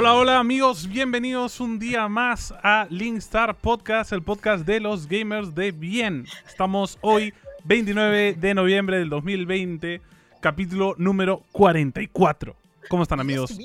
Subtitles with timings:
[0.00, 5.54] Hola, hola amigos, bienvenidos un día más a Linkstar Podcast, el podcast de los gamers
[5.54, 6.24] de bien.
[6.48, 10.00] Estamos hoy, 29 de noviembre del 2020,
[10.40, 12.56] capítulo número 44.
[12.88, 13.58] ¿Cómo están amigos?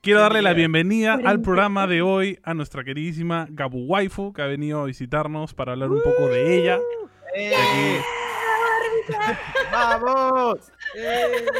[0.00, 4.46] Quiero darle la bienvenida al programa de hoy a nuestra queridísima Gabu Waifu, que ha
[4.46, 6.78] venido a visitarnos para hablar un poco de ella.
[7.34, 7.48] ¡Eh!
[7.48, 9.38] De aquí-
[9.72, 10.70] ¡Vamos!
[10.94, 11.46] ¡Eh!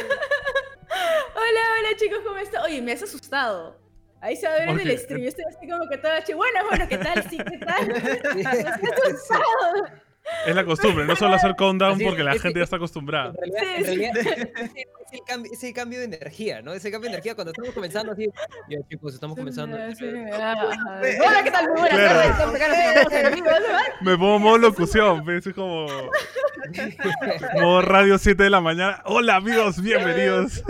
[1.35, 2.63] Hola, hola chicos, ¿cómo están?
[2.63, 3.88] Oye, me has asustado.
[4.21, 5.21] Ahí se va a ver en el stream.
[5.21, 6.33] Yo estoy así como que toda chi.
[6.33, 7.23] Bueno, bueno, ¿qué tal?
[7.29, 7.87] Sí, ¿qué tal?
[10.45, 13.33] Es la costumbre, no solo hacer countdown es, porque la es- gente ya está acostumbrada.
[13.41, 14.27] En realidad, es,
[15.11, 16.73] el cambio, es el cambio de energía, ¿no?
[16.73, 18.29] Ese cambio de energía cuando estamos comenzando así.
[18.69, 19.75] Ya, chicos, estamos comenzando.
[19.75, 21.69] Hola, ¿qué tal?
[21.69, 23.43] Muy buenas tardes.
[24.01, 25.87] Me pongo modo locución, es como
[27.59, 29.01] modo radio 7 de la mañana.
[29.05, 30.63] Hola amigos, bienvenidos.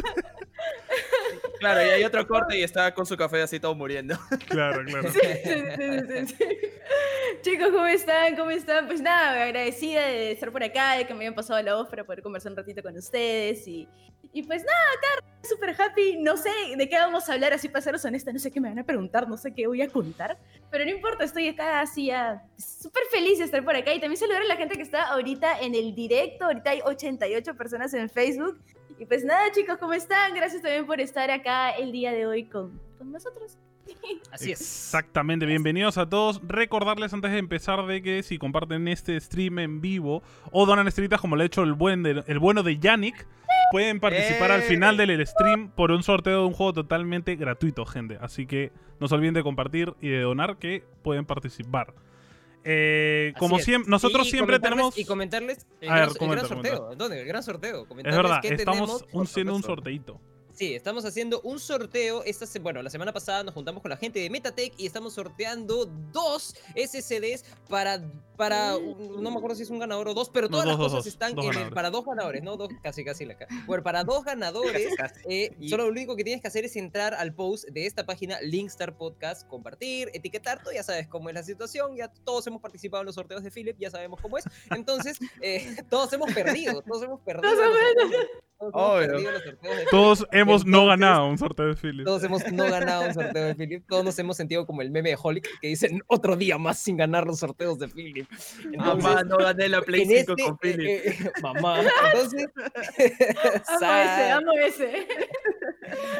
[1.59, 4.17] Claro, y hay otro corte y está con su café así todo muriendo.
[4.47, 5.11] Claro, claro.
[5.11, 6.45] Sí, sí, sí, sí, sí.
[7.41, 8.35] Chicos, ¿cómo están?
[8.35, 8.87] ¿Cómo están?
[8.87, 12.03] Pues nada, agradecida de estar por acá, de que me hayan pasado la voz para
[12.03, 13.67] poder conversar un ratito con ustedes.
[13.67, 13.87] Y,
[14.33, 16.17] y pues nada, acá súper happy.
[16.17, 18.33] No sé de qué vamos a hablar, así para seros honesta.
[18.33, 20.37] No sé qué me van a preguntar, no sé qué voy a contar.
[20.71, 23.93] Pero no importa, estoy acá así ya súper feliz de estar por acá.
[23.93, 26.45] Y también saludar a la gente que está ahorita en el directo.
[26.45, 28.59] Ahorita hay 88 personas en Facebook.
[28.99, 30.33] Y pues nada, chicos, ¿cómo están?
[30.35, 33.57] Gracias también por estar acá el día de hoy con, con nosotros.
[34.31, 34.59] Así es.
[34.59, 36.41] Exactamente, bienvenidos a todos.
[36.45, 41.21] Recordarles antes de empezar de que si comparten este stream en vivo o donan estrellitas
[41.21, 43.25] como lo ha hecho el, buen de- el bueno de Yannick,
[43.71, 44.63] pueden participar al ¡Eh!
[44.65, 48.17] final del stream por un sorteo de un juego totalmente gratuito, gente.
[48.21, 51.93] Así que no se olviden de compartir y de donar que pueden participar.
[52.63, 54.97] Eh, como siempre, nosotros Y siempre tenemos...
[54.97, 56.95] Y comentarles el, ver, gran, el gran sorteo.
[56.95, 57.21] ¿Dónde?
[57.21, 57.87] El gran sorteo.
[57.89, 60.21] Es verdad, estamos tenemos- un- sorteito.
[60.59, 62.21] Sí, estamos haciendo un sorteo.
[62.25, 65.13] Esta se- bueno, la semana pasada nos juntamos con la gente de Metatech y estamos
[65.13, 68.01] sorteando dos SSDs para,
[68.35, 70.73] para un- no me acuerdo si es un ganador o dos, pero No, todas dos,
[70.73, 71.75] las cosas dos, están dos en el- ganadores.
[71.75, 73.37] para dos ganadores, no dos, casi casi la
[73.67, 74.21] Bueno, para dos
[74.85, 74.89] ganadores,
[75.29, 78.05] eh, Y- solo lo único que tienes que hacer es entrar al post de esta
[78.05, 82.61] página Linkstar Podcast, compartir, etiquetar, tú ya sabes cómo es la situación, ya todos hemos
[82.61, 84.43] participado en los sorteos de Philip, ya sabemos cómo es.
[84.75, 87.49] Entonces, eh, todos hemos perdido, todos hemos perdido.
[87.49, 92.05] Todos hemos- perdido los sorteos de Todos hemos no Entonces- ganado un sorteo de Philip.
[92.05, 93.83] todos hemos no ganado un sorteo de Philip.
[93.87, 96.97] Todos nos hemos sentido como el meme de Holic que dicen otro día más sin
[96.97, 98.27] ganar los sorteos de Philip.
[98.77, 100.79] Mamá, no gané la Play en 5 este, con Philip.
[100.87, 101.79] eh, eh, mamá.
[102.13, 102.47] Entonces,
[103.67, 105.07] Amo ese, amo ese.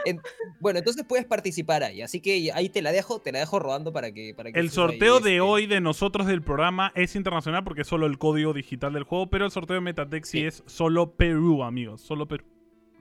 [0.06, 0.20] En-
[0.60, 2.02] bueno, entonces puedes participar ahí.
[2.02, 4.34] Así que ahí te la dejo, te la dejo rodando para que.
[4.36, 7.82] Para que El ahí, sorteo de este, hoy de nosotros del programa es internacional porque
[7.82, 10.46] es solo el código digital del juego, pero el sorteo de Sí.
[10.46, 12.02] es solo Perú, amigos.
[12.02, 12.44] Solo Perú.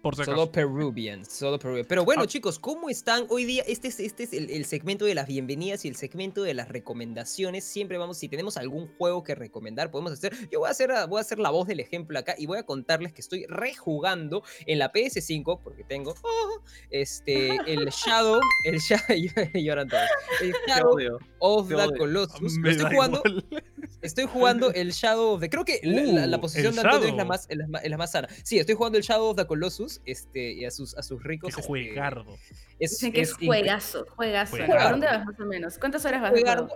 [0.02, 0.24] Por si.
[0.24, 1.86] Solo Peruvian, solo Peruvian.
[1.88, 2.26] Pero bueno, Ah.
[2.26, 3.62] chicos, ¿cómo están hoy día?
[3.66, 6.68] Este es, este es el, el segmento de las bienvenidas y el segmento de las
[6.68, 7.64] recomendaciones.
[7.64, 10.34] Siempre vamos, si tenemos algún juego que recomendar, podemos hacer.
[10.50, 12.62] Yo voy a hacer, voy a hacer la voz del ejemplo acá y voy a
[12.64, 16.60] contarles que estoy rejugando en la PS5 porque tengo oh,
[16.90, 19.04] este el Shadow, el Shadow,
[19.54, 20.08] lloran todos.
[20.40, 21.98] El Shadow of the.
[21.98, 22.58] Colossus.
[22.58, 23.64] Lo estoy jugando, igual.
[24.00, 25.50] Estoy jugando el Shadow of the.
[25.50, 27.98] Creo que la, la- la Uh, posición de Antonio es la, más, es, la, es
[27.98, 28.28] más sana.
[28.44, 31.54] Sí, estoy jugando el Shadow of the Colossus este, y a sus, a sus ricos.
[31.54, 32.36] Qué este, juegardo.
[32.78, 34.50] es, Dicen que es incre- juegazo, juegazo.
[34.56, 34.72] Juegazo.
[34.82, 35.78] ¿Por dónde vas más o menos?
[35.78, 36.30] ¿Cuántas horas vas?
[36.30, 36.68] juegardo.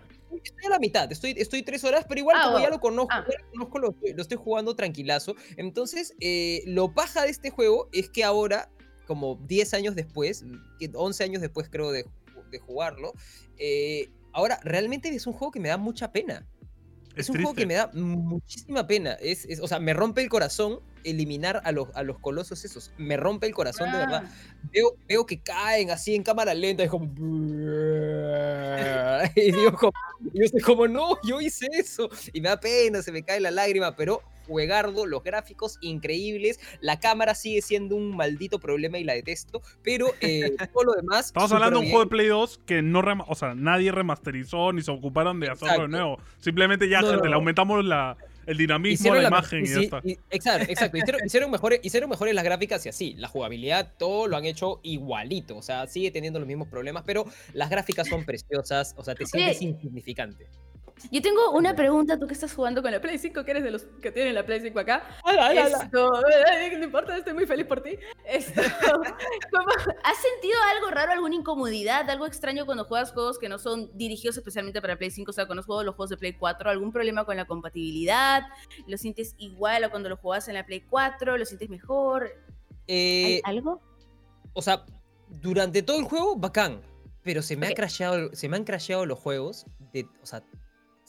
[0.43, 3.13] Estoy a la mitad, estoy, estoy tres horas, pero igual Ah, como ya lo conozco,
[3.15, 3.25] Ah.
[3.29, 5.37] ya lo, conozco, lo, estoy- lo estoy jugando tranquilazo.
[5.59, 8.71] Entonces, eh, lo paja de este juego es que ahora,
[9.07, 10.45] como 10 años después,
[10.81, 12.07] que 11 años después creo de,
[12.51, 13.13] de jugarlo,
[13.59, 16.49] eh, ahora realmente es un juego que me da mucha pena.
[17.17, 17.67] Es, un juego que triste.
[17.67, 19.13] me da muchísima pena.
[19.15, 22.93] Es, es- o sea, me rompe el corazón eliminar a los, a los colosos esos.
[22.97, 24.23] Me rompe el corazón de verdad.
[24.27, 24.31] Ah,
[24.73, 26.83] Veo, veo que caen así en cámara lenta.
[26.85, 27.07] Es como.
[29.35, 29.93] Y digo, como,
[30.33, 32.09] yo como, no, yo hice eso.
[32.33, 34.23] Y me da pena, se me cae la lágrima, pero
[34.53, 36.61] juegardo, los gráficos increíbles.
[36.81, 39.63] La cámara sigue siendo un maldito problema y la detesto.
[39.83, 41.27] Pero eh, todo lo demás.
[41.27, 44.83] Estamos hablando de un juego de Play 2 que no o sea, nadie remasterizó ni
[44.83, 46.19] se ocuparon de hacerlo de nuevo.
[46.39, 48.17] Simplemente ya, No, gente, no, le aumentamos la,
[48.47, 50.01] el dinamismo Hicieron la la- imagen y, y ya sí, está.
[50.05, 50.97] y- exacto, exacto.
[50.99, 53.15] Hicieron, hicieron mejores, hicieron mejores las gráficas y así.
[53.15, 55.57] La jugabilidad, todo lo han hecho igualito.
[55.57, 57.25] O sea, sigue teniendo los mismos problemas, pero
[57.55, 58.95] las gráficas son preciosas.
[58.97, 60.47] O sea, te sientes insignificante.
[61.11, 63.71] Yo tengo una pregunta, tú que estás jugando con la Play 5, que eres de
[63.73, 65.03] los que tienen la Play 5 acá.
[65.25, 65.83] ¡Hala, hala, hala!
[65.85, 66.11] Esto,
[66.79, 67.99] no importa, estoy muy feliz por ti.
[68.25, 68.61] Esto,
[68.91, 73.91] ¿cómo- ¿Has sentido algo raro, alguna incomodidad, algo extraño cuando juegas juegos que no son
[73.97, 75.31] dirigidos especialmente para Play 5?
[75.31, 78.43] O sea, cuando juego los juegos de Play 4, ¿algún problema con la compatibilidad?
[78.87, 81.37] ¿Lo sientes igual a cuando lo jugabas en la Play 4?
[81.37, 82.25] ¿Lo sientes mejor?
[82.89, 83.81] ¿Hay Eh, algo?
[84.55, 84.85] o sea,
[85.29, 86.81] durante todo el juego, bacán.
[87.25, 89.65] pero se me, ha crasheado, se me han crasheado los juegos.
[89.93, 90.43] De, o sea,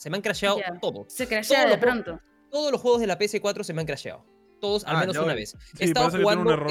[0.04, 0.78] se me han crasheado Ya.
[0.82, 1.10] todos.
[1.10, 2.20] Se crashea Todo de lo- pronto.
[2.50, 4.22] Todos los juegos de la PS4 se me han crasheado.
[4.60, 5.54] Todos, al Ah, menos una vez.
[5.54, 6.66] He Sí, estado tiene un jugando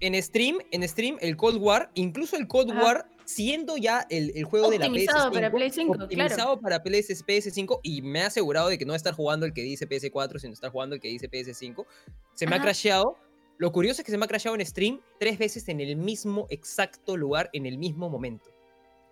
[0.00, 2.82] en, stream, en stream, el Cold War, incluso el Cold Ajá.
[2.82, 5.32] War, siendo ya el, el juego de la Optimizado PS5.
[5.32, 6.04] para Play 5, claro.
[6.06, 9.62] optimizado para PS, PS5 y me ha asegurado de que no estar jugando el que
[9.62, 11.86] dice PS4, sino estar jugando el que dice PS5.
[12.34, 13.16] Se me ha crasheado.
[13.58, 16.48] Lo curioso es que se me ha crasheado en stream tres veces en el mismo
[16.50, 18.50] exacto lugar, en el mismo momento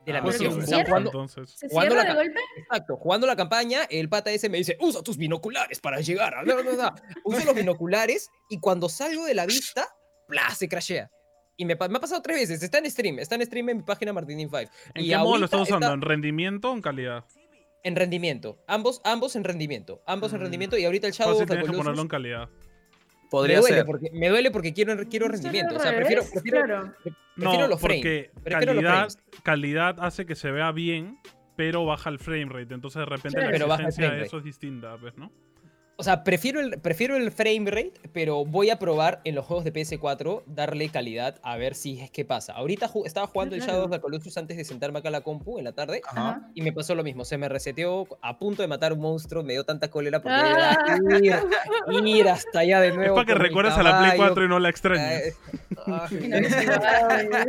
[0.04, 0.62] de la Ah, Pues ¿Pero misión.
[0.62, 2.40] O sea, Entonces, ¿Se jugando cierra la de golpe?
[2.58, 6.34] Exacto, jugando la campaña, el pata ese me dice, usa tus binoculares para llegar.
[6.34, 6.42] a-".
[6.44, 6.94] No, no, no.
[7.24, 9.86] Uso los binoculares y cuando salgo de la vista,
[10.28, 10.50] ¡plá!
[10.54, 11.10] se crashea.
[11.56, 12.62] Y me, me ha pasado tres veces.
[12.62, 14.70] Está en stream, está en stream en mi página Martinin 5.
[14.94, 15.86] ¿en y qué modo lo estás usando?
[15.86, 17.24] está ¿En rendimiento o en calidad?
[17.84, 18.58] En rendimiento.
[18.66, 20.02] Ambos, ambos en rendimiento.
[20.06, 20.42] Ambos en Mm.
[20.42, 20.78] rendimiento.
[20.78, 22.63] Y ahorita el Shadow Fácil of the tienes que ponerlo en Colossus
[23.42, 23.86] me duele, ser.
[23.86, 25.76] porque, me duele porque quiero, quiero ¿No será rendimiento.
[25.76, 26.94] O sea, prefiero, prefiero, Claro.
[27.34, 27.80] prefiero No, los frames.
[27.80, 29.18] porque los calidad, frames.
[29.42, 31.18] calidad hace que se vea bien,
[31.56, 32.74] pero baja el frame rate.
[32.74, 33.46] Entonces de repente Claro.
[33.46, 34.26] la Pero baja el exigencia frame de rate.
[34.28, 35.32] eso es distinta, ¿ves, no?
[35.96, 39.64] O sea, prefiero el, prefiero el frame rate, pero voy a probar en los juegos
[39.64, 42.52] de PS4 darle calidad a ver si es que pasa.
[42.54, 43.74] Ahorita ju- estaba jugando el claro.
[43.74, 46.00] Shadow of the Colossus antes de sentarme acá a la compu en la tarde.
[46.08, 46.48] Ajá.
[46.52, 49.52] Y me pasó lo mismo, se me reseteó a punto de matar un monstruo, me
[49.52, 50.76] dio tanta cólera porque Ah.
[51.06, 51.18] era
[52.00, 53.14] ir, ir hasta allá de Es nuevo.
[53.14, 54.22] para que recuerdes a la Play caballo.
[54.34, 55.38] 4 y no la extrañes.
[55.86, 57.44] Ay, va,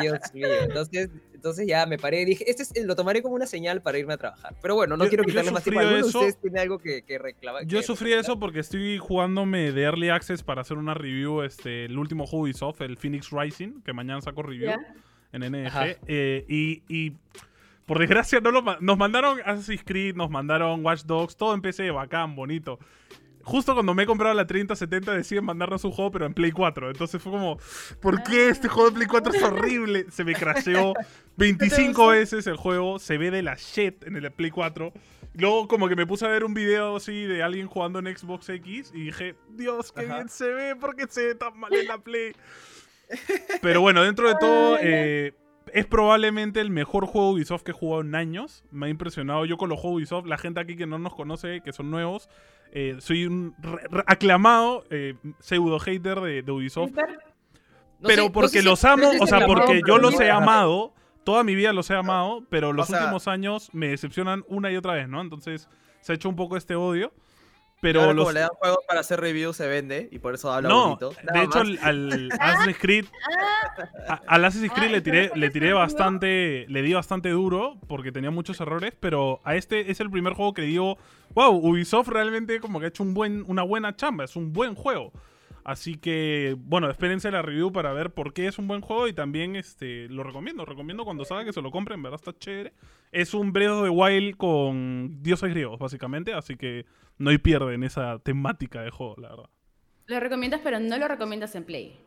[0.00, 0.48] Dios mío.
[0.62, 1.08] Entonces,
[1.38, 4.12] entonces ya me paré y dije, este es- lo tomaré como una señal para irme
[4.14, 4.54] a trabajar.
[4.60, 5.80] Pero bueno, no Yo- quiero quitarle más tiempo.
[5.80, 7.64] ¿Alguno de ustedes tiene algo que, que reclamar?
[7.66, 8.30] Yo que sufrí recomendar?
[8.32, 12.44] eso porque estoy jugándome de Early Access para hacer una review, este, el último juego
[12.46, 14.94] de Ubisoft, el Phoenix Rising, que mañana saco review Ya.
[15.32, 15.96] en NG.
[16.06, 17.12] Eh, y, y
[17.86, 21.62] por desgracia no lo ma- nos mandaron Assassin's Creed, nos mandaron Watch Dogs, todo en
[21.62, 22.78] PC, bacán, bonito.
[23.48, 26.90] Justo cuando me he comprado la 3070 deciden mandarnos un juego, pero en Play 4.
[26.90, 27.58] Entonces fue como,
[28.00, 30.06] ¿por qué este juego de Play 4 es horrible?
[30.10, 30.92] Se me crasheó
[31.38, 32.08] 25 gustó?
[32.08, 34.92] veces el juego, se ve de la shit en el Play 4.
[35.32, 38.50] Luego como que me puse a ver un video así de alguien jugando en Xbox
[38.50, 40.14] X y dije, Dios, qué Ajá.
[40.16, 42.32] bien se ve, ¿por qué se ve tan mal en la Play?
[43.62, 45.32] Pero bueno, dentro de todo, eh,
[45.74, 48.64] es probablemente el mejor juego Ubisoft que he jugado en años.
[48.70, 50.26] Me ha impresionado yo con los juegos Ubisoft.
[50.26, 52.28] La gente aquí que no nos conoce, que son nuevos,
[52.72, 56.92] eh, soy un re- re- aclamado eh, pseudo hater de, de Ubisoft.
[56.92, 60.30] No pero sé- no porque sé si- los amo, o sea, porque yo los he
[60.30, 60.92] amado.
[61.24, 64.76] Toda mi vida los he amado, pero los sea- últimos años me decepcionan una y
[64.76, 65.20] otra vez, ¿no?
[65.20, 65.68] Entonces
[66.00, 67.12] se ha hecho un poco este odio.
[67.80, 70.52] Pero Ahora, los, como le dan juegos para hacer reviews, se vende y por eso
[70.52, 71.10] habla no, bonito.
[71.10, 71.84] de Nada hecho más.
[71.84, 73.04] al, al Assassin's Creed
[74.08, 77.76] a- al Assassin's Creed le tiré, le ¿por qué tiré bastante, le di bastante duro
[77.86, 80.98] porque tenía muchos errores, pero a este es el primer juego que digo,
[81.34, 84.74] wow, Ubisoft realmente como que ha hecho un buen, una buena chamba, es un buen
[84.74, 85.12] juego.
[85.64, 89.12] Así que, bueno, espérense la review para ver por qué es un buen juego y
[89.12, 90.64] también este, lo recomiendo.
[90.64, 92.72] Recomiendo cuando salga que se lo compren, en verdad está chévere.
[93.12, 96.86] Es un Breath of the Wild con dioses griegos, básicamente, así que
[97.18, 99.50] no hay pierde en esa temática de juego, la verdad.
[100.06, 102.00] Lo recomiendas, pero no lo recomiendas en Play.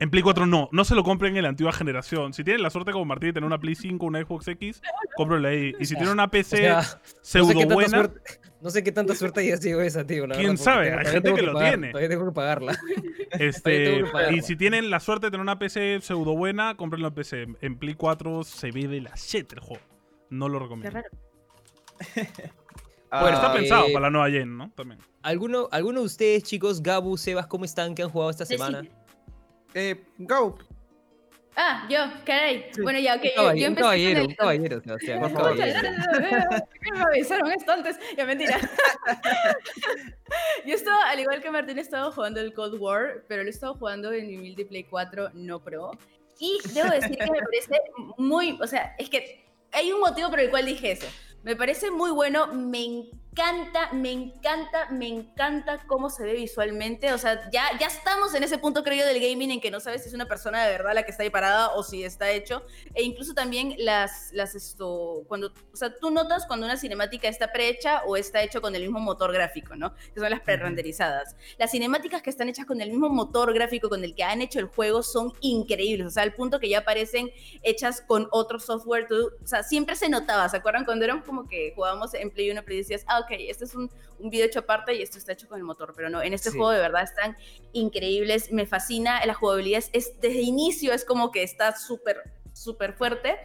[0.00, 2.32] En Play 4 no, no se lo compren en la antigua generación.
[2.32, 4.82] Si tienen la suerte como Martín de tener una Play 5, una Xbox X,
[5.16, 5.72] cómprenla ahí.
[5.78, 6.82] Y si tienen una O PC sea,
[7.22, 8.20] pseudo no sé qué tanta buena, suerte,
[8.60, 10.26] no sé qué tanta suerte haya sido esa, tío.
[10.26, 10.92] la ¿Quién verdad, sabe?
[10.94, 11.88] Hay gente que lo pagar- tiene.
[11.92, 12.76] Todavía tengo que pagarla.
[13.38, 14.36] este, tengo que pagarla.
[14.36, 17.46] y si tienen la suerte de tener una PC pseudo buena, cómprenla en PC.
[17.60, 19.82] En Play 4 se ve de la shit el juego.
[20.28, 20.90] No lo Qué recomiendo.
[20.90, 21.08] raro.
[23.16, 24.70] Ah, Bueno, está eh, pensado para la nueva gen, ¿no?
[24.72, 24.98] También.
[25.22, 27.94] ¿Alguno, ¿Alguno de ustedes, chicos, Gabu, Sebas, cómo están?
[27.94, 28.54] ¿Qué han jugado esta sí.
[28.54, 28.82] semana?
[29.74, 30.58] eh, go.
[31.56, 32.66] Ah, yo, caray.
[32.82, 33.22] Bueno, ya, ok.
[33.22, 35.56] Un yo- yo un empecé con caballero, el- un caballero, Sebastián, un Por favor.
[35.56, 35.88] caballero.
[36.48, 37.98] ¿Por qué me avisaron esto antes?
[38.16, 38.58] Ya, mentira.
[40.66, 43.74] Yo estaba, al igual que Martín, estaba jugando el Cold War, pero lo he estado
[43.74, 45.92] jugando en mi humilde Play 4 no pro.
[46.40, 47.80] Y debo decir que me parece
[48.18, 51.06] muy, o sea, es que hay un motivo por el cual dije eso.
[51.44, 53.23] Me parece muy bueno, me encanta,
[53.92, 57.12] me encanta, me encanta cómo se ve visualmente.
[57.12, 59.80] O sea, ya, ya estamos en ese punto, creo yo, del gaming en que no
[59.80, 62.30] sabes si es una persona de verdad la que está ahí parada o si está
[62.30, 62.64] hecho.
[62.94, 67.50] E incluso también las, las esto, cuando, o sea, tú notas cuando una cinemática está
[67.50, 69.94] prehecha o está hecho con el mismo motor gráfico, ¿no?
[70.14, 71.34] Que son las pre-renderizadas.
[71.58, 74.60] Las cinemáticas que están hechas con el mismo motor gráfico con el que han hecho
[74.60, 77.30] el juego son increíbles, o sea, al punto que ya aparecen
[77.62, 81.48] hechas con otro software, tú- o sea, siempre se notaba, ¿se acuerdan cuando eran como
[81.48, 84.60] que jugábamos en Play 1 Play decías, ah, ok, este es un, un video hecho
[84.60, 86.56] aparte y esto está hecho con el motor, pero no, en este Sí.
[86.56, 87.36] juego de verdad están
[87.72, 92.92] increíbles, me fascina, la jugabilidad es, es- desde inicio es como que está súper, súper
[92.94, 93.36] fuerte,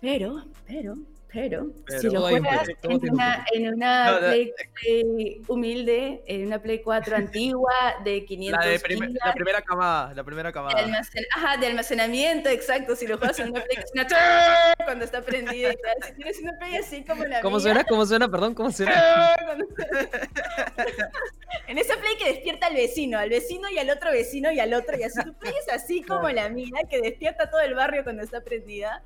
[0.00, 0.96] pero, pero,
[1.30, 6.46] Pero, Pero si lo juegas en una, en una No, no, Play, Play humilde, en
[6.46, 10.48] una Play 4 antigua de 500 La, de prime- gigas, la primera camada, la primera
[10.48, 10.78] de, camada.
[10.82, 12.96] almacen- ajá, de almacenamiento, exacto.
[12.96, 13.76] Si lo juegas en una Play
[14.86, 15.94] cuando está prendida y tal.
[16.08, 17.84] Si tienes una Play así como la ¿Cómo mía, suena?
[17.84, 18.28] ¿Cómo suena?
[18.28, 19.36] Perdón, ¿cómo suena?
[19.44, 19.66] cuando-
[21.68, 24.72] en esa Play que despierta al vecino, al vecino y al otro vecino y al
[24.72, 28.02] otro, y así tu Play es así como la mía, que despierta todo el barrio
[28.04, 29.04] cuando está prendida,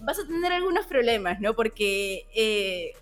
[0.00, 1.54] vas a tener algunos problemas, ¿no?
[1.54, 2.92] Porque eh,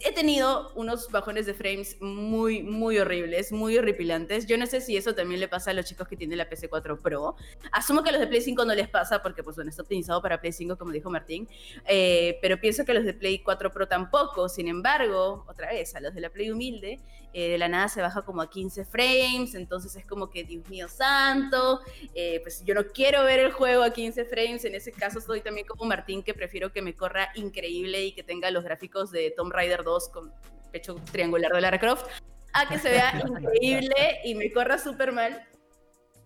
[0.00, 4.46] he tenido unos bajones de frames muy, muy horribles, muy horripilantes.
[4.46, 7.00] Yo no sé si eso también le pasa a los chicos que tienen la PC4
[7.00, 7.34] Pro.
[7.72, 10.22] Asumo que a los de Play 5 no les pasa porque, pues, bueno, está optimizado
[10.22, 11.48] para Play 5, como dijo Martín.
[11.86, 14.48] Eh, pero pienso que a los de Play 4 Pro tampoco.
[14.48, 17.00] Sin embargo, otra vez, a los de la Play humilde,
[17.32, 19.54] eh, de la nada se baja como a 15 frames.
[19.54, 21.80] Entonces es como que, Dios mío santo,
[22.14, 24.64] eh, pues yo no quiero ver el juego a 15 frames.
[24.64, 28.22] En ese caso, estoy también como Martín, que prefiero que me corra increíble y que
[28.22, 30.32] tenga los gráficos de Tomb Raider 2 con
[30.72, 32.06] pecho triangular de Lara Croft,
[32.52, 35.42] a que se vea increíble y me corra súper mal.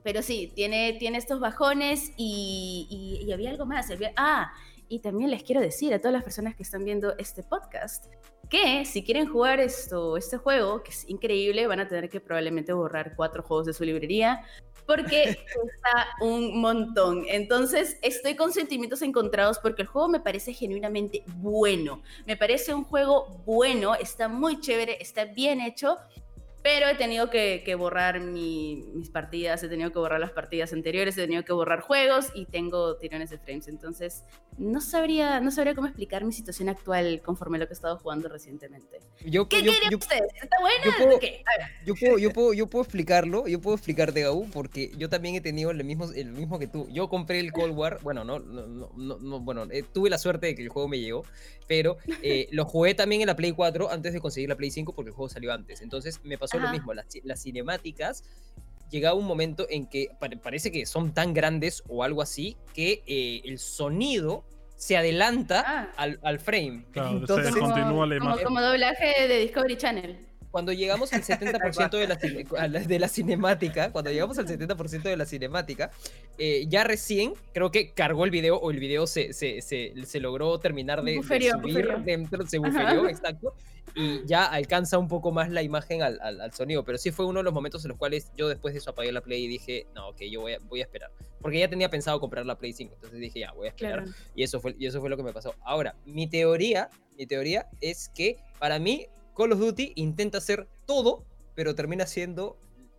[0.05, 3.89] Pero sí, tiene, tiene estos bajones y, y- y había algo más.
[3.91, 4.53] había- ah,
[4.89, 8.07] y también les quiero decir a todas las personas que están viendo este podcast
[8.53, 12.75] que si quieren jugar esto, este juego, que es increíble, van a tener que probablemente
[12.75, 14.45] borrar cuatro juegos de su librería
[14.87, 17.25] porque cuesta un montón.
[17.29, 22.03] Entonces estoy con sentimientos encontrados porque el juego me parece genuinamente bueno.
[22.27, 25.97] Me parece un juego bueno, está muy chévere, está bien hecho,
[26.63, 30.73] pero he tenido que, que borrar mi- mis partidas, he tenido que borrar las partidas
[30.73, 33.69] anteriores, he tenido que borrar juegos y tengo tirones de frames.
[33.69, 34.25] Entonces,
[34.59, 37.97] no sabría, no sabría cómo explicar mi situación actual conforme a lo que he estado
[37.99, 39.01] jugando recientemente.
[39.25, 40.23] Yo, ¿Qué yo- yo- ustedes?
[40.41, 40.85] ¿Está buena?
[40.85, 41.21] yo puedo-.
[41.85, 45.41] Yo puedo, yo, puedo, yo puedo explicarlo, yo puedo explicarte, Gau, porque yo también he
[45.41, 46.87] tenido el mismo, el mismo que tú.
[46.91, 50.19] Yo compré el Cold War, bueno, no, no, no, no- no, bueno, eh, tuve la
[50.19, 51.25] suerte de que el juego me llegó,
[51.67, 54.93] pero eh, lo jugué también en la Play 4 antes de conseguir la Play 5
[54.95, 55.81] porque el juego salió antes.
[55.81, 56.73] Entonces me pasó lo Ajá.
[56.73, 58.25] mismo, las, las cinemáticas
[58.91, 63.03] llegaba un momento en que pare- parece que son tan grandes o algo así que
[63.07, 64.45] eh, el sonido
[64.77, 65.93] se adelanta Ah.
[65.97, 66.85] al, al frame.
[66.91, 68.45] Claro, se Entonces, como, la como- imagen.
[68.45, 70.19] como doblaje de Discovery Channel.
[70.51, 75.17] cuando llegamos al 70% de la, la- de la cinemática, cuando llegamos al 70% de
[75.17, 75.91] la cinemática,
[76.37, 80.21] eh, ya recién creo que cargó el video o el video se, se, se, se
[80.21, 82.67] logró terminar de, de subir dentro, se Ajá.
[82.69, 83.55] buferió, exacto,
[83.95, 87.27] y ya alcanza un poco más la imagen al, al, al sonido, pero sí fue
[87.27, 89.49] uno de los momentos en los cuales yo después de eso apagué la Play y
[89.49, 92.57] dije, no, ok, yo voy a, voy a esperar, porque ya tenía pensado comprar la
[92.59, 94.03] Play 5, entonces dije, ya, voy a esperar.
[94.05, 94.17] Claro.
[94.35, 95.55] Y eso fue, y eso fue lo que me pasó.
[95.65, 99.07] Ahora, mi teoría, mi teoría es que para mí
[99.37, 102.57] Call of Duty intenta hacer todo, pero termina siendo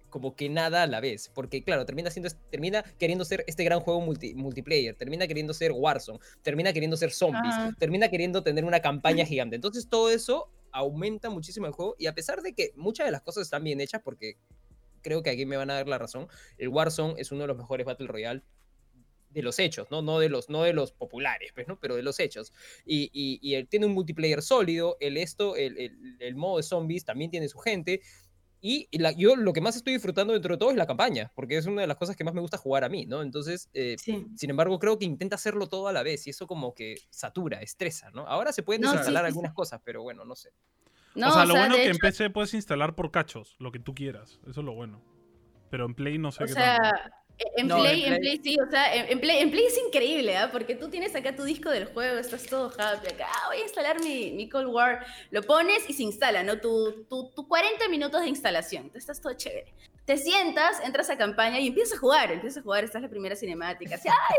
[0.10, 1.32] como que nada a la vez.
[1.34, 5.72] Porque, claro, termina, siendo, termina queriendo ser este gran juego multi- multiplayer, termina queriendo ser
[5.72, 7.72] Warzone, termina queriendo ser zombies, Ajá.
[7.80, 9.56] termina queriendo tener una campaña gigante.
[9.56, 11.96] Entonces, todo eso aumenta muchísimo el juego.
[11.98, 14.38] Y a pesar de que muchas de las cosas están bien hechas, porque
[15.02, 16.28] creo que aquí me van a dar la razón,
[16.58, 18.44] el Warzone es uno de los mejores Battle Royale
[19.30, 20.02] de los hechos, ¿no?
[20.02, 21.80] No de los, no de los populares, pues, ¿no?
[21.80, 22.54] Pero de los hechos.
[22.86, 27.32] Y, y, él tiene un multiplayer sólido, el esto, el, el modo de zombies también
[27.32, 28.02] tiene su gente.
[28.66, 31.58] Y la- yo lo que más estoy disfrutando dentro de todo es la campaña, porque
[31.58, 33.22] es una de las cosas que más me gusta jugar a mí, ¿no?
[33.22, 34.26] Entonces, eh, Sí.
[34.38, 37.62] sin embargo, creo que intenta hacerlo todo a la vez y eso como que satura,
[37.62, 38.26] estresa, ¿no?
[38.26, 40.52] Ahora se pueden No, sí, desinstalar sí, algunas cosas, pero bueno, no sé.
[41.14, 43.74] No, o sea, lo bueno de que en hecho, PC puedes instalar por cachos, lo
[43.74, 44.40] que tú quieras.
[44.48, 45.04] Eso es lo bueno.
[45.70, 47.16] Pero en Play no sé O qué sea, tanto.
[47.56, 49.66] En No, Play, en en Play- Play sí, o sea, en, en Play, en Play
[49.66, 50.50] es increíble, ¿ah?
[50.52, 53.64] Porque tú tienes acá tu disco del juego, estás todo happy acá, ah, voy a
[53.64, 56.60] instalar mi, mi Cold War, lo pones y se instala, ¿no?
[56.60, 59.74] Tu, tu, tu 40 minutos de instalación, tú estás todo chévere.
[60.06, 63.10] Te sientas, entras a campaña y empiezas a jugar, empiezas a jugar, esta es la
[63.10, 64.38] primera cinemática, así, ¡ay!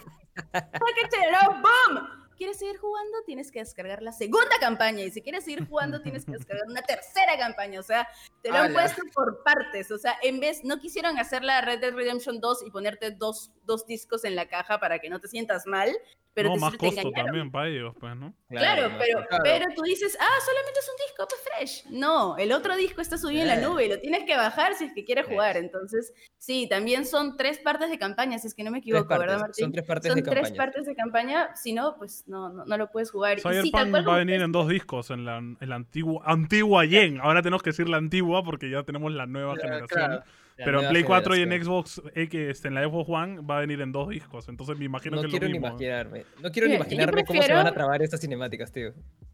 [0.53, 0.63] ¡Ay,
[1.01, 1.37] qué chévere!
[1.49, 2.24] ¡Boom!
[2.37, 3.23] ¿Quieres seguir jugando?
[3.25, 5.05] Tienes que descargar la segunda campaña.
[5.05, 7.81] Y si quieres seguir jugando, tienes que descargar una tercera campaña.
[7.81, 8.09] O sea,
[8.43, 8.75] te lo han ¡Hala!
[8.75, 9.91] puesto por partes.
[9.91, 13.51] O sea, en vez, no quisieron hacer la Red Dead Redemption 2 y ponerte dos,
[13.65, 15.93] dos discos en la caja para que no te sientas mal.
[16.35, 17.27] Pero no, te, más te costo engañaron.
[17.27, 18.35] también para ellos, pues, ¿no?
[18.49, 19.43] Claro, pero, claro.
[19.45, 21.43] pero tú dices, ah, solamente es un disco, pues
[21.85, 21.93] fresh.
[21.97, 23.71] No, el otro disco está subido en la Claro.
[23.75, 25.57] nube y lo tienes que bajar si es que quieres jugar.
[25.57, 29.27] Entonces, sí, también son tres partes de campaña, si es que no me equivoco, partes,
[29.27, 29.65] ¿verdad, Martín?
[29.65, 30.57] son tres partes Son de tres campaña.
[30.57, 33.39] partes de campaña, si no, pues no, no, no lo puedes jugar.
[33.39, 36.23] Sí, tal Cyberpunk cual va a venir en dos discos, en la, en la antigua,
[36.27, 37.21] antigua Yen.
[37.21, 40.21] Ahora tenemos que decir la antigua porque ya tenemos la nueva Ya, generación.
[40.57, 41.51] Pero en Play 4 y en.
[41.65, 44.49] Xbox X, en la Xbox One, va a venir en dos discos.
[44.49, 45.67] Entonces me imagino No que es lo ni mismo.
[45.69, 46.25] imaginarme.
[46.43, 48.93] No quiero ni imaginarme cómo se prefiero- van a trabar estas cinemáticas, tío.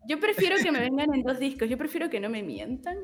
[0.08, 2.96] Yo prefiero que me vengan en dos discos, yo prefiero que no me mientan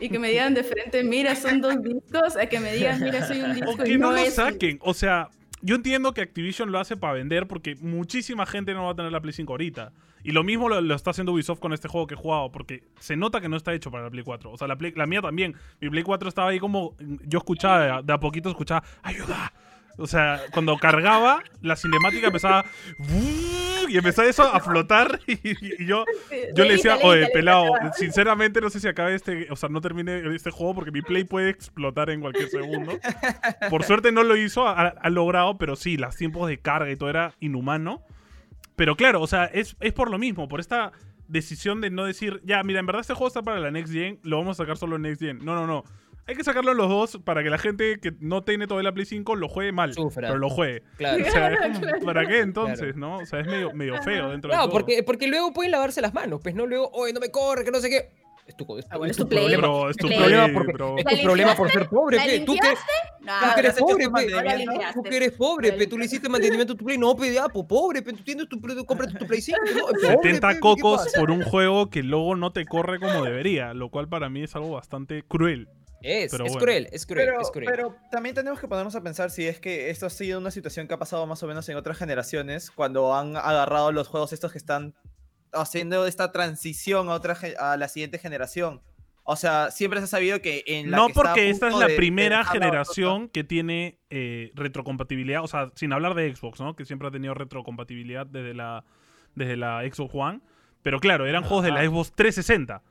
[0.00, 3.26] y que me digan de frente, mira, son dos discos, a que me digan, mira,
[3.26, 4.78] soy un disco O y que no, no lo es saquen.
[4.80, 5.28] O sea,
[5.60, 9.12] yo entiendo que Activision lo hace para vender porque muchísima gente no va a tener
[9.12, 9.92] la Play 5 ahorita.
[10.24, 12.82] Y lo mismo lo, lo está haciendo Ubisoft con este juego que he jugado, porque
[12.98, 14.50] se nota que no está hecho para la Play 4.
[14.50, 15.54] O sea, la, Play- la mía también.
[15.80, 16.96] Mi Play 4 estaba ahí como.
[17.26, 19.52] Yo escuchaba, de a, poquito escuchaba, ¡ayuda!
[20.00, 22.64] O sea, cuando cargaba, la cinemática empezaba.
[23.88, 25.18] Y empezaba eso a flotar.
[25.26, 26.04] Y, y yo,
[26.54, 27.64] yo le decía, oye, pelado,
[27.96, 29.46] sinceramente no sé si acabe este.
[29.50, 32.98] O sea, no termine este juego porque mi Play puede explotar en cualquier segundo.
[33.70, 36.96] Por suerte no lo hizo, ha, ha logrado, pero sí, los tiempos de carga y
[36.96, 38.02] todo era inhumano.
[38.78, 40.92] Pero claro, o sea, es, es por lo mismo, por esta
[41.26, 44.18] decisión de no decir, ya, mira, en verdad este juego está para la Next Gen,
[44.22, 45.44] lo vamos a sacar solo en Next Gen.
[45.44, 45.84] No, no, no.
[46.26, 49.06] Hay que sacarlo los dos para que la gente que no tiene todavía la Play
[49.06, 50.28] 5 lo juegue mal, Sufra.
[50.28, 50.82] pero lo juegue.
[50.98, 51.24] Claro.
[51.26, 52.04] O sea, es como, Claro.
[52.04, 53.16] ¿para qué entonces, no?
[53.18, 54.72] O sea, es medio, medio feo dentro de No, todo.
[54.72, 57.70] porque, porque luego pueden lavarse las manos, pues no luego, oye, no me corre, que
[57.70, 58.10] no sé qué.
[58.48, 59.40] Es tu, es, Ah, bueno, es es tu play.
[59.40, 59.60] problema.
[59.68, 60.96] Bro, es tu Play, problema porque- bro.
[60.98, 62.40] Es ¿La tu problema por ser pobre, ¿La pe.
[62.40, 62.68] Tú que?
[63.20, 64.26] No, tú eres pobre, pe.
[64.94, 65.86] Tú que eres pobre, pe.
[65.86, 66.96] Tú le hiciste mantenimiento a tu play.
[66.96, 68.14] No, pe, de Apo, pobre, pe.
[68.14, 69.58] Tú tienes tu play, cómprate tu play 5.
[69.74, 73.22] No, pobre, 70 pe, ¿qué cocos por un juego que luego no te corre como
[73.22, 75.68] debería, lo cual para mí es algo bastante cruel.
[76.00, 76.64] Es, Pero es bueno.
[76.64, 77.66] cruel, es cruel, Pero, es cruel.
[77.68, 80.86] pero también tenemos que ponernos a pensar si es que esto ha sido una situación
[80.88, 84.52] que ha pasado más o menos en otras generaciones, cuando han agarrado los juegos estos
[84.52, 84.94] que están
[85.52, 88.80] haciendo esta transición a, otra, a la siguiente generación.
[89.30, 91.86] O sea, siempre se ha sabido que en la No que porque esta es la
[91.88, 96.74] de- primera generación que tiene eh, retrocompatibilidad, o sea, sin hablar de Xbox, ¿no?
[96.74, 98.84] Que siempre ha tenido retrocompatibilidad desde la,
[99.34, 100.40] desde la Xbox One.
[100.82, 101.84] Pero claro, eran juegos de la.
[101.84, 102.82] Xbox 360,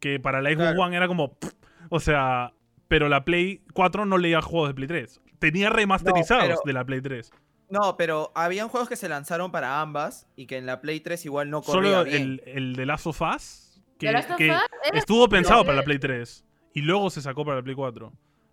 [0.00, 0.82] que para la Xbox Claro.
[0.82, 1.34] One era como...
[1.34, 1.52] pff,
[1.90, 2.52] o sea,
[2.88, 5.20] pero la Play 4 no leía juegos de Play 3.
[5.38, 7.30] Tenía remasterizados pero- de la Play 3.
[7.70, 11.24] No, pero habían juegos que se lanzaron para ambas y que en la Play 3
[11.24, 12.22] igual no corría Solo bien.
[12.22, 14.56] el, el de Last of Us, que, The Last of que Us
[14.86, 15.64] era- estuvo pensado No.
[15.66, 16.44] para la Play 3
[16.74, 18.12] y luego se sacó para la Play 4.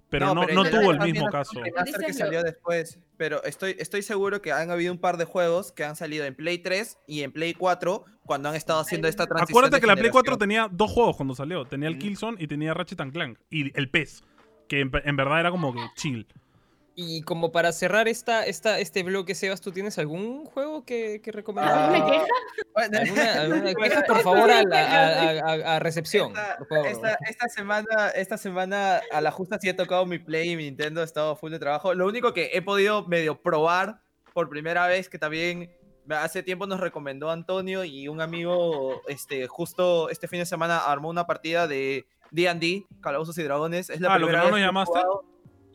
[0.10, 1.62] Pero no, pero no tuvo el mismo caso.
[2.06, 3.00] que salió después.
[3.16, 6.36] Pero estoy, estoy seguro que han habido un par de juegos que han salido en
[6.36, 9.58] Play 3 y en Play 4 cuando han estado haciendo esta transición.
[9.58, 10.68] Acuérdate que la Play 4 generación.
[10.68, 11.64] tenía dos juegos cuando salió.
[11.66, 12.00] Tenía el Mm.
[12.00, 13.40] Killzone y tenía Ratchet and Clank.
[13.50, 14.24] Y el PES.
[14.68, 16.28] Que en, en verdad era como que chill.
[17.04, 21.32] Y como para cerrar esta, esta, este bloque, Sebas, ¿tú tienes algún juego que, que
[21.32, 21.74] recomendar?
[21.74, 23.02] ¿Alguna Ah, queja?
[23.02, 26.30] ¿Alguna, alguna queja, por favor, a, la- a- a- a- recepción?
[26.30, 26.88] Esta, por favor.
[26.88, 30.64] esta- esta semana, esta semana a la justa sí he tocado mi Play y mi
[30.66, 31.94] Nintendo, he estado full de trabajo.
[31.94, 34.02] Lo único que he podido medio probar
[34.34, 35.72] por primera vez, que también
[36.10, 41.10] hace tiempo nos recomendó Antonio y un amigo, este, justo este fin de semana armó
[41.10, 43.90] una partida de D&D, Calabozos y Dragones.
[43.90, 44.92] Es la Ah, ¿lo que primera no nos llamaste?
[45.00, 45.24] jugado.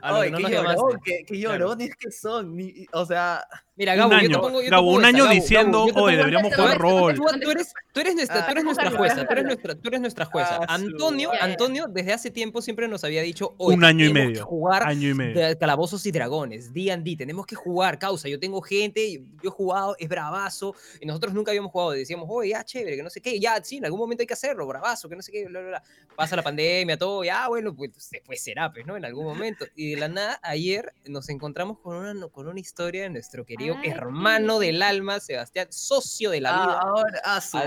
[0.09, 1.01] A que no qué nos llorón, llamaste.
[1.05, 1.59] qué, qué Claro.
[1.59, 2.57] llorones que son.
[2.57, 3.47] ni- o sea,
[3.79, 4.29] Mira, Un Gabo, yo año.
[4.29, 6.55] te pongo, yo te Gabo, pongo un esta, año Gabo, diciendo, Gabo, yo oye, deberíamos
[6.55, 7.15] jugar rol.
[7.15, 9.75] Tú, tú eres, tú eres nuestra, tú eres Ah, nuestra déjalo, jueza, tú eres nuestra,
[9.75, 10.57] tú eres nuestra jueza.
[10.63, 11.31] Ah, Antonio.
[11.41, 14.41] Antonio desde hace tiempo siempre nos había dicho, oye, Un año y tenemos medio.
[14.41, 15.59] que jugar Año y medio.
[15.59, 19.13] calabozos y dragones, D&D, tenemos que jugar, causa, yo tengo gente,
[19.43, 23.03] yo he jugado, es bravazo, y nosotros nunca habíamos jugado, decíamos, oye, ya, chévere, que
[23.03, 25.33] no sé qué, ya, sí, en algún momento hay que hacerlo, bravazo, que no sé
[25.33, 25.83] qué, bla, bla, bla.
[26.17, 28.97] Pasa la pandemia, todo, ya, bueno, pues después será, pues, ¿no?
[28.97, 29.67] En algún momento.
[29.77, 33.66] Y de la nada, ayer nos encontramos con una, con una historia de nuestro querido
[33.75, 36.81] Ay, qué hermano del alma, Sebastián, socio de la ah, vida.
[36.81, 37.59] ahora, ah, Así,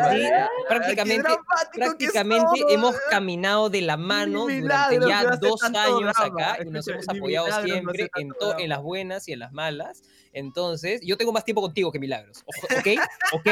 [0.67, 3.03] prácticamente, Qué dramático que prácticamente somos, hemos weón.
[3.09, 6.51] caminado de la mano Ni durante ya dos años drama.
[6.53, 9.51] acá y nos hemos apoyado milagros me siempre en, en las buenas y en las
[9.51, 10.01] malas.
[10.31, 12.43] Entonces, yo tengo más tiempo contigo que milagros.
[12.45, 12.87] ¿Ok?
[13.33, 13.47] ¿Ok?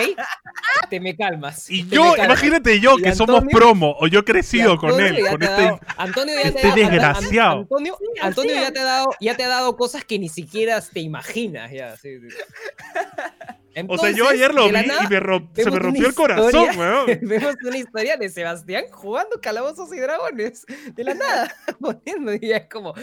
[0.91, 1.69] Te me calmas.
[1.71, 2.25] Y yo, calmas.
[2.27, 5.55] imagínate yo, que somos Antonio- promo, o yo he crecido con él, con este...
[5.63, 7.59] dado- Antonio ya este te ha dado- An- desgraciado.
[7.61, 10.99] Antonio, Antonio ya te ha dado, ya te ha dado cosas que ni siquiera te
[10.99, 11.71] imaginas.
[11.71, 12.27] Ya, sí, sí.
[13.87, 14.83] O sea, yo ayer lo vi y me
[15.53, 16.71] se me rompió el corazón, historia.
[16.79, 17.05] weón.
[17.21, 20.65] Vemos una historia de Sebastián jugando calabozos y dragones.
[20.95, 22.33] De la nada, poniendo.
[22.33, 22.95] Y es como.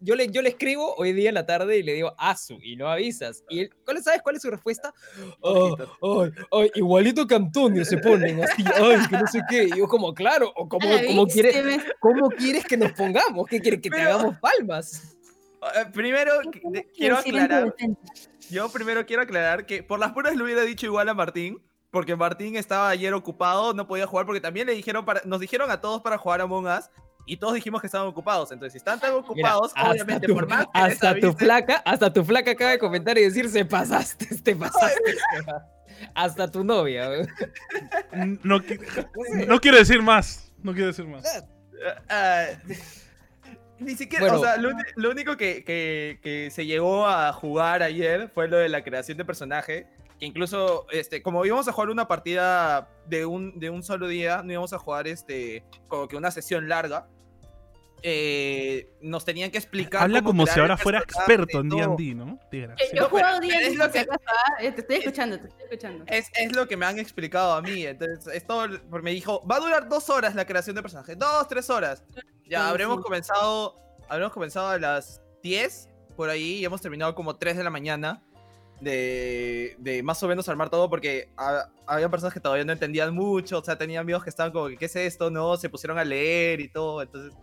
[0.00, 2.76] Yo le, yo le escribo hoy día en la tarde y le digo, Asu, y
[2.76, 3.42] no avisas.
[3.48, 4.94] Y él, ¿cuál, ¿sabes cuál es su respuesta?
[5.42, 9.64] "Ah, igualito que Antonio se ponen así, ay, que no sé qué.
[9.64, 13.46] Y yo, como, claro, o como, Ah, como quieres, ¿cómo quieres que nos pongamos?
[13.48, 15.16] ¿Qué quieres que te hagamos palmas?
[15.92, 16.32] Primero,
[16.96, 17.74] quiero aclarar.
[18.50, 22.14] Yo primero quiero aclarar que por las puras le hubiera dicho igual a Martín, porque
[22.16, 25.80] Martín estaba ayer ocupado, no podía jugar, porque también le dijeron para, nos dijeron a
[25.80, 26.90] todos para jugar a Among Us,
[27.26, 28.50] y todos dijimos que estaban ocupados.
[28.50, 31.76] Entonces, si están tan Mira, ocupados, hasta obviamente, tu- por más que hasta tu flaca,
[31.84, 35.14] hasta tu flaca acaba de comentar y decir, se pasaste, te pasaste.
[35.36, 35.66] Seba".
[36.14, 37.08] Hasta tu novia.
[38.42, 38.80] No, qui-
[39.48, 40.50] no quiero decir más.
[40.62, 41.24] No quiero decir más.
[42.08, 42.46] Ah,
[43.80, 44.40] ni siquiera, Bueno.
[44.40, 48.68] o sea, lo, único que, que- que se llegó a jugar ayer fue lo de
[48.68, 49.86] la creación de personaje.
[50.18, 54.42] Que incluso, este, como íbamos a jugar una partida de un, de un solo día,
[54.44, 57.06] no íbamos a jugar este, como que una sesión larga.
[58.02, 60.02] eh, nos tenían que explicar.
[60.02, 61.68] Habla como si ahora fuera experto en.
[61.68, 62.38] D&D, ¿no?
[62.50, 64.06] Eh, Yo he jugado es D&D si que-.
[64.60, 66.04] Eh, Te estoy escuchando, te estoy escuchando.
[66.06, 67.84] Es, es lo que me han explicado a mí.
[67.84, 71.14] Entonces, esto porque me dijo, va a durar dos horas la creación de personaje.
[71.14, 72.02] Dos, tres horas.
[72.50, 73.02] Ya habremos sí.
[73.02, 73.76] comenzado.
[74.08, 78.22] Habremos comenzado a las 10 por ahí y hemos terminado como 3 de la mañana.
[78.80, 83.14] De, de más o menos armar todo porque ha- había personas que todavía no entendían
[83.14, 85.30] mucho, o sea, tenían amigos que estaban como, que, ¿qué es esto?
[85.30, 87.34] No, se pusieron a leer y todo, entonces...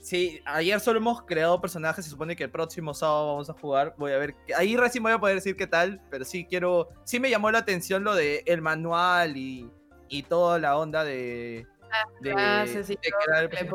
[0.00, 3.94] Sí, ayer solo hemos creado personajes, se supone que el próximo sábado vamos a jugar,
[3.98, 7.18] voy a ver, ahí recién voy a poder decir qué tal, pero sí quiero, sí
[7.18, 9.68] me llamó la atención lo de el manual y,
[10.08, 11.66] y toda la onda de...
[12.20, 13.70] de, Clases y de crear el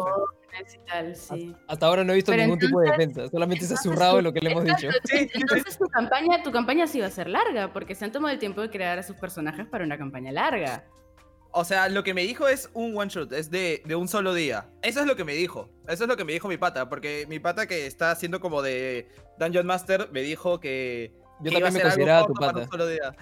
[0.86, 1.56] tal, sí.
[1.68, 4.34] Hasta ahora no he visto Pero ningún tipo de defensa, solamente se ha zurrado lo
[4.34, 4.98] que le hemos Exacto, dicho.
[5.06, 5.30] Sí.
[5.34, 8.40] Entonces tu campaña, tu campaña sí va a ser larga, porque se han tomado el
[8.40, 10.86] tiempo de crear a sus personajes para una campaña larga.
[11.52, 14.34] O sea, lo que me dijo es un one shot, es de, de un solo
[14.34, 14.70] día.
[14.84, 15.70] Eso es lo que me dijo.
[15.88, 16.90] Eso es lo que me dijo mi pata.
[16.90, 19.08] Porque mi pata que está haciendo como de
[19.40, 21.12] Dungeon Master me dijo que.
[21.42, 22.60] Yo que iba a también me consideraba tu pata.
[22.60, 23.16] un solo día.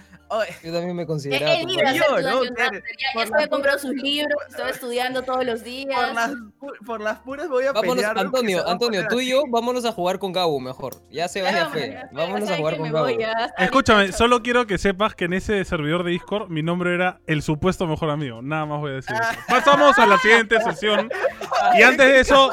[0.62, 2.04] Yo también me consideraba él tu iba a pata.
[2.04, 2.54] hacer Yo, ¿no?
[2.54, 2.78] Claro.
[2.78, 5.98] Ya, Por ya había comprado sus libros, estaba estudiando todos los días.
[6.06, 8.18] por, las, pu- por las puras voy a Vámonos, pelear.
[8.18, 10.94] Antonio, va a Antonio, tú y yo, vámonos a jugar con Gabo mejor.
[11.10, 11.98] Ya se Ya, vaya vamos, fe.
[12.12, 16.04] Vámonos a jugar con ya, hasta Escúchame, solo quiero que sepas que en ese servidor
[16.04, 18.42] de Discord mi nombre era el supuesto mejor amigo.
[18.42, 19.40] Nada más voy a decir eso.
[19.48, 21.10] Pasamos a la siguiente sesión.
[21.78, 22.50] Y antes de eso,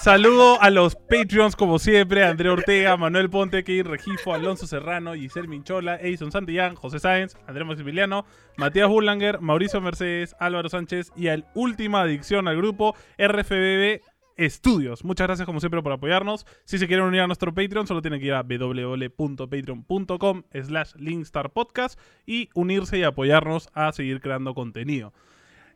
[0.00, 5.48] saludo a los Patreons como siempre: Andrea Ortega, Manuel Ponte, Keir Regifo, Alonso Serrano, Giselle
[5.48, 8.24] Minchola, Edison Santillán, José Sáenz, Andrés Maximiliano,
[8.56, 14.00] Matías Burlanger, Mauricio Mercedes, Álvaro Sánchez y al última adicción al grupo RFBB
[14.36, 15.04] Estudios.
[15.04, 16.46] Muchas gracias como siempre por apoyarnos.
[16.64, 21.98] Si se quieren unir a nuestro Patreon, solo tienen que ir a www.patreon.com slash linkstarpodcast
[22.26, 25.12] y unirse y apoyarnos a seguir creando contenido.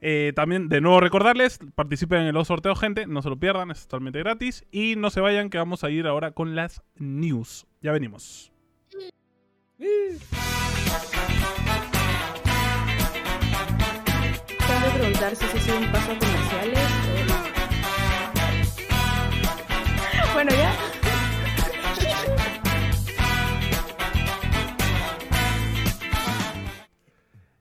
[0.01, 3.83] Eh, también, de nuevo, recordarles, participen en los sorteos, gente, no se lo pierdan, es
[3.83, 4.67] totalmente gratis.
[4.71, 7.67] Y no se vayan, que vamos a ir ahora con las news.
[7.83, 8.53] Ya venimos.
[9.79, 10.19] Que
[14.95, 17.37] preguntar si eso ha un paso a comerciales o no.
[20.33, 20.75] Bueno, ya.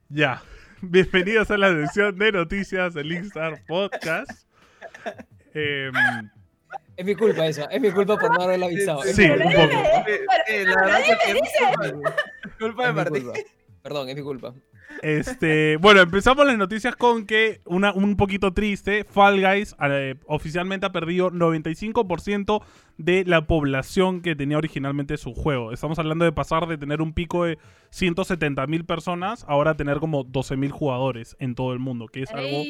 [0.08, 0.41] Ya.
[0.82, 4.32] Bienvenidos a la sección de noticias del Linkstar Podcast.
[5.54, 5.91] Em,
[6.97, 9.03] Es mi culpa eso, es mi culpa por no haberlo avisado.
[9.03, 9.62] es Sí, mi un culpa.
[9.62, 9.71] poco.
[10.05, 10.12] Sí,
[10.47, 11.39] sí, la verdad es que es
[12.60, 13.23] culpa- de Martín.
[13.23, 13.39] culpa.
[13.81, 14.53] Perdón, es mi culpa.
[15.01, 20.86] Este, bueno, empezamos las noticias con que una, un poquito triste, Fall Guys eh, oficialmente
[20.86, 22.62] ha perdido 95%
[22.97, 25.71] de la población que tenía originalmente su juego.
[25.73, 27.58] Estamos hablando de pasar de tener un pico de
[27.89, 32.23] 170 mil personas, ahora a tener como 12 mil jugadores en todo el mundo, que
[32.23, 32.63] es algo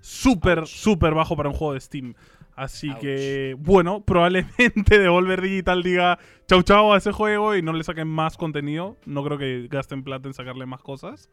[0.00, 2.14] súper, súper bajo para un juego de Steam.
[2.58, 2.98] Así Ouch.
[2.98, 6.18] que, bueno, probablemente Devolver Digital diga
[6.48, 8.96] chau chau a ese juego y no le saquen más contenido.
[9.06, 11.30] No creo que gasten plata en sacarle más cosas.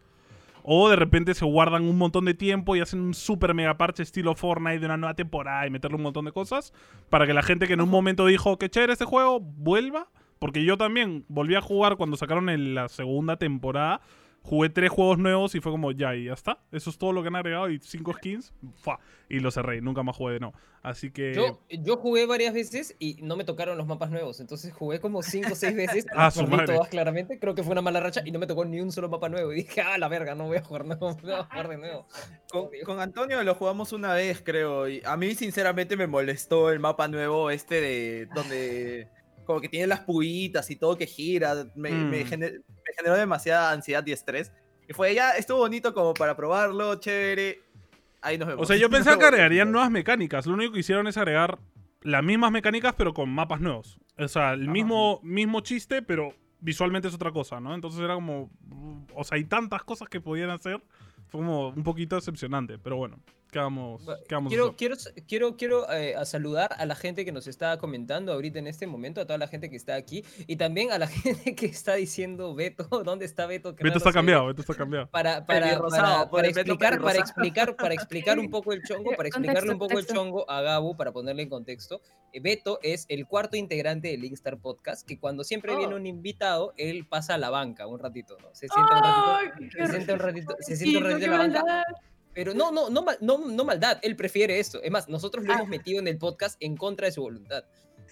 [0.62, 4.04] O de repente se guardan un montón de tiempo y hacen un super mega parche
[4.04, 6.74] estilo Fortnite de una nueva temporada y meterle un montón de cosas
[7.10, 10.08] para que la gente que en un momento dijo que chévere este juego vuelva.
[10.38, 14.02] Porque yo también volví a jugar cuando sacaron en la segunda temporada.
[14.46, 16.60] Jugué tres juegos nuevos y fue como ya y ya está.
[16.72, 18.54] Eso es todo lo que han agregado y cinco skins.
[18.76, 19.00] ¡fua!
[19.28, 19.82] Y lo cerré.
[19.82, 20.54] Nunca más jugué de no.
[20.84, 21.34] Así que.
[21.34, 24.40] Yo, yo jugué varias veces y no me tocaron los mapas nuevos.
[24.40, 26.06] Entonces jugué como 5 o 6 veces.
[26.16, 26.76] Ah, su madre.
[26.76, 27.40] todas claramente.
[27.40, 29.52] Creo que fue una mala racha y no me tocó ni un solo mapa nuevo.
[29.52, 31.78] Y dije, ah, la verga, no voy a jugar, no, no voy a jugar de
[31.78, 32.08] nuevo.
[32.52, 34.88] Con, con Antonio lo jugamos una vez, creo.
[34.88, 39.10] Y a mí, sinceramente, me molestó el mapa nuevo este de donde.
[39.46, 41.68] Como que tiene las puitas y todo que gira.
[41.76, 42.28] Me, me Mm.
[42.28, 44.52] gener- me generó demasiada ansiedad y estrés.
[44.88, 47.60] Y fue ya, estuvo bonito como para probarlo, chévere.
[48.22, 48.64] Ahí nos vemos.
[48.64, 50.46] O sea, yo pensaba que agregarían nuevas mecánicas.
[50.48, 51.58] Lo único que hicieron es agregar
[52.02, 54.00] las mismas mecánicas, pero con mapas nuevos.
[54.18, 54.72] O sea, el Ajá.
[54.72, 57.74] mismo, mismo chiste, pero visualmente es otra cosa, ¿no?
[57.76, 58.50] Entonces era como.
[59.14, 60.82] O sea, hay tantas cosas que podían hacer.
[61.28, 62.78] Fue como un poquito decepcionante.
[62.78, 64.96] Pero bueno, ¿qué vamos, vamos Quiero, quiero,
[65.28, 68.86] quiero, quiero eh, a saludar a la gente que nos está comentando ahorita en este
[68.86, 71.96] momento, a toda la gente que está aquí y también a la gente que está
[71.96, 73.76] diciendo Beto, ¿dónde está Beto?
[73.76, 74.14] Que Beto no está sé.
[74.16, 75.08] cambiado, Beto está cambiado.
[75.10, 79.72] Para, para, para, para explicar, para explicar, para explicar un poco el chongo, para explicarle
[79.72, 82.02] un poco el chongo a Gabo, para ponerle en contexto.
[82.34, 85.98] eh, Beto es el cuarto integrante del Linkstar Podcast, que cuando siempre viene Oh.
[85.98, 88.50] un invitado, él pasa a la banca un ratito, ¿no?
[88.54, 91.20] Se sienta un ratito, qué se sienta un ratito, se Sí, sienta un no, ratito
[91.20, 91.84] qué en la banca.
[92.36, 94.84] Pero no, no, no, mal- no, no maldad, él prefiere esto.
[94.84, 95.56] Es más, nosotros lo Ah.
[95.56, 97.64] hemos metido en el podcast en contra de su voluntad.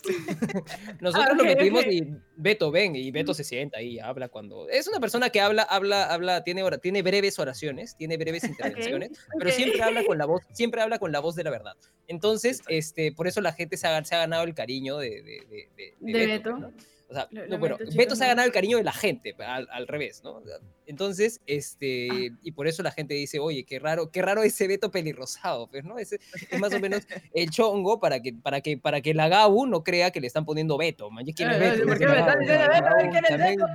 [0.99, 1.91] Nosotros Ah, lo ok, metimos ok.
[1.91, 4.67] y Beto ven y Beto se sienta ahí, habla cuando.
[4.69, 8.43] Es una persona que habla, habla, habla, tiene, ora- tiene breves oraciones, tiene breves
[8.99, 9.55] intervenciones, pero ok.
[9.55, 11.75] siempre habla con la voz, siempre habla con la voz de la verdad.
[12.07, 15.21] Entonces, este, por eso la gente se ha, se ha ganado el cariño de, de,
[15.21, 16.57] de, de- de De Beto, Beto.
[16.57, 16.73] ¿no?
[17.09, 19.87] O sea, no, bueno, Beto se ha ganado el cariño de la gente, al, al
[19.87, 20.41] revés, ¿no?
[20.85, 24.89] Entonces, este, y por eso la gente dice, oye, qué raro, qué raro ese Beto
[24.89, 25.97] pelirrosado, pues, ¿no?
[25.99, 29.65] Ese, es más o menos el chongo para que, para que, para que la Gabu
[29.65, 31.25] no crea que le están poniendo Beto, man.
[31.25, 31.85] ¿Quién es Beto?
[31.85, 33.11] ¿por qué me están diciendo Beto?
[33.11, 33.65] ¿Quién es Beto?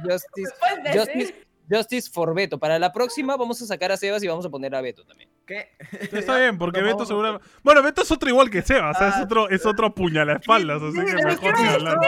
[0.92, 1.34] Justice,
[1.70, 2.58] Justice, for Beto.
[2.58, 5.28] Para la próxima vamos a sacar a Sebas y vamos a poner a Beto también.
[5.46, 5.68] ¿Qué?
[6.12, 7.46] Está bien, porque Beto seguramente.
[7.62, 9.22] Bueno, Beto es otro igual que Seba, o sea, es Ah.
[9.24, 11.98] otro, es otro puñal a espaldas, así que mejor ni hablar.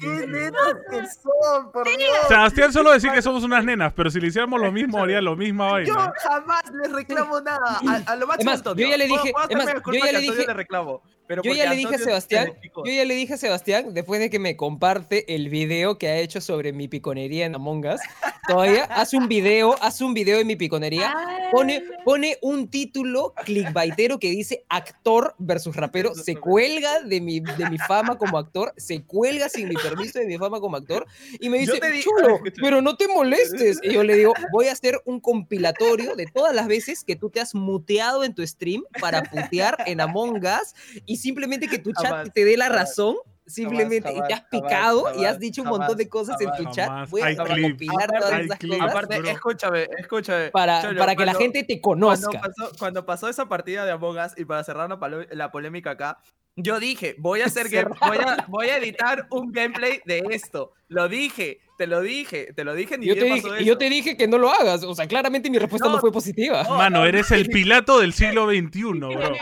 [0.00, 1.98] ¿Qué netas que son, por Dios?
[2.28, 5.36] Sebastián solo decir que somos unas nenas, pero si le hiciéramos lo mismo, haría lo
[5.36, 6.12] misma Yo vaina.
[6.22, 7.80] jamás les reclamo nada.
[8.06, 11.02] A, a lo más, yo ya le dije- yo ya le dije- le reclamo.
[11.28, 12.52] Pero Yo ya le dije a Sebastián,
[12.84, 16.16] yo ya le dije a Sebastián, después de que me comparte el video que ha
[16.16, 18.00] hecho sobre mi piconería en Among Us,
[18.48, 21.14] todavía hace un video, hace un video de mi piconería,
[21.52, 27.68] pone, pone un título clickbaitero que dice actor versus rapero, se cuelga de mi, de
[27.70, 31.06] mi fama como actor, se cuelga sin mi permiso de mi fama como actor,
[31.40, 33.78] y me dice, te di- chulo, pero no te molestes.
[33.88, 37.28] Y yo le digo, voy a hacer un compilatorio de todas las veces que tú
[37.30, 41.92] te has muteado en tu stream para putear en Among Us y simplemente que tu
[41.92, 43.16] chat Jamás, te dé la razón.
[43.46, 46.50] Simplemente y te has jamás, picado y has jamás, dicho un montón de cosas en
[46.52, 47.08] tu chat.
[47.08, 48.76] Voy a recopilar todas esas clips.
[48.76, 49.30] cosas Aparte, bro.
[49.30, 50.50] escúchame, escúchame.
[50.50, 52.40] para, Cholo, para que la cuando- gente te Cuando conozca.
[52.42, 56.18] pasó, cuando pasó esa partida de Among Us y para cerrar la polémica acá,
[56.60, 60.72] yo dije, voy a hacer game- voy a, voy a editar un gameplay de esto.
[60.90, 64.16] Lo dije, te lo dije, te lo dije, ni Yo te, dije, yo te dije
[64.16, 64.82] que no lo hagas.
[64.84, 66.62] O sea, claramente mi respuesta no, No, fue positiva.
[66.62, 69.32] no, Mano, no, eres el Pilato del siglo XXI, bro.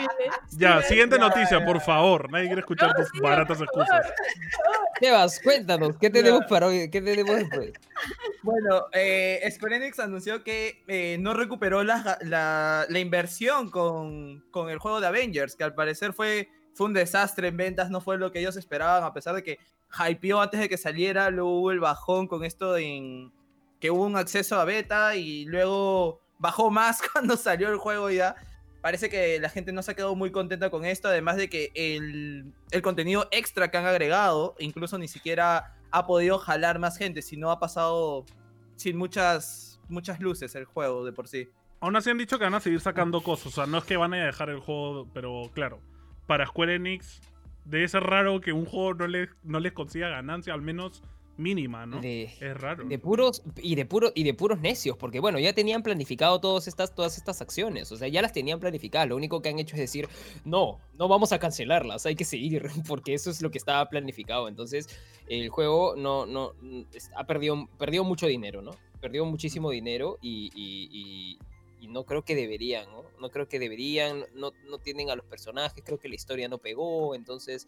[0.59, 2.29] Ya, siguiente noticia, por favor.
[2.33, 4.07] Nadie quiere escuchar No, tus baratas excusas.
[4.99, 6.91] Sebas, cuéntanos, ¿qué tenemos para hoy?
[6.91, 7.73] ¿Qué tenemos después?
[8.43, 14.79] Bueno, eh, Square Enix anunció que eh, no recuperó la, la inversión con, con el
[14.79, 18.31] juego de Avengers, que al parecer fue, fue un desastre en ventas, no fue lo
[18.31, 19.59] que ellos esperaban, a pesar de que
[19.99, 23.33] hypeó antes de que saliera, luego hubo el bajón con esto en
[23.81, 28.37] que hubo un acceso a beta y luego bajó más cuando salió el juego ya.
[28.83, 31.73] Parece que la gente no se ha quedado muy contenta con esto, además de que
[31.75, 37.23] el, el contenido extra que han agregado, incluso ni siquiera ha podido jalar más gente,
[37.23, 38.27] sino ha pasado
[38.77, 41.49] sin muchas, muchas luces el juego de por sí.
[41.81, 43.47] Aún así han dicho que van a seguir sacando cosas.
[43.47, 45.81] O sea, no es que van a dejar el juego, pero claro,
[46.27, 47.21] para Square Enix
[47.65, 51.03] debe ser raro que un juego no les, no les consiga ganancia, al menos
[51.39, 52.01] mínima, ¿no?
[52.01, 52.85] De, Es raro.
[52.85, 56.67] de puros y de puro y de puros necios, porque bueno, ya tenían planificado todas
[56.67, 59.07] estas todas estas acciones, o sea, ya las tenían planificadas.
[59.09, 60.09] Lo único que han hecho es decir,
[60.47, 64.49] "No, no vamos a cancelarlas, hay que seguir", porque eso es lo que estaba planificado.
[64.49, 64.89] Entonces,
[65.29, 66.53] el juego no no
[67.17, 68.71] ha perdido perdió mucho dinero, ¿no?
[69.03, 71.39] Perdió muchísimo dinero y, y- y-
[71.81, 73.03] y no creo que deberían, ¿no?
[73.21, 76.59] No creo que deberían, no, no tienen a los personajes, creo que la historia no
[76.59, 77.67] pegó, entonces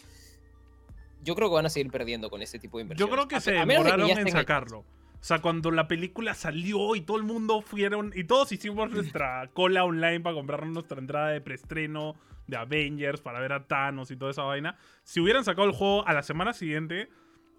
[1.22, 3.14] yo creo que van a seguir perdiendo con este tipo de Yo inversiones.
[3.14, 4.78] creo que A- se demoraron en sacarlo.
[5.20, 8.12] O sea, cuando la película salió y todo el mundo fueron.
[8.14, 12.14] Y todos hicimos nuestra cola online para comprarnos nuestra entrada de preestreno
[12.46, 14.78] de Avengers para ver a Thanos y toda esa vaina.
[15.02, 17.08] Si hubieran sacado el juego a la semana siguiente,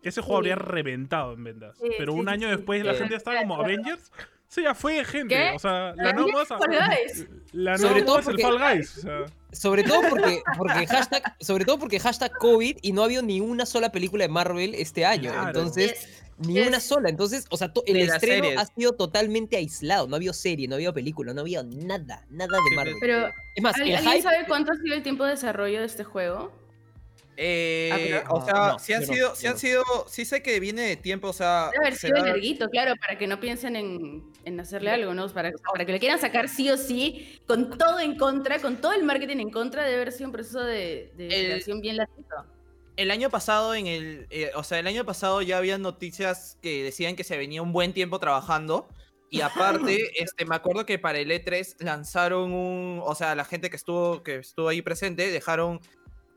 [0.04, 0.50] ese juego Sí.
[0.52, 1.78] habría reventado en ventas.
[1.78, 2.56] Sí, Pero sí, un sí, año sí.
[2.56, 3.00] después la Sí.
[3.00, 4.10] gente estaba como Avengers.
[4.50, 5.36] Sí, ya fue gente.
[5.36, 5.52] ¿Qué?
[5.56, 6.12] O sea, la.
[6.46, 7.28] Fall Guys.
[7.52, 8.98] La Sobre nueva todo el porque- Fall Guys.
[8.98, 13.06] O sea, Sobre todo porque, porque hashtag, sobre todo porque hashtag COVID y no ha
[13.06, 15.32] habido ni una sola película de Marvel este año.
[15.32, 15.48] Claro.
[15.50, 16.08] Entonces,
[16.40, 16.68] ni yes.
[16.68, 17.10] una sola.
[17.10, 18.60] Entonces, o sea, el estreno series.
[18.60, 20.08] ha sido totalmente aislado.
[20.08, 22.96] No ha habido serie, no ha habido película, no ha habido nada, nada de Marvel.
[23.00, 24.24] Pero, es más, ¿al- el ¿alguien hype.
[24.24, 26.52] sabe cuánto ha sido el tiempo de desarrollo de este juego?
[27.42, 30.44] Eh, Ah, pero- o sea, No, sí han no, sido, sí han sido, sí sé
[30.44, 33.40] que viene de tiempo, o sea, Debe haber sido será- larguito, claro, para que no
[33.40, 35.30] piensen en, en hacerle algo, ¿no?
[35.30, 38.92] Para, para que le quieran sacar sí o sí, con todo en contra, con todo
[38.92, 42.36] el marketing en contra, debe haber sido un proceso de, de El- creación bien larguito.
[42.98, 46.84] el año pasado en el, eh, o sea, el año pasado ya había noticias que
[46.84, 48.90] decían que se venía un buen tiempo trabajando
[49.30, 53.70] y aparte, este, me acuerdo que para el E3 lanzaron un, o sea, la gente
[53.70, 55.80] que estuvo, que estuvo ahí presente dejaron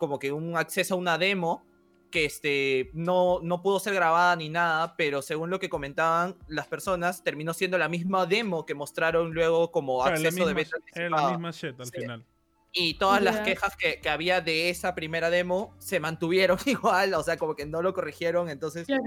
[0.03, 1.65] como que un acceso a una demo
[2.11, 6.67] que este, no, no pudo ser grabada ni nada, pero según lo que comentaban las
[6.67, 11.09] personas, terminó siendo la misma demo que mostraron luego como la acceso de beta era
[11.09, 11.93] la misma shit al Sí.
[12.01, 12.27] final.
[12.73, 17.23] Y todas las quejas que, que había de esa primera demo se mantuvieron igual, o
[17.23, 19.05] sea, como que no lo corrigieron, entonces Claro.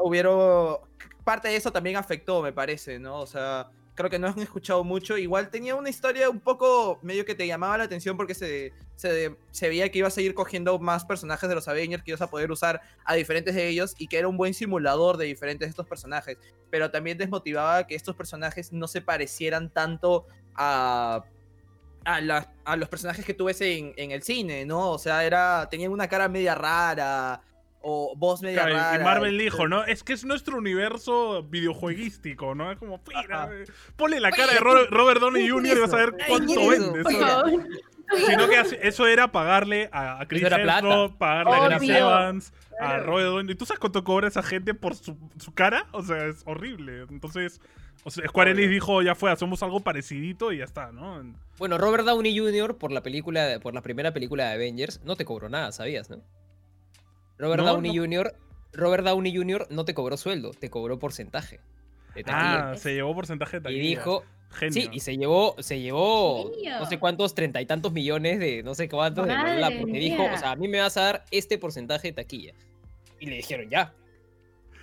[0.00, 0.78] hubieron...
[1.24, 3.20] Parte de eso también afectó, me parece, ¿no?
[3.20, 5.18] O sea, creo que no han escuchado mucho.
[5.18, 9.36] Igual tenía una historia un poco medio que te llamaba la atención porque se, se,
[9.50, 12.30] se veía que ibas a ir cogiendo más personajes de los Avengers que ibas a
[12.30, 15.70] poder usar a diferentes de ellos y que era un buen simulador de diferentes de
[15.70, 16.38] estos personajes.
[16.70, 21.24] Pero también desmotivaba que estos personajes no se parecieran tanto a
[22.04, 24.92] a, los personajes que tú ves en, en el cine, ¿no?
[24.92, 27.42] O sea, era, tenían una cara media rara
[27.80, 29.00] o voz media Claro, y- rara.
[29.00, 29.84] y Marvel dijo, ¿no?
[29.84, 32.72] Es que es nuestro universo videojueguístico, ¿no?
[32.72, 33.50] Es como, mira,
[33.96, 35.76] ponle la cara de Robert, Robert Downey Jr.
[35.76, 37.04] y vas a ver cuánto eso, vende.
[38.26, 40.42] Sino que eso era pagarle a, Chris.
[40.42, 41.90] Hemsworth, pagarle a Chris.
[41.90, 42.98] Evans, a.
[42.98, 43.54] Robert Downey.
[43.54, 45.86] ¿Tú sabes cuánto cobra esa gente por su, su cara?
[45.92, 47.02] O sea, es horrible.
[47.10, 47.60] Entonces,
[48.04, 51.22] o sea, Square Enix dijo, ya fue, hacemos algo parecidito y ya está, ¿no?
[51.58, 52.78] Bueno, Robert Downey Jr.
[52.78, 56.22] por la película, por la primera película de Avengers, no te cobró nada, ¿sabías, no?
[57.38, 58.02] Robert No, Downey no.
[58.02, 58.34] Jr.
[58.72, 59.66] Robert Downey Jr.
[59.70, 61.60] no te cobró sueldo, te cobró porcentaje.
[62.14, 62.70] De taquilla.
[62.72, 63.82] Ah, se llevó porcentaje de y taquilla.
[63.88, 64.72] dijo, Genio.
[64.72, 66.80] sí, y se llevó, se llevó Genio.
[66.80, 70.22] no sé cuántos, treinta y tantos millones de no sé cuántos de Madre porque dijo,
[70.22, 70.32] mía.
[70.34, 72.54] o sea, a mí me vas a dar este porcentaje de taquilla.
[73.20, 73.92] Y le dijeron, ya.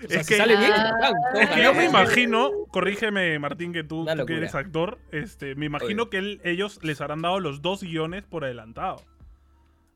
[0.04, 3.72] O sea, Es si que- sale bien, Ah, Es que yo me imagino, corrígeme Martín,
[3.74, 7.62] que tú, que eres actor, este, me imagino que él- ellos les habrán dado los
[7.62, 9.02] dos guiones por adelantado.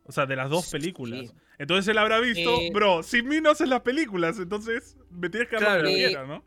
[0.10, 0.72] O sea, de las dos Sí.
[0.72, 1.32] películas.
[1.60, 5.48] Entonces él habrá visto, Eh, bro, sin mí no haces las películas, entonces me tienes
[5.50, 5.84] que Claro.
[5.84, 6.44] que Eh, quiera, ¿no?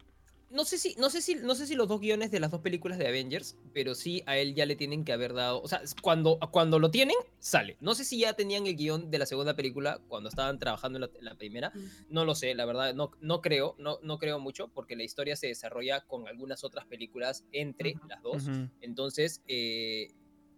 [0.51, 2.61] No sé si, no sé si, no sé si los dos guiones de las dos
[2.61, 5.62] películas de Avengers, pero sí a él ya le tienen que haber dado.
[5.62, 7.79] O sea, cuando, cuando lo tienen, sale.
[7.81, 11.01] No sé si ya tenían el guion de la segunda película cuando estaban trabajando en
[11.03, 11.72] la, en la primera.
[12.11, 15.37] No lo sé, la verdad, no, no creo, no, no creo mucho, porque la historia
[15.37, 18.48] se desarrolla con algunas otras películas entre las dos.
[18.83, 20.12] Entonces, eh,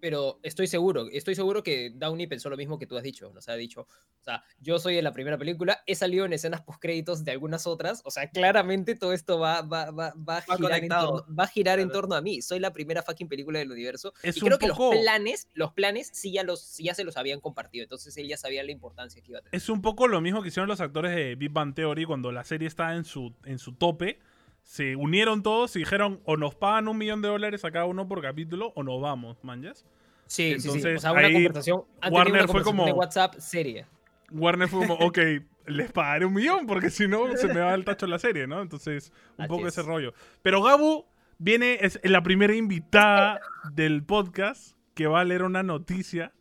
[0.04, 3.32] pero estoy seguro, estoy seguro que Downey pensó lo mismo que tú has dicho.
[3.32, 3.80] Nos ha dicho,
[4.20, 7.66] o sea, yo soy en la primera película, he salido en escenas postcréditos de algunas
[7.66, 11.34] otras, o sea, claramente todo esto va, va, va, va a Va girar, en torno,
[11.34, 12.42] va a girar en torno a mí.
[12.42, 14.12] Soy la primera fucking película del universo.
[14.22, 17.02] Es y creo que poco- los planes, los planes sí ya, los, sí ya se
[17.04, 19.56] los habían compartido, entonces él ya sabía la importancia que iba a tener.
[19.56, 22.44] Es un poco lo mismo que hicieron los actores de Big Bang Theory cuando la
[22.44, 24.18] serie estaba en su, en su tope.
[24.64, 28.08] Se unieron todos y dijeron o nos pagan un millón de dólares a cada uno
[28.08, 29.84] por capítulo o nos vamos, manjas.
[30.26, 30.68] Sí, sí, sí.
[30.68, 31.82] O Entonces, sea, una ahí conversación.
[32.10, 33.88] Warner una fue conversación como- de WhatsApp seria.
[34.32, 35.18] Warner fue como, ok,
[35.66, 38.62] les pagaré un millón porque si no se me va el tacho la serie, ¿no?
[38.62, 39.74] Entonces, un Así poco es.
[39.78, 40.12] ese rollo.
[40.42, 41.04] Pero Gabu
[41.38, 43.40] viene, es la primera invitada
[43.72, 46.32] del podcast que va a leer una noticia.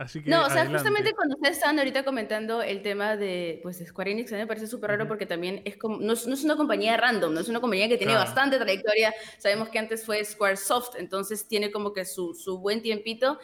[0.00, 0.30] Así que.
[0.30, 4.32] No, o sea, justamente cuando ustedes estaban ahorita comentando el tema de pues, Square Enix,
[4.32, 6.56] a mí me parece súper raro porque también es como, no, es, no es una
[6.56, 8.24] compañía random, no es una compañía que tiene Claro.
[8.24, 9.12] bastante trayectoria.
[9.36, 13.38] Sabemos que antes fue Squaresoft, entonces tiene como que su, su buen tiempito.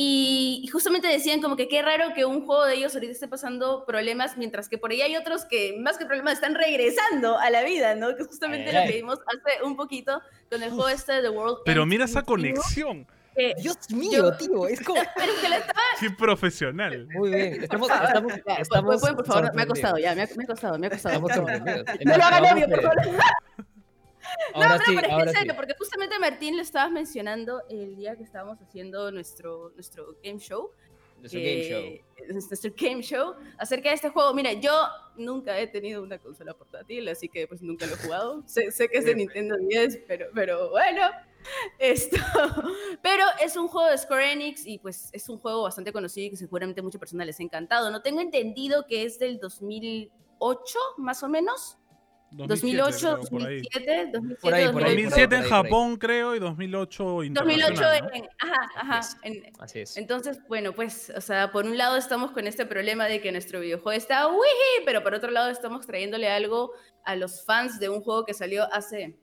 [0.00, 3.28] Y, y justamente decían como que qué raro que un juego de ellos ahorita esté
[3.28, 7.50] pasando problemas, mientras que por ahí hay otros que más que problemas están regresando a
[7.50, 8.14] la vida, ¿no?
[8.16, 11.28] Que es justamente lo que vimos hace un poquito con el juego este de The
[11.30, 11.58] World.
[11.66, 13.06] Pero Ends mira esa conexión.
[13.38, 15.00] Que- Dios Yo- mío, tío, es como.
[15.16, 17.08] pero es que lo estaba Qué profesional.
[17.14, 17.62] Muy bien.
[17.62, 20.78] Estamos, estamos, estamos pueden, por favor, me ha costado, ya, me ha, me ha costado,
[20.78, 21.20] me ha costado.
[21.20, 22.98] No lo hagan obvio, por favor.
[24.54, 25.56] Ahora no, no, sí, pero es que en serio, sí.
[25.56, 30.70] porque justamente Martín lo estabas mencionando el día que estábamos haciendo nuestro, nuestro game show.
[31.18, 32.32] Nuestro game show.
[32.32, 34.34] Nuestro game show acerca de este juego.
[34.34, 34.72] Mira, yo
[35.16, 38.42] nunca he tenido una consola portátil, así que pues nunca lo he jugado.
[38.46, 41.10] sé, sé que es de Nintendo 10, pero, pero bueno.
[41.78, 42.16] Esto.
[43.02, 46.30] Pero es un juego de Square Enix y pues es un juego bastante conocido y
[46.30, 47.90] que seguramente a muchas personas les ha encantado.
[47.90, 51.78] No tengo entendido que es del 2008, más o menos.
[52.30, 53.62] 2008, creo, por ahí.
[53.62, 55.10] 2007, 2007, Por ahí, por ahí, 2008.
[55.16, 55.42] 2007 en.
[55.44, 58.14] Japón, creo, y 2008 2008 internacional, ¿no?
[58.14, 59.16] en, ajá, ajá, Yes.
[59.22, 59.96] en- Así es.
[59.96, 63.60] entonces, bueno, pues, o sea, por un lado estamos con este problema de que nuestro
[63.60, 66.72] videojuego está wiji, pero por otro lado estamos trayéndole algo
[67.06, 69.16] a los fans de un juego que salió hace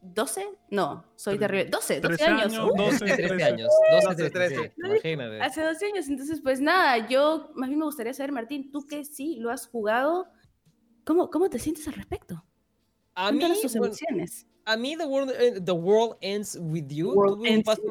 [0.00, 2.42] 12, no, soy Tre- terrible, 12, 12 13 años.
[2.54, 3.44] años, uh, 12, 13 13.
[3.44, 3.68] años.
[3.90, 4.54] 12, 12, 13.
[4.54, 4.72] 13.
[5.12, 5.40] Imagínate.
[5.42, 9.04] hace 12 años, entonces, pues nada, yo más bien me gustaría saber, Martín, tú que
[9.04, 10.28] sí lo has jugado,
[11.04, 12.44] ¿cómo, cómo te sientes al respecto?
[13.14, 14.46] A mí, tus bueno, emociones.
[14.64, 17.82] a mí the, world, eh, the World Ends With You tuvo, un paso,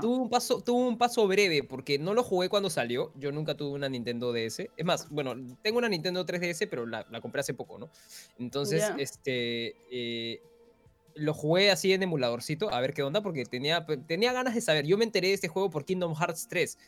[0.00, 3.12] tuvo, un paso, tuvo un paso breve porque no lo jugué cuando salió.
[3.14, 4.68] Yo nunca tuve una Nintendo DS.
[4.76, 7.88] Es más, bueno, tengo una Nintendo 3DS, pero la, la compré hace poco, ¿no?
[8.40, 8.96] Entonces, Ya.
[8.98, 9.76] este...
[9.92, 10.42] eh,
[11.14, 14.86] lo jugué así en emuladorcito, a ver qué onda, porque tenía, tenía ganas de saber.
[14.86, 16.78] Yo me enteré de este juego por Kingdom Hearts 3.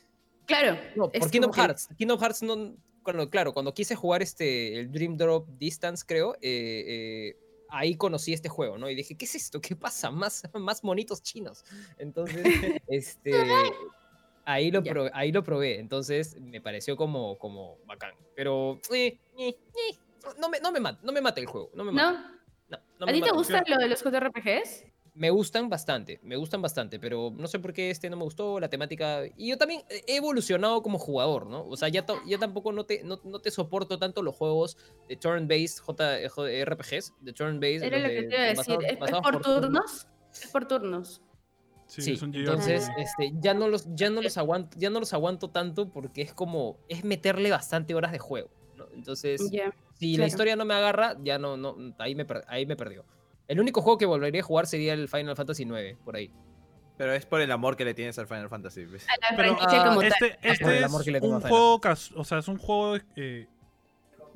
[0.47, 1.89] Claro, No, por Kingdom que- Hearts.
[1.97, 2.77] Kingdom Hearts no.
[3.03, 6.85] Cuando, claro, cuando quise jugar este, el Dream Drop Distance, creo, eh,
[7.33, 7.37] eh,
[7.71, 8.91] ahí conocí este juego, ¿no?
[8.91, 9.61] Y dije, ¿qué es esto?
[9.61, 10.11] ¿Qué pasa?
[10.11, 11.65] Más, más monitos chinos.
[11.99, 12.43] Entonces,
[12.89, 13.33] este.
[14.45, 18.15] Ahí lo, probé, ahí lo probé, entonces me pareció como, como bacán.
[18.37, 19.97] Pero eh, eh, eh,
[20.39, 21.71] no, me, no, me mata, no me mata el juego.
[21.75, 22.13] No me mata.
[22.13, 22.36] ¿no?
[22.99, 23.37] No, ¿A me ti te mata.
[23.37, 24.85] gusta lo de los JRPGs?
[25.15, 28.61] Me gustan bastante, me gustan bastante, pero no sé por qué este no me gustó,
[28.61, 29.23] la temática...
[29.39, 31.67] Y yo también he evolucionado como jugador, ¿no?
[31.67, 34.77] O sea, ya, ya tampoco no te, no, no te soporto tanto los juegos
[35.09, 37.83] de turn-based J- J- RPGs, de turn-based.
[37.87, 38.57] Era lo que te iba a decir.
[38.59, 40.07] basados- ¿Es, es basados por turnos?
[40.33, 41.23] Es por turnos.
[41.87, 44.99] Sí, Sí, es un entonces este, ya no los ya no los aguanto ya no
[44.99, 48.87] los aguanto tanto porque es como es meterle bastante horas de juego ¿no?
[48.93, 49.73] entonces Ya.
[49.99, 53.05] Si la historia no me agarra ya no no ahí me per- ahí me perdió
[53.49, 56.31] el único juego que volvería a jugar sería el Final Fantasy IX por ahí
[56.99, 58.87] Pero es por el amor que le tienes al Final Fantasy.
[59.61, 59.95] ah.
[60.07, 61.81] Este, por este es amor que le tengo a un juego,
[62.17, 63.47] o sea, es un juego eh,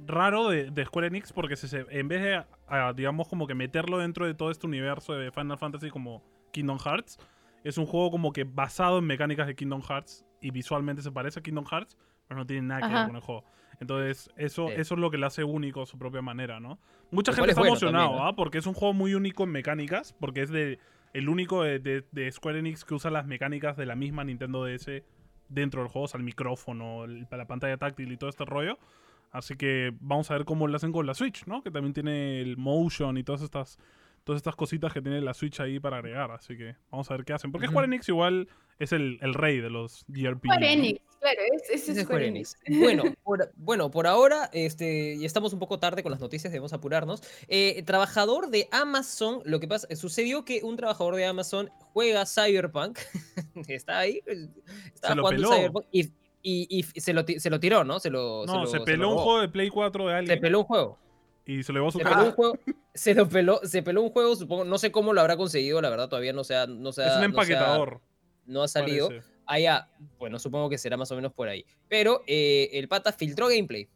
[0.07, 3.55] raro de, de Square Enix porque se, se- en vez de, ah, digamos, como que
[3.55, 7.19] meterlo dentro de todo este universo de Final Fantasy como Kingdom Hearts,
[7.65, 11.41] es un juego como que basado en mecánicas de Kingdom Hearts y visualmente se parece
[11.41, 11.97] a Kingdom Hearts,
[12.29, 13.45] pero no tiene nada que ver con el juego.
[13.81, 14.75] Entonces, eso, Sí.
[14.77, 16.79] eso es lo que le hace único a su propia manera, ¿no?
[17.11, 18.27] Mucha gente está bueno ¿no?
[18.27, 18.37] ¿ah?
[18.37, 20.79] Porque es un juego muy único en mecánicas, porque es de
[21.13, 24.65] el único de, de- de Square Enix que usa las mecánicas de la misma Nintendo
[24.65, 25.03] DS
[25.49, 28.79] dentro del juego, o sea, el micrófono, el- la pantalla táctil y todo este rollo.
[29.33, 31.63] Así que vamos a ver cómo lo hacen con la Switch, ¿no?
[31.63, 33.79] Que también tiene el motion y todas estas
[34.25, 36.31] todas estas cositas que tiene la Switch ahí para agregar.
[36.31, 37.53] Así que vamos a ver qué hacen.
[37.53, 37.67] Porque.
[37.69, 38.49] Square Enix igual
[38.79, 40.45] es el, el rey de los JRPG.
[40.45, 40.73] Square.
[40.73, 42.57] Enix, claro, es, es, Ese es Square Enix.
[42.65, 42.81] Enix.
[42.83, 46.73] Bueno, por, bueno, por ahora, este, y estamos un poco tarde con las noticias, debemos
[46.73, 47.23] apurarnos.
[47.49, 52.99] Eh, trabajador de Amazon, lo que pasa, sucedió que un trabajador de Amazon juega Cyberpunk,
[53.69, 54.49] está ahí, eh,
[54.95, 55.57] estaba Se lo jugando peló.
[55.57, 56.01] Cyberpunk y,
[56.43, 58.01] y- y se, lo, se lo tiró, ¿no?
[58.01, 60.41] Se lo, No, lo- se lo peló un juego de Play 4 de Se alguien
[60.41, 60.99] peló un juego.
[61.59, 62.59] Y se lo llevó a su Se peló un juego.
[62.95, 65.91] Se lo peló, se peló un juego, supongo, no sé cómo lo habrá conseguido, la
[65.91, 68.01] verdad, todavía no se ha, no se ha- es un no se ha- empaquetador.
[68.47, 69.09] no ha salido.
[69.09, 69.27] parece.
[69.47, 69.89] allá,
[70.19, 71.65] bueno, supongo que será más o menos por ahí.
[71.89, 73.89] Pero eh, el pata filtró gameplay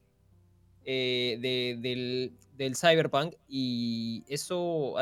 [0.84, 4.94] eh, de- del, del Cyberpunk y eso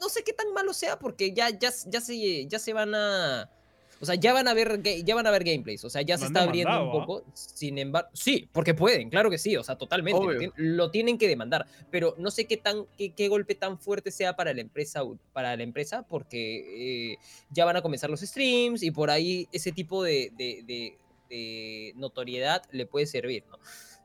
[0.00, 3.50] no sé qué tan malo sea porque ya, ya, ya, se, ya se van a...
[3.98, 6.26] O sea, ya van a ver, ya van a ver gameplays, o sea, ya se
[6.26, 7.06] está abriendo un demandado, ¿ah?
[7.06, 7.24] poco.
[7.34, 10.20] Sin embargo, sí, porque pueden, claro que sí, o sea, totalmente.
[10.20, 10.38] Lo, Obvio.
[10.38, 14.10] tien- lo tienen que demandar, pero no sé qué tan qué, qué golpe tan fuerte
[14.10, 17.16] sea para la empresa para la empresa porque eh,
[17.50, 20.98] ya van a comenzar los streams y por ahí ese tipo de, de- de-
[21.30, 23.58] de notoriedad le puede servir, ¿no?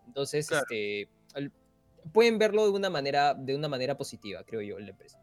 [0.08, 0.64] Entonces, Claro.
[0.64, 1.52] este, el-
[2.14, 5.20] pueden verlo de una manera de una manera positiva, creo yo, en la empresa.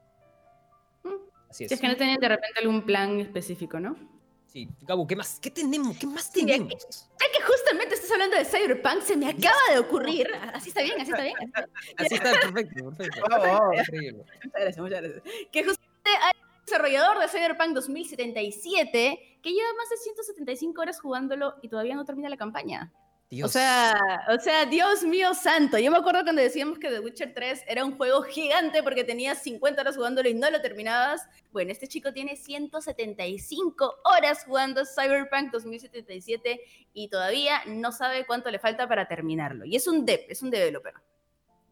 [1.04, 1.08] Mm.
[1.48, 1.68] Así es.
[1.70, 4.17] Si es que no tenían de repente algún plan específico, ¿no?
[4.58, 5.38] Sí, Gabu, ¿qué más?
[5.40, 5.96] ¿Qué tenemos?
[5.98, 7.08] ¿Qué más tenemos?
[7.20, 10.28] Ya que justamente estás hablando de Cyberpunk, se me acaba de ocurrir.
[10.52, 11.36] Así está bien, así está bien.
[11.96, 13.22] Así está, perfecto, perfecto.
[13.30, 13.78] Vamos, vamos.
[13.78, 14.24] Increíble.
[14.42, 15.22] Muchas gracias, muchas gracias.
[15.52, 21.54] Que justamente hay un desarrollador de Cyberpunk 2077 que lleva más de 175 horas jugándolo
[21.62, 22.92] y todavía no termina la campaña.
[23.30, 23.52] O Dios.
[23.52, 25.76] sea, o sea, Dios mío santo.
[25.78, 29.42] Yo me acuerdo cuando decíamos que The Witcher 3 era un juego gigante porque tenías
[29.42, 31.26] 50 horas jugándolo y no lo terminabas.
[31.52, 36.60] Bueno, este chico tiene 175 horas jugando Cyberpunk 2077
[36.94, 39.66] y todavía no sabe cuánto le falta para terminarlo.
[39.66, 40.94] Y es un dev, es un developer.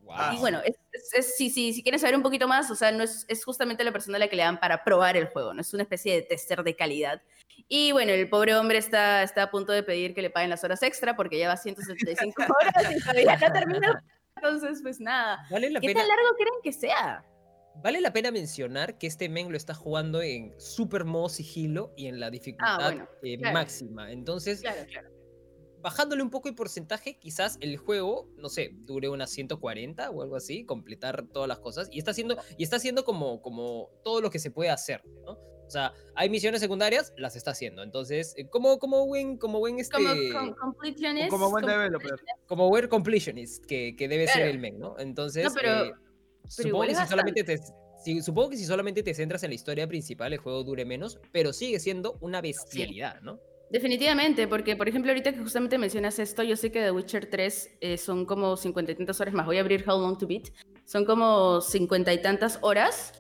[0.03, 0.35] Wow.
[0.35, 2.93] Y bueno, es, es- es- si, si, si quieren saber un poquito más, o sea,
[2.93, 5.53] no es, es justamente la persona a la que le dan para probar el juego,
[5.53, 7.21] no es una especie de tester de calidad.
[7.69, 10.63] Y bueno, el pobre hombre está, está a punto de pedir que le paguen las
[10.65, 14.05] horas extra porque lleva 175 horas y todavía no termina.
[14.37, 15.47] Entonces, pues nada.
[15.51, 16.01] Vale la ¿Qué pena.
[16.01, 17.25] tan largo creen que sea?
[17.83, 22.07] Vale la pena mencionar que este men lo está jugando en super modo sigilo y
[22.07, 23.55] en la dificultad bueno, eh, claro.
[23.55, 24.11] máxima.
[24.13, 25.11] Entonces, Claro, claro.
[25.81, 30.37] bajándole un poco el porcentaje, quizás el juego, no sé, dure unas 140 o algo
[30.37, 31.89] así, completar todas las cosas.
[31.91, 35.39] Y está haciendo, y está haciendo como, como todo lo que se puede hacer, ¿no?
[35.67, 37.83] O sea, hay misiones secundarias, las está haciendo.
[37.83, 39.97] Entonces, eh, como, como buen, como buen este.
[39.97, 42.15] Como com- completionist, Como buen developer.
[42.47, 44.51] como buen completionist que, que debe ser Claro.
[44.51, 44.97] el men, ¿no?
[44.99, 47.59] Entonces, No, pero- eh, pero supongo, que si solamente te,
[48.05, 51.19] si- supongo que si solamente te centras en la historia principal, el juego dure menos,
[51.33, 53.41] pero sigue siendo una bestialidad, ¿no?
[53.69, 57.71] Definitivamente, porque por ejemplo ahorita que justamente mencionas esto, yo sé que The Witcher 3
[57.81, 59.45] eh, son como cincuenta y tantas horas más.
[59.45, 60.51] Voy a abrir How Long to Beat.
[60.85, 63.13] Son como cincuenta y tantas horas,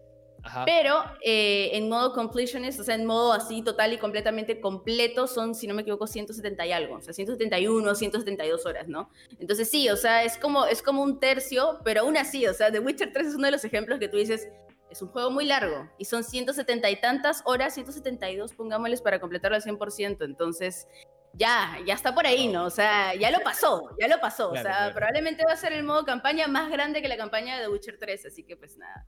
[0.46, 0.64] Ajá.
[0.64, 5.54] pero eh, en modo completionist, o sea, en modo así total y completamente completo, son,
[5.54, 9.10] si no me equivoco, 170 y algo, o sea, 171, 172 horas, ¿no?
[9.38, 12.70] Entonces sí, o sea, es como, es como un tercio, pero aún así, o sea,
[12.70, 14.48] The Witcher 3 es uno de los ejemplos que tú dices,
[14.90, 19.56] es un juego muy largo y son 170 y tantas horas, 172, pongámosles para completarlo
[19.56, 20.24] al 100%.
[20.24, 20.86] Entonces,
[21.32, 22.64] ya, ya está por ahí, ¿no?
[22.64, 24.50] O sea, ya lo pasó, ya lo pasó.
[24.50, 24.94] Claro, o sea, claro.
[24.94, 27.98] probablemente va a ser el modo campaña más grande que la campaña de The Witcher
[27.98, 28.26] 3.
[28.26, 29.06] Así que, pues nada,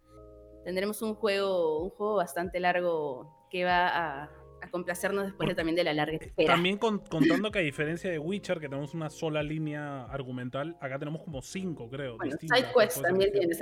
[0.69, 4.25] tendremos un juego, un juego bastante largo que va a,
[4.61, 6.53] a complacernos después de, también de la larga espera.
[6.53, 10.99] También con- contando que a diferencia de Witcher, que tenemos una sola línea argumental, acá
[10.99, 12.19] tenemos como cinco, creo.
[12.19, 13.61] bueno, distintas side que quest puedes también tienes.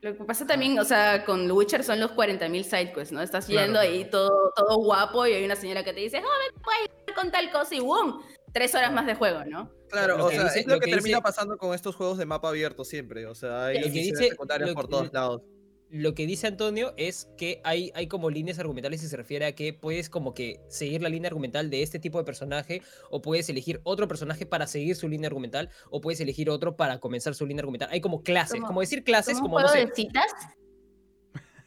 [0.00, 3.20] Lo que pasa también, o sea, con Witcher son los 40.000 sidequests, ¿no?
[3.20, 4.28] Estás Claro, yendo ahí claro.
[4.28, 6.26] todo, todo guapo y hay una señora que te dice, me
[6.62, 8.22] puedes ayudar con tal cosa y ¡boom!
[8.54, 9.70] Tres horas más de juego, ¿no?
[9.90, 11.74] Claro, Lo o que sea, dice- es lo, lo que, que termina dice- pasando con
[11.74, 13.26] estos juegos de mapa abierto siempre.
[13.26, 15.42] O sea, hay Lo que misiones dice- secundarias lo por todos lados.
[15.92, 19.56] Lo que dice Antonio es que hay, hay como líneas argumentales y se refiere a
[19.56, 22.80] que puedes como que seguir la línea argumental de este tipo de personaje
[23.10, 27.00] o puedes elegir otro personaje para seguir su línea argumental o puedes elegir otro para
[27.00, 27.88] comenzar su línea argumental.
[27.90, 29.88] Hay como clases, Como- como, decir clases, ¿Como un como no juego sé.
[29.88, 30.32] de citas?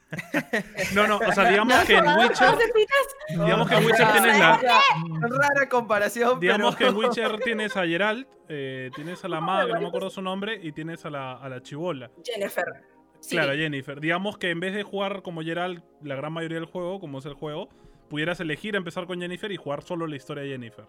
[0.93, 3.07] No, no, o sea, digamos que en Witcher, ¿Juegos de citas?
[3.29, 4.61] digamos que en Witcher tienes la,
[5.21, 9.81] Rara comparación, digamos que en Witcher tienes a Geralt, eh, tienes a la que no
[9.81, 12.11] me acuerdo su nombre, y tienes a la, a la chibola.
[12.23, 12.92] Jennifer.
[13.23, 13.37] Sí.
[13.37, 14.01] Claro, Jennifer.
[14.01, 17.25] Digamos que en vez de jugar como Geralt la gran mayoría del juego, como es
[17.25, 17.69] el juego,
[18.09, 20.85] pudieras elegir empezar con Jennifer y jugar solo la historia de Jennifer.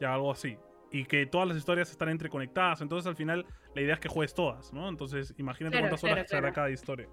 [0.00, 0.58] Ya algo así.
[0.90, 2.80] Y que todas las historias están entreconectadas.
[2.80, 4.88] Entonces al final la idea es que juegues todas, ¿no?
[4.88, 6.54] Entonces imagínate Claro, cuántas horas claro, será claro.
[6.54, 7.08] cada historia.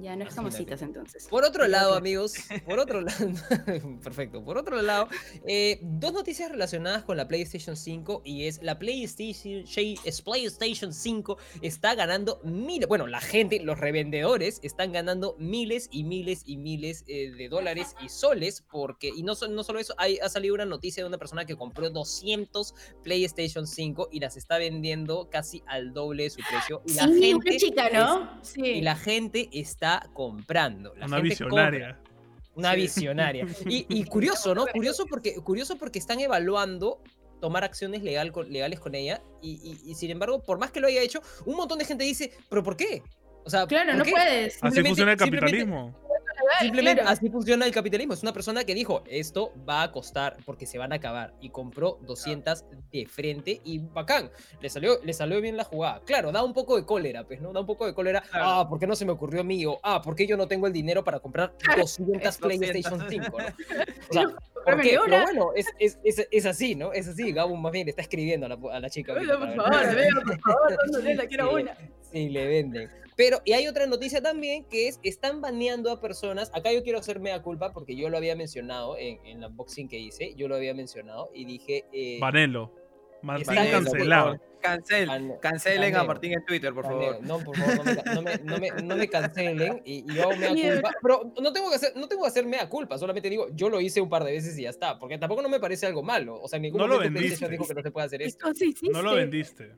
[0.00, 1.26] Ya no es como citas entonces.
[1.28, 2.34] Por otro lado, amigos,
[2.64, 3.28] por otro lado,
[4.02, 4.42] perfecto.
[4.44, 5.08] Por otro lado,
[5.46, 9.64] eh, dos noticias relacionadas con la PlayStation 5 y es la PlayStation,
[10.04, 16.04] es PlayStation 5 está ganando miles, bueno, la gente, los revendedores están ganando miles y
[16.04, 19.94] miles y miles eh, de dólares y soles porque, y no, so- no solo eso,
[19.98, 24.36] hay, ha salido una noticia de una persona que compró 200 PlayStation 5 y las
[24.36, 26.82] está vendiendo casi al doble de su precio.
[26.86, 28.38] Y la sí, gente una chica, ¿no?
[28.42, 28.60] Sí.
[28.62, 29.81] y la gente está
[30.12, 30.94] comprando.
[30.96, 31.96] La Una gente visionaria.
[31.96, 32.12] compra.
[32.54, 33.46] Una visionaria.
[33.66, 34.66] Y, y curioso, ¿no?
[34.66, 37.00] Curioso porque, curioso porque están evaluando
[37.40, 40.80] tomar acciones legal con- legales con ella y, y- y sin embargo, por más que
[40.80, 43.02] lo haya hecho, un montón de gente dice, pero ¿por qué?
[43.44, 44.10] O sea, Claro, ¿por no qué?
[44.12, 44.58] puedes.
[44.62, 45.98] Así funciona el simplemente- capitalismo.
[46.60, 47.16] Simplemente claro.
[47.16, 48.14] así funciona el capitalismo.
[48.14, 51.34] Es una persona que dijo, esto va a costar porque se van a acabar.
[51.40, 54.30] Y compró 200 de frente y bacán.
[54.60, 56.00] Le salió, le salió bien la jugada.
[56.04, 57.52] Claro, da un poco de cólera, pues, ¿no?
[57.52, 58.20] Da un poco de cólera.
[58.22, 58.46] Claro.
[58.46, 59.64] Ah, ¿por qué no se me ocurrió a mí?
[59.66, 61.82] O, ah, ¿por qué yo no tengo el dinero para comprar 200
[62.22, 62.38] Es 200.
[62.38, 63.38] PlayStation 5?
[63.38, 63.44] ¿no?
[64.10, 64.26] O sea,
[64.64, 64.98] ¿por qué?
[65.04, 66.92] Pero bueno, es, es, es, es así, ¿no?
[66.92, 67.32] Es así.
[67.32, 69.14] Gabo más bien le está escribiendo a la, a la chica.
[69.14, 69.56] Por ver.
[69.56, 71.76] favor, por favor, dándole, la quiero Sí, una.
[72.12, 72.90] Sí, le venden.
[73.16, 76.98] Pero, y hay otra noticia también que es, están baneando a personas, acá yo quiero
[76.98, 80.48] hacerme a culpa porque yo lo había mencionado en, en la unboxing que hice, yo
[80.48, 81.84] lo había mencionado y dije...
[81.92, 82.72] eh, Banelo.
[83.22, 84.40] Martín Banelo, cancelado.
[84.60, 86.04] Cancel, Ban- cancelen a.
[86.04, 87.18] Martín en Twitter, por favor.
[87.22, 90.30] No, por favor, no me, no me, no me- no me cancelen y, y yo
[90.30, 90.74] me da Mierda.
[90.82, 90.90] culpa.
[91.02, 93.80] Pero no tengo, que hacer, no tengo que hacerme a culpa, solamente digo, yo lo
[93.80, 96.40] hice un par de veces y ya está, porque tampoco no me parece algo malo.
[96.40, 97.46] O sea, en ningún No lo momento vendiste.
[97.46, 98.48] PlayStation dijo que no se puede hacer ¿Qué esto.
[98.92, 99.72] No lo vendiste.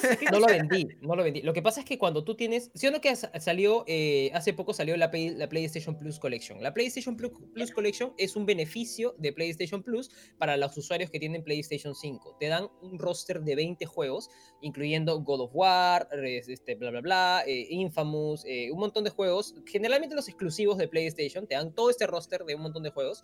[0.00, 1.42] ¿Qué cosa- qué No lo vendí, no lo vendí.
[1.42, 4.30] Lo que pasa es que cuando tú tienes, ¿sí o no que sa- salió, eh,
[4.34, 6.62] hace poco salió la, Play- la PlayStation Plus Collection?
[6.62, 11.18] La PlayStation Plus, Plus Collection es un beneficio de PlayStation Plus para los usuarios que
[11.18, 12.36] tienen PlayStation 5.
[12.40, 14.28] Te dan un roster de 20 juegos,
[14.60, 19.54] incluyendo God of War, este, bla, bla, bla, eh, Infamous, eh, un montón de juegos.
[19.66, 23.22] Generalmente los exclusivos de PlayStation te dan todo este roster de un montón de juegos.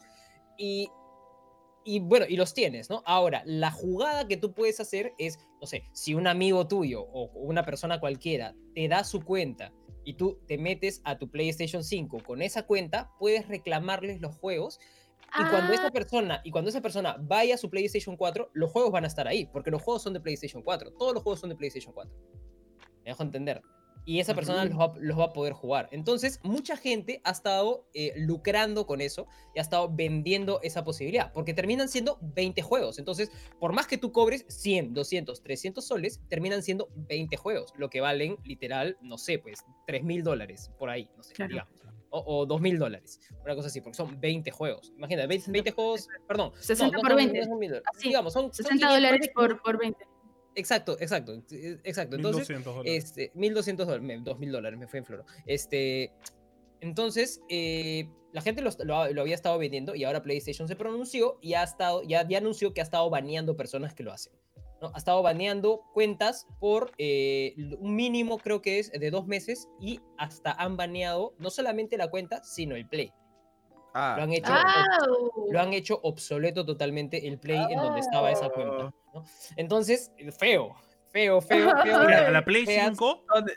[0.58, 0.90] Y
[1.84, 3.02] y bueno, y los tienes, ¿no?
[3.06, 7.30] Ahora, la jugada que tú puedes hacer es, no sé, si un amigo tuyo o
[7.34, 9.72] una persona cualquiera te da su cuenta
[10.04, 14.78] y tú te metes a tu PlayStation 5 con esa cuenta, puedes reclamarles los juegos
[15.38, 15.90] y cuando esa Ah.
[15.92, 19.28] persona y cuando esa persona vaya a su PlayStation 4, los juegos van a estar
[19.28, 22.12] ahí, porque los juegos son de PlayStation 4, todos los juegos son de PlayStation 4.
[23.04, 23.62] Me dejo entender.
[24.06, 25.88] Y esa persona los, va, los va a poder jugar.
[25.92, 31.32] Entonces, mucha gente ha estado eh, lucrando con eso y ha estado vendiendo esa posibilidad,
[31.32, 32.98] porque terminan siendo 20 juegos.
[32.98, 33.30] Entonces,
[33.60, 38.00] por más que tú cobres 100, 200, 300 soles, terminan siendo 20 juegos, lo que
[38.00, 41.50] valen literal, no sé, pues 3 mil dólares por ahí, no sé, Claro.
[41.50, 41.74] digamos.
[42.12, 44.92] O, o 2 mil dólares, una cosa así, porque son 20 juegos.
[44.96, 46.50] Imagínate, 20, 20 juegos, perdón.
[46.58, 47.44] 60 por son- 20.
[47.44, 47.88] son 1000 dólares.
[47.94, 50.04] Así, Digamos, son, son 60 500 dólares por, por 20.
[50.54, 52.16] Exacto, exacto, eh, exacto.
[52.16, 53.04] Entonces, 1200 dólares.
[53.04, 55.24] este, 1200 dólares, me- 2000 dólares, me fue en floro.
[55.46, 56.12] Este,
[56.80, 61.38] entonces, eh, la gente lo, lo lo había estado vendiendo y ahora PlayStation se pronunció
[61.40, 64.32] y ha estado, ya, ya anunció que ha estado baneando personas que lo hacen.
[64.80, 64.90] ¿no?
[64.94, 70.00] Ha estado baneando cuentas por eh, un mínimo, creo que es, de dos meses y
[70.16, 73.12] hasta han baneado no solamente la cuenta, sino el Play.
[73.92, 74.52] Lo Ah, han hecho,
[75.50, 78.50] lo han hecho obsoleto totalmente el Play en donde estaba esa Ah.
[78.50, 78.94] cuenta.
[79.14, 79.24] ¿no?
[79.56, 80.74] Entonces, feo,
[81.12, 82.00] feo, feo, feo.
[82.06, 82.86] Mira, la Play feas.
[82.90, 83.54] 5, ¿dónde?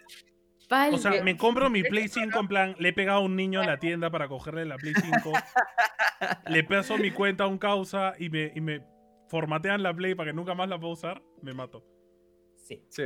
[0.69, 3.35] Pal- o sea, me compro mi Play 5 en plan, le he pegado a un
[3.35, 5.31] niño en la tienda para cogerle la Play 5,
[6.47, 8.81] le paso mi cuenta a un causa y me, y me
[9.29, 11.83] formatean la Play para que nunca más la pueda usar, me mato.
[12.55, 13.03] Sí, Sí.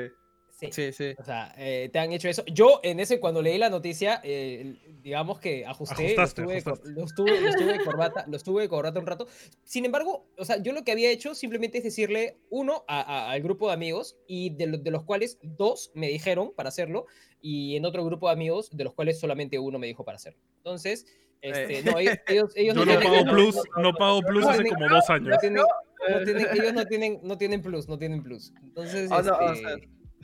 [0.60, 0.70] Sí.
[0.72, 1.14] Sí, sí.
[1.20, 2.44] O sea, eh, te han hecho eso.
[2.48, 6.64] Yo, en ese, cuando leí la noticia, eh, digamos que ajusté, lo Ajustaste, estuve, de
[6.64, 7.00] cor- ajustaste.
[7.00, 9.28] lo estuve- lo estuve de corbata, lo estuve de corbata un rato.
[9.64, 13.32] Sin embargo, o sea, yo lo que había hecho simplemente es decirle, uno, a- a-
[13.32, 17.06] al grupo de amigos, y de, lo- de los cuales dos me dijeron para hacerlo,
[17.40, 20.40] y en otro grupo de amigos, de los cuales solamente uno me dijo para hacerlo.
[20.58, 21.06] Entonces,
[21.42, 21.84] este, Eh.
[21.84, 24.50] no, ellos, ellos, ellos Yo no tienen- pago no- plus, no- no pago plus no,
[24.50, 25.38] hace ni- como dos no años.
[25.40, 25.62] tienen-
[26.10, 28.52] no tienen- ellos no tienen, no tienen plus, no tienen plus.
[28.64, 29.78] Entonces, Ah, no, o este, sea-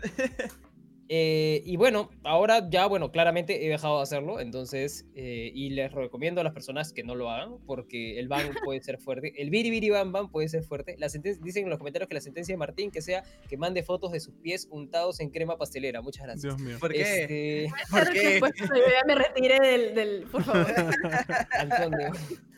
[1.10, 5.92] eh, y bueno, ahora ya, bueno, claramente he dejado de hacerlo, entonces, eh, y les
[5.92, 9.50] recomiendo a las personas que no lo hagan, porque el ban puede ser fuerte, el
[9.50, 10.96] biribiri ban ban puede ser fuerte.
[10.98, 14.12] La dicen en los comentarios que la sentencia de Martín que sea que mande fotos
[14.12, 16.02] de sus pies untados en crema pastelera.
[16.02, 16.56] Muchas gracias.
[16.56, 16.78] Dios mío.
[16.80, 17.22] ¿Por qué?
[17.22, 18.20] Este, ¿Por Claro qué?
[18.20, 20.68] que, yo ya me retiré del, del por favor.
[21.60, 22.12] Antonio.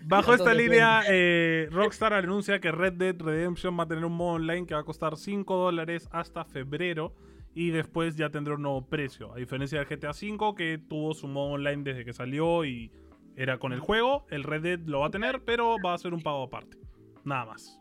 [0.07, 4.33] Bajo esta línea, eh, Rockstar anuncia que Red Dead Redemption va a tener un modo
[4.33, 7.15] online que va a costar 5 dólares hasta febrero
[7.55, 9.33] y después ya tendrá un nuevo precio.
[9.33, 12.91] A diferencia del GTA V que tuvo su modo online desde que salió y
[13.37, 16.13] era con el juego, el Red Dead lo va a tener, pero va a ser
[16.13, 16.77] un pago aparte.
[17.23, 17.79] Nada más.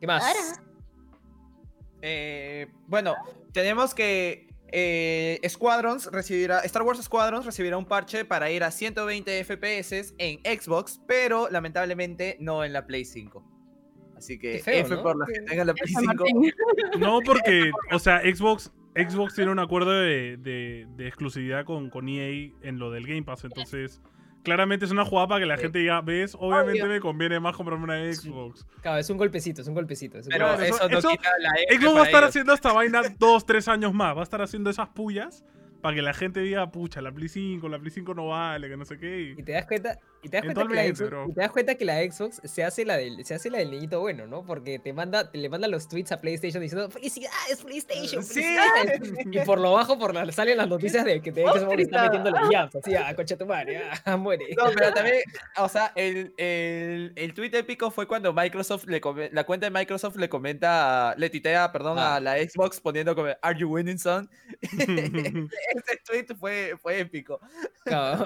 [0.00, 0.60] ¿Qué más?
[2.02, 3.14] Eh, bueno,
[3.52, 9.44] tenemos que eh, Squadrons recibirá, Star Wars Squadrons recibirá un parche para ir a 120
[9.44, 13.51] FPS en Xbox, pero lamentablemente no en la Play 5.
[14.22, 15.02] Así que feo, F ¿no?
[15.02, 16.14] por los que tengan la Play San 5.
[16.14, 16.52] Martín.
[17.00, 22.08] No porque, o sea, Xbox, Xbox tiene un acuerdo de, de- de exclusividad con, con
[22.08, 24.00] EA en lo del Game Pass, entonces
[24.44, 25.62] claramente es una jugada para que la Sí.
[25.64, 26.94] gente diga, ves, obviamente Obvio.
[26.94, 28.66] me conviene más comprarme una Xbox.
[28.80, 30.18] Claro, es un golpecito, es un golpecito.
[30.18, 30.76] es un Pero golpecito.
[30.76, 32.28] eso- eso, no eso- quita la F Xbox va a estar ellos.
[32.30, 34.16] haciendo esta vaina dos, tres años más.
[34.16, 35.44] Va a estar haciendo esas pullas
[35.80, 38.76] para que la gente diga, pucha, la Play 5, la Play 5 no vale, que
[38.76, 39.34] no sé qué.
[39.38, 41.26] Y te das cuenta, y te das cuenta que la Xbox, bro.
[41.28, 43.70] y te das cuenta que la Xbox se hace la del, se hace la del
[43.70, 44.44] niñito bueno, ¿no?
[44.44, 48.22] Porque te manda, le manda los tweets a PlayStation diciendo ¡Felicidades, PlayStation!
[48.22, 48.42] Sí.
[48.42, 49.12] ¡Felicidades!
[49.32, 52.04] Y por lo bajo por la- salen las noticias de que te Xbox está gritaba.
[52.04, 54.46] metiéndole jabs, así a concha tu madre, ah, muere.
[54.56, 55.16] No, pero también,
[55.58, 59.70] o sea, el, el, el tweet épico fue cuando Microsoft le come- la cuenta de
[59.70, 62.16] Microsoft le comenta, le titea, perdón, Ah.
[62.16, 64.30] a la Xbox poniendo como Are you winning son?
[64.62, 67.40] Ese tweet fue, fue épico.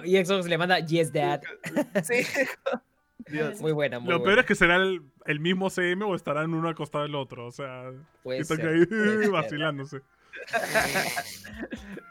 [0.05, 1.41] Y Xbox le manda Yes Dad.
[2.03, 2.15] Sí.
[3.29, 3.61] Dios.
[3.61, 4.25] Muy buena, muy Lo buena.
[4.31, 7.47] peor es que será el, el mismo CM o estarán uno al costado del otro.
[7.47, 7.91] O sea,
[8.23, 10.01] Puede están ser, ahí puede vacilándose.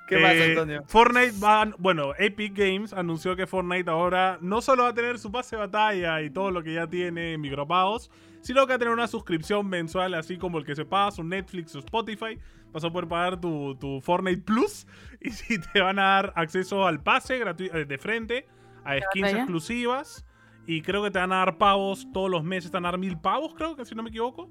[0.07, 0.83] ¿Qué más, Eh, Antonio?
[0.87, 5.31] Fortnite va, bueno, Epic Games anunció que Fortnite ahora no solo va a tener su
[5.31, 8.11] pase de batalla y todo lo que ya tiene en micropagos,
[8.41, 11.23] sino que va a tener una suscripción mensual así como el que se paga su
[11.23, 12.37] Netflix o Spotify.
[12.71, 14.85] Vas a poder pagar tu, tu Fortnite Plus
[15.21, 18.45] y si te van a dar acceso al pase eh, de frente,
[18.85, 20.25] a skins exclusivas
[20.67, 22.99] y creo que te van a dar pavos todos los meses, te van a dar
[22.99, 24.43] mil pavos, creo que si no me equivoco.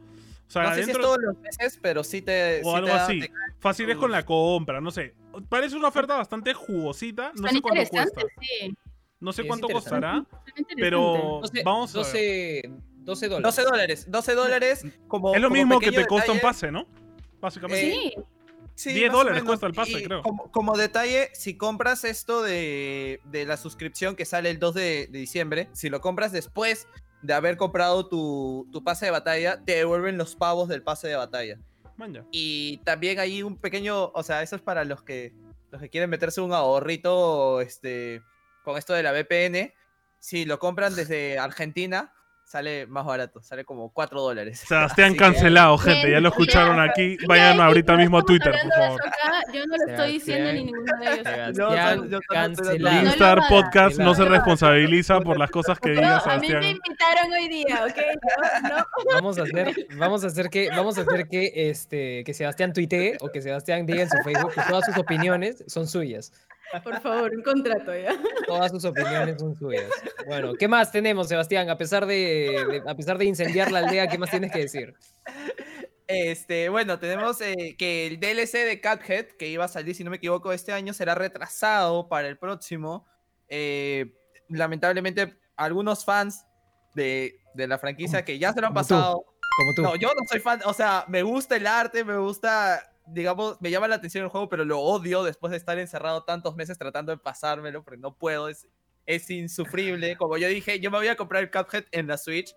[0.47, 2.61] O sea, No sé si es dentro- todos los meses, pero sí te.
[2.61, 3.20] o sí algo te da- así.
[3.20, 5.14] te- Fácil es con la compra, no sé.
[5.49, 7.32] Parece una oferta bastante jugosita.
[7.35, 8.20] No Tan sé cuánto cuesta.
[8.41, 8.74] sí.
[9.20, 10.24] No sé Sí, cuánto costará,
[10.76, 12.05] pero 12, vamos a ver.
[12.05, 12.62] 12,
[12.99, 13.43] 12 dólares.
[13.43, 14.07] 12 dólares.
[14.11, 15.35] 12 dólares como.
[15.35, 16.87] Es lo como mismo que te cuesta un pase, ¿no?
[17.41, 17.89] Básicamente.
[17.89, 18.22] Eh, Sí,
[18.75, 20.22] Sí, 10 más o dólares cuesta el pase, Y creo.
[20.22, 25.09] Como, como detalle, si compras esto de, de la suscripción que sale el 2 de,
[25.11, 26.89] de diciembre, si lo compras después
[27.22, 31.16] de haber comprado tu, tu pase de batalla, te devuelven los pavos del pase de
[31.16, 31.59] batalla.
[32.33, 35.33] Y también hay un pequeño, o sea, eso es para los que
[35.70, 38.22] los que quieren meterse un ahorrito este
[38.62, 39.72] con esto de la VPN.
[40.18, 42.12] Si lo compran desde Argentina,
[42.45, 44.61] sale más barato, sale como 4 dólares.
[44.66, 46.11] Sebastián que- cancelado, gente.
[46.11, 47.16] Ya lo escucharon aquí.
[47.20, 49.01] Ya, Vayan ya, ahorita mismo a Twitter, por favor.
[49.53, 50.66] Yo no lo estoy diciendo ni Sebastián.
[50.66, 51.57] ninguno de ellos.
[51.57, 53.24] Sebastián cancelado.
[53.24, 53.49] Hagas.
[53.49, 56.64] Podcast no se responsabiliza por las cosas que No, diga a mí me Sebastián.
[56.76, 57.99] invitaron hoy día, ¿ok?
[59.14, 63.16] Vamos a hacer, vamos a hacer que, vamos a hacer que este, que Sebastián tuitee
[63.20, 66.32] o que Sebastián diga en su Facebook que todas sus opiniones son suyas.
[66.83, 68.15] Por favor, un contrato ya.
[68.47, 69.91] Todas sus opiniones son suyas.
[70.27, 71.71] Bueno, ¿qué más tenemos, Sebastián?
[71.71, 74.95] A pesar de, de- a pesar de incendiar la aldea, ¿qué más tienes que decir?
[76.07, 80.11] Este, bueno, tenemos eh, que el DLC de Cuphead, que iba a salir, si no
[80.11, 83.07] me equivoco, este año, será retrasado para el próximo.
[83.49, 84.12] Eh,
[84.49, 86.45] lamentablemente, algunos fans
[86.95, 88.95] de, de la franquicia que ya se lo han Como tú.
[88.95, 89.25] pasado.
[89.57, 89.83] Como tú.
[89.83, 93.70] No, yo no soy fan, o sea, me gusta el arte, me gusta, digamos, me
[93.70, 97.12] llama la atención el juego, pero lo odio después de estar encerrado tantos meses tratando
[97.12, 98.66] de pasármelo, porque no puedo, es,
[99.07, 100.16] es insufrible.
[100.18, 102.55] Como yo dije, yo me voy a comprar el Cuphead en la Switch,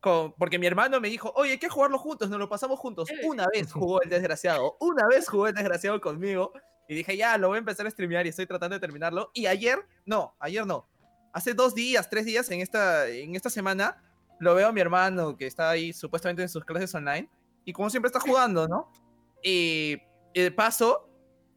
[0.00, 3.08] con- porque mi hermano me dijo, oye, hay que jugarlo juntos, nos lo pasamos juntos.
[3.24, 6.52] Una vez jugó el desgraciado, una vez jugó el desgraciado conmigo,
[6.88, 9.30] y dije, ya, lo voy a empezar a streamear y estoy tratando de terminarlo.
[9.34, 10.88] Y ayer, no, ayer no,
[11.32, 14.02] hace dos días, tres días en esta, en esta semana,
[14.40, 17.30] lo veo a mi hermano que está ahí supuestamente en sus clases online.
[17.64, 18.90] Y como siempre está jugando, ¿no?
[19.42, 20.00] Y
[20.34, 21.08] eh, paso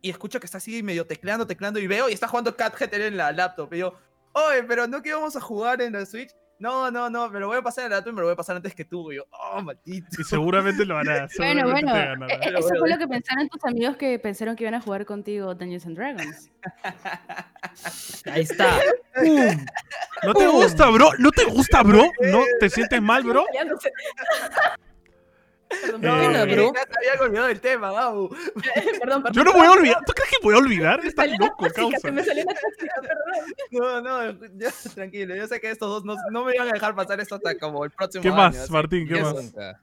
[0.02, 3.02] y escucho que está así medio tecleando, tecleando y veo y está jugando Cat GTL
[3.02, 3.74] en la laptop.
[3.74, 3.96] Y yo,
[4.34, 6.30] oye, pero no que íbamos a jugar en la Switch.
[6.58, 8.34] No, no, no, me lo voy a pasar en la laptop y me lo voy
[8.34, 9.12] a pasar antes que tú.
[9.12, 10.08] Y yo, oh, maldito.
[10.22, 11.28] Y seguramente lo hará.
[11.38, 11.96] Bueno, bueno,
[12.28, 15.56] eh, eso fue lo que pensaron tus amigos que pensaron que iban a jugar contigo
[15.56, 16.52] Dungeons and Dragons.
[18.26, 18.80] Ahí está.
[20.24, 21.10] ¿No te gusta, bro?
[21.18, 22.12] ¿No te gusta, bro?
[22.22, 23.44] ¿No te sientes mal, bro?
[25.68, 26.74] Perdón, Eh, perdón, Pena, bro.
[26.98, 28.30] Había olvidado el tema, Gabo.
[29.02, 29.34] perdón, perdón.
[29.34, 29.98] Yo no voy a olvidar.
[30.06, 31.00] ¿Tú crees que voy a olvidar?
[31.16, 32.12] La loco, tóxica, causa.
[32.12, 33.54] me salió la tóxica, perdón.
[33.72, 35.36] No, no, ya, tranquilo.
[35.36, 37.84] Yo sé que estos dos no, no me iban a dejar pasar esto hasta como
[37.84, 38.38] el próximo ¿Qué año.
[38.38, 39.08] más, así Martín?
[39.08, 39.34] ¿Qué más?
[39.34, 39.82] Nunca.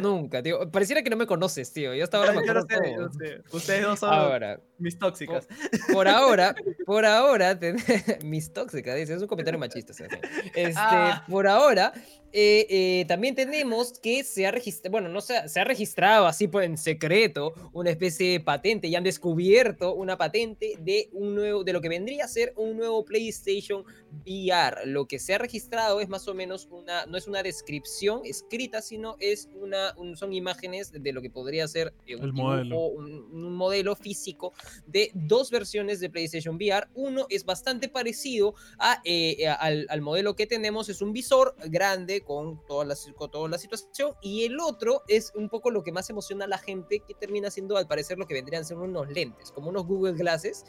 [0.00, 0.70] Nunca, tío.
[0.70, 1.92] Pareciera que no me conoces, tío.
[1.94, 3.08] Yo hasta ahora me Yo no acuerdo sé, todo.
[3.08, 3.42] yo sé.
[3.56, 5.46] Ustedes dos son Ahora, mis tóxicas.
[5.92, 6.54] por ahora,
[6.86, 7.76] por ahora, ten-
[8.24, 9.92] mis tóxicas, dice, es un comentario machista.
[9.92, 10.22] Sebastián.
[10.54, 11.24] Este, Ah.
[11.28, 11.92] Por ahora,
[12.32, 16.26] eh, eh, también tenemos que se ha registrado, bueno, no se ha, se ha registrado
[16.26, 21.34] así pues en secreto una especie de patente y han descubierto una patente de un
[21.34, 23.84] nuevo, de lo que vendría a ser un nuevo PlayStation
[24.26, 24.86] VR.
[24.86, 28.82] Lo que se ha registrado es más o menos una, no es una descripción escrita,
[28.82, 32.78] sino es una, un- son imágenes de lo que podría ser eh, un El modelo.
[32.88, 34.52] un, un modelo físico
[34.86, 36.88] de dos versiones de PlayStation VR.
[36.94, 42.15] Uno es bastante parecido a, eh, al, al modelo que tenemos, es un visor grande
[42.22, 45.92] con toda, la, con toda la situación, y el otro es un poco lo que
[45.92, 48.76] más emociona a la gente, que termina siendo al parecer lo que vendrían a ser
[48.78, 50.64] unos lentes, como unos Google Glasses.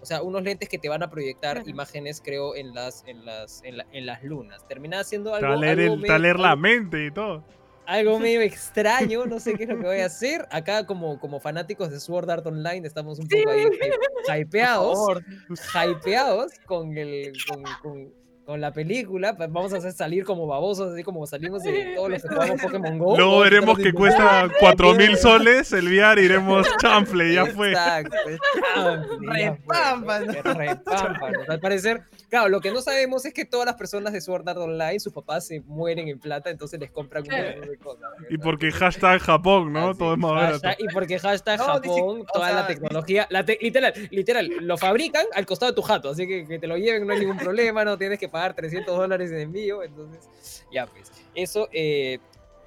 [0.00, 3.62] O sea, unos lentes que te van a proyectar imágenes, creo, en las, en las,
[3.62, 4.66] en la- en las lunas.
[4.66, 6.50] Termina siendo Te algo, va a leer, algo el- te va a medio- leer la
[6.50, 7.44] algo- mente y todo.
[7.86, 10.48] algo medio extraño, no sé qué es lo que voy a hacer.
[10.50, 15.20] Acá, como, como fanáticos de Sword Art Online, estamos un poco ahí hy- hypeados,
[15.86, 18.12] hypeados con, el, con, con-
[18.44, 19.36] con la película.
[19.36, 22.60] Pa- Vamos a hacer salir como babosos, así como salimos de todos los que jugamos
[22.60, 23.40] Pokémon Go.
[23.40, 27.70] A veremos que cuesta 4000 soles el VR, iremos chanfle, ya fue.
[27.70, 28.16] Exacto,
[28.74, 30.36] chanfle, ya fue, Repámpanos.
[30.44, 31.48] repámpanos.
[31.48, 34.58] Al parecer, claro, lo que no sabemos es que todas las personas de Sword Art
[34.58, 38.10] Online, sus papás se mueren en plata, entonces les compran un montón de cosas.
[38.30, 39.94] Y porque hashtag Japón, ¿no?
[39.94, 40.58] Todo es más barato.
[40.68, 43.92] hashtag- y porque hashtag No, si- Japón, o toda sea, la tecnología, la te- literal,
[44.10, 47.12] literal, lo fabrican al costado de tu jato, así que que te lo lleven no
[47.12, 51.68] hay ningún problema, no tienes que pagar 300 dólares en envío, entonces, ya pues, eso,
[51.72, 52.18] eh,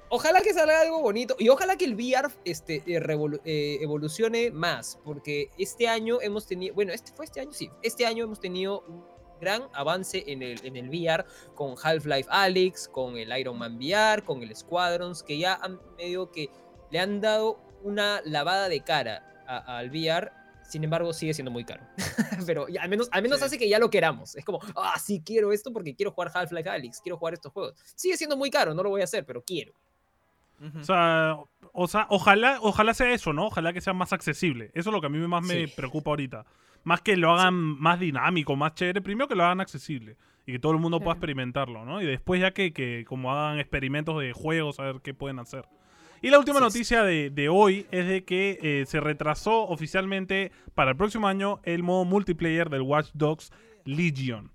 [0.08, 4.98] ojalá que salga algo bonito y ojalá que el VR este, eh, eh, evolucione más,
[5.04, 8.82] porque este año hemos tenido, bueno, este fue este año, sí, este año hemos tenido
[8.88, 9.04] un
[9.40, 14.22] gran avance en el, en el VR con Half-Life Alyx, con el Iron Man VR,
[14.24, 16.48] con el Squadrons, que ya han medio que
[16.90, 20.32] le han dado una lavada de cara al VR.
[20.68, 21.82] Sin embargo, sigue siendo muy caro.
[22.46, 23.44] Pero ya, al menos, al menos Sí.
[23.44, 24.34] hace que ya lo queramos.
[24.36, 27.74] Es como, ah, sí quiero esto porque quiero jugar Half-Life Alyx, quiero jugar estos juegos.
[27.94, 29.72] Sigue siendo muy caro, no lo voy a hacer, pero quiero.
[30.80, 31.36] O sea,
[31.74, 33.46] o sea, ojalá, ojalá sea eso, ¿no?
[33.48, 34.70] Ojalá que sea más accesible.
[34.74, 35.72] Eso es lo que a mí más me Sí.
[35.76, 36.46] preocupa ahorita.
[36.82, 39.02] Más que lo hagan más dinámico, más chévere.
[39.02, 42.00] Primero que lo hagan accesible y que todo el mundo pueda experimentarlo, ¿no?
[42.00, 45.66] Y después ya que, que como hagan experimentos de juegos, a ver qué pueden hacer.
[46.22, 50.50] Y la última Sí, noticia de, de hoy es de que eh, se retrasó oficialmente
[50.74, 53.52] para el próximo año el modo multiplayer del Watch Dogs
[53.84, 54.50] Legion.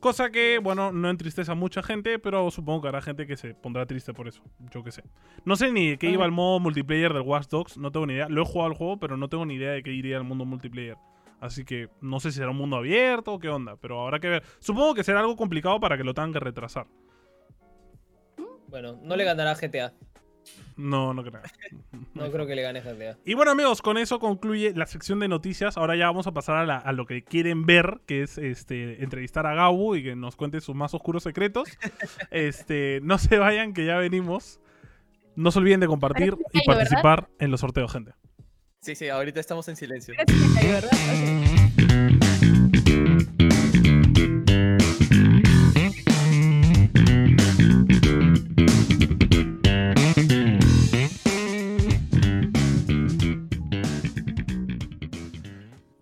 [0.00, 3.54] Cosa que, bueno, no entristece a mucha gente, pero supongo que habrá gente que se
[3.54, 4.42] pondrá triste por eso.
[4.70, 5.02] Yo qué sé.
[5.44, 8.12] No sé ni de qué iba el modo multiplayer del Watch Dogs, no tengo ni
[8.14, 8.28] idea.
[8.28, 10.44] Lo he jugado al juego, pero no tengo ni idea de qué iría el mundo
[10.44, 10.96] multiplayer.
[11.40, 14.28] Así que no sé si será un mundo abierto o qué onda, pero habrá que
[14.28, 14.42] ver.
[14.58, 16.86] Supongo que será algo complicado para que lo tengan que retrasar.
[18.68, 19.92] Bueno, no le ganará GTA.
[20.76, 21.40] No, no creo.
[22.14, 23.16] No creo que le gane GTA.
[23.24, 25.76] Y bueno amigos, con eso concluye la sección de noticias.
[25.78, 29.02] Ahora ya vamos a pasar a, la- a lo que quieren ver, que es este
[29.02, 31.68] entrevistar a Gabu y que nos cuente sus más oscuros secretos.
[32.30, 34.60] Este, no se vayan, que ya venimos.
[35.34, 38.12] No se olviden de compartir y participar en los sorteos, gente.
[38.80, 40.14] Sí, sí, ahorita estamos en silencio.
[40.62, 40.90] ¿verdad?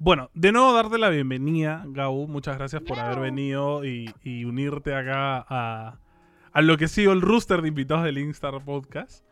[0.04, 2.28] Bueno, de nuevo darte la bienvenida, Gabu.
[2.28, 5.98] Muchas gracias por haber venido y, y unirte acá a,
[6.52, 9.24] a lo que ha sido el rooster de invitados del Instar Podcast.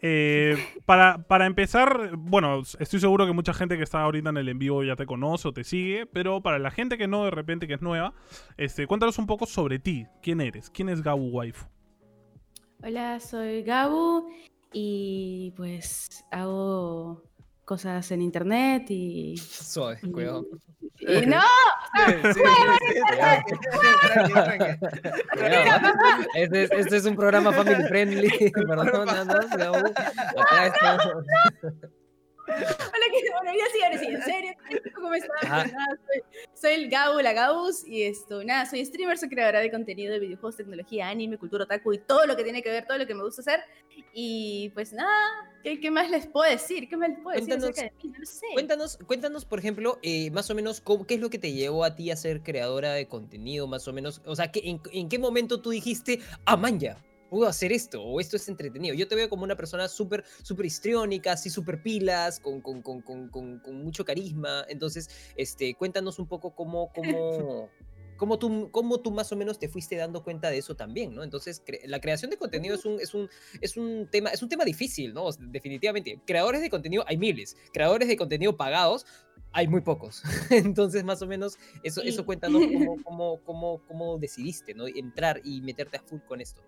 [0.00, 0.56] Eh,
[0.86, 4.58] para, para empezar, bueno, estoy seguro que mucha gente que está ahorita en el en
[4.58, 7.66] vivo ya te conoce o te sigue, pero para la gente que no, de repente
[7.66, 8.14] que es nueva,
[8.56, 10.06] este, cuéntanos un poco sobre ti.
[10.22, 10.70] ¿Quién eres?
[10.70, 11.66] ¿Quién es Gabu Waifu?
[12.82, 14.30] Hola, soy Gabu
[14.72, 17.22] y pues hago
[17.66, 19.36] cosas en internet y...
[19.36, 20.46] Suave, y- cuidado.
[21.00, 21.42] y- ¡No!
[22.06, 22.40] Sí, sí,
[22.80, 24.78] sí, sí, tranqui.
[25.36, 25.88] Cuidado.
[26.34, 28.50] Este, es- este es un programa family friendly.
[28.52, 29.76] Perdónanos, Gabo.
[29.76, 31.24] Acá estamos.
[32.48, 33.52] Hola, ¿qué, hola,
[34.94, 35.30] ¿cómo están?
[35.42, 35.62] Ajá.
[35.64, 36.22] Pues nada, soy,
[36.54, 40.20] soy el Gabu, la Gabus, y esto, nada, soy streamer, soy creadora de contenido de
[40.20, 43.14] videojuegos, tecnología, anime, cultura otaku y todo lo que tiene que ver, todo lo que
[43.16, 43.60] me gusta hacer.
[44.12, 45.10] Y pues nada,
[45.66, 46.88] ¿qué, qué más les puedo decir?
[46.88, 48.14] ¿Qué más les puedo decir Cuéntanos- acerca de mí?
[48.18, 48.46] No sé.
[48.52, 51.82] Cuéntanos, cuéntanos, por ejemplo, eh, más o menos cómo- qué es lo que te llevó
[51.82, 54.22] a ti a ser creadora de contenido, más o menos.
[54.26, 56.96] O sea, ¿qué- en, en qué momento tú dijiste, ah, man, ya,
[57.30, 58.94] puedo hacer esto, o esto es entretenido?
[58.94, 63.00] Yo te veo como una persona súper, súper histriónica, así súper pilas, con, con, con-
[63.00, 64.64] con mucho carisma.
[64.68, 67.68] Entonces, este, cuéntanos un poco cómo, cómo,
[68.16, 71.22] cómo tú, cómo tú más o menos te fuiste dando cuenta de eso también, ¿no?
[71.22, 73.28] Entonces, cre- la creación de contenido es un, es un,
[73.60, 75.28] es un tema, es un tema difícil, ¿no?
[75.38, 76.20] Definitivamente.
[76.26, 77.56] Creadores de contenido hay miles.
[77.72, 79.06] Creadores de contenido pagados
[79.52, 80.22] hay muy pocos.
[80.50, 82.08] Entonces, más o menos, eso, Sí.
[82.08, 84.86] eso cuéntanos cómo, cómo, cómo, cómo decidiste, ¿no?
[84.86, 86.62] Entrar y meterte a full con esto.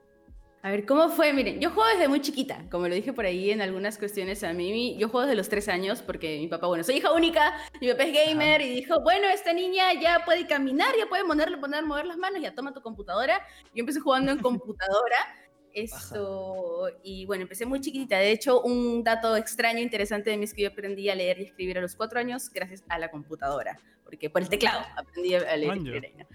[0.68, 1.32] A ver, ¿cómo fue?
[1.32, 4.52] Miren, yo juego desde muy chiquita, como lo dije por ahí en algunas cuestiones a
[4.52, 7.88] mí, yo juego desde los tres años porque mi papá, bueno, soy hija única, mi
[7.88, 11.86] papá es gamer y dijo, bueno, esta niña ya puede caminar, ya puede ponerle, poner,
[11.86, 13.40] mover las manos, ya toma tu computadora.
[13.74, 15.16] Yo empecé jugando en computadora,
[15.72, 18.18] esto, y bueno, empecé muy chiquitita.
[18.18, 21.44] De hecho, un dato extraño, interesante de mí es que yo aprendí a leer y
[21.44, 25.56] escribir a los cuatro años gracias a la computadora, porque por el teclado aprendí a
[25.56, 26.26] leer y escribir ahí, ¿no?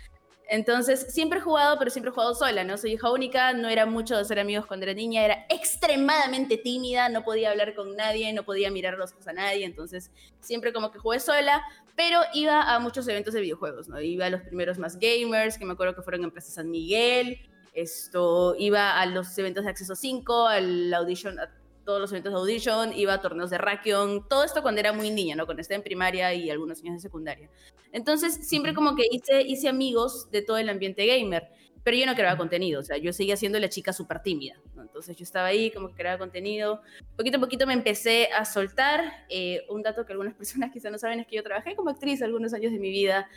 [0.53, 2.77] Entonces, siempre he jugado, pero siempre he jugado sola, ¿no?
[2.77, 7.09] Soy hija única, no era mucho de hacer amigos cuando era niña, era extremadamente tímida,
[7.09, 10.91] no podía hablar con nadie, no podía mirar los ojos a nadie, entonces siempre como
[10.91, 11.63] que jugué sola,
[11.95, 13.99] pero iba a muchos eventos de videojuegos, ¿no?
[13.99, 17.39] Iba a los primeros más gamers, que me acuerdo que fueron en Plaza San Miguel,
[17.73, 21.39] esto, iba a los eventos de Acceso 5, al Audition,
[21.85, 25.09] todos los eventos de Audition, iba a torneos de Rakion, todo esto cuando era muy
[25.09, 25.45] niña, ¿no?
[25.45, 27.49] Cuando estaba en primaria y algunos años de secundaria.
[27.91, 31.49] Entonces, siempre como que hice, hice amigos de todo el ambiente gamer,
[31.83, 34.83] pero yo no creaba contenido, o sea, yo seguía siendo la chica súper tímida, ¿no?
[34.83, 36.81] Entonces yo estaba ahí, como que creaba contenido.
[37.17, 39.25] Poquito a poquito me empecé a soltar.
[39.29, 42.21] eh, un dato que algunas personas quizá no saben es que yo trabajé como actriz
[42.21, 43.27] algunos años de mi vida,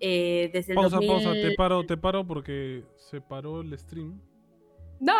[0.00, 1.08] eh, desde el Pausa, 2000...
[1.08, 4.20] pausa, te paro, te paro porque se paró el stream.
[5.00, 5.14] ¡No!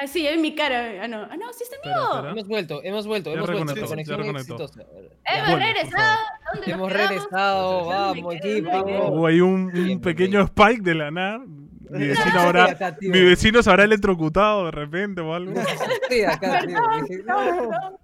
[0.00, 1.02] Ah, sí, en mi cara.
[1.02, 2.28] Ah, no, ah, no, sí está en vivo.
[2.28, 3.86] Hemos vuelto, hemos vuelto, Ya hemos vuelto.
[3.86, 4.84] Conexión exitosa.
[5.24, 6.18] Hemos regresado.
[6.54, 9.10] ¿Dónde Hemos regresado, ¿Dónde vamos.
[9.10, 11.40] Hubo ahí un, pequeño spike de la nada.
[11.90, 15.58] Mi vecino habrá, mi vecino se habrá electrocutado de repente o algo.
[15.58, 16.78] Estoy acá, tío.
[17.24, 17.98] No, no.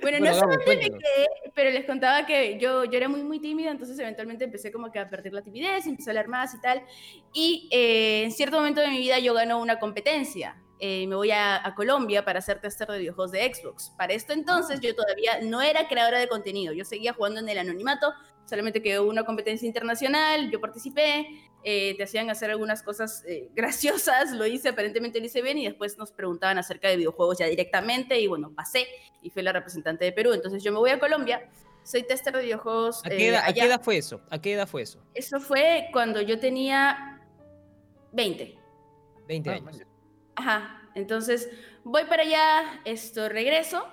[0.00, 3.38] Bueno, no sé dónde me quedé, pero les contaba que yo, yo era muy, muy
[3.38, 6.60] tímida, entonces eventualmente empecé como que a perder la timidez, empecé a hablar más y
[6.60, 6.82] tal.
[7.32, 10.56] Y eh, en cierto momento de mi vida yo gano una competencia.
[10.86, 13.90] Eh, me voy a, a Colombia para hacer tester de videojuegos de Xbox.
[13.96, 17.56] Para esto entonces yo todavía no era creadora de contenido, yo seguía jugando en el
[17.56, 18.12] anonimato,
[18.44, 21.26] solamente que hubo una competencia internacional, yo participé,
[21.62, 25.64] eh, te hacían hacer algunas cosas eh, graciosas, lo hice, aparentemente lo hice bien y
[25.64, 28.86] después nos preguntaban acerca de videojuegos ya directamente y bueno, pasé
[29.22, 30.34] y fui la representante de Perú.
[30.34, 31.48] Entonces yo me voy a Colombia,
[31.82, 33.00] soy tester de videojuegos.
[33.06, 34.20] ¿A qué, eh, edad, a qué edad fue eso?
[34.28, 35.02] ¿A qué edad fue eso?
[35.14, 37.22] Eso fue cuando yo tenía
[38.12, 38.58] 20.
[39.26, 39.93] 20 Ah, años.
[40.36, 41.48] Ajá, entonces
[41.84, 43.86] voy para allá, esto regreso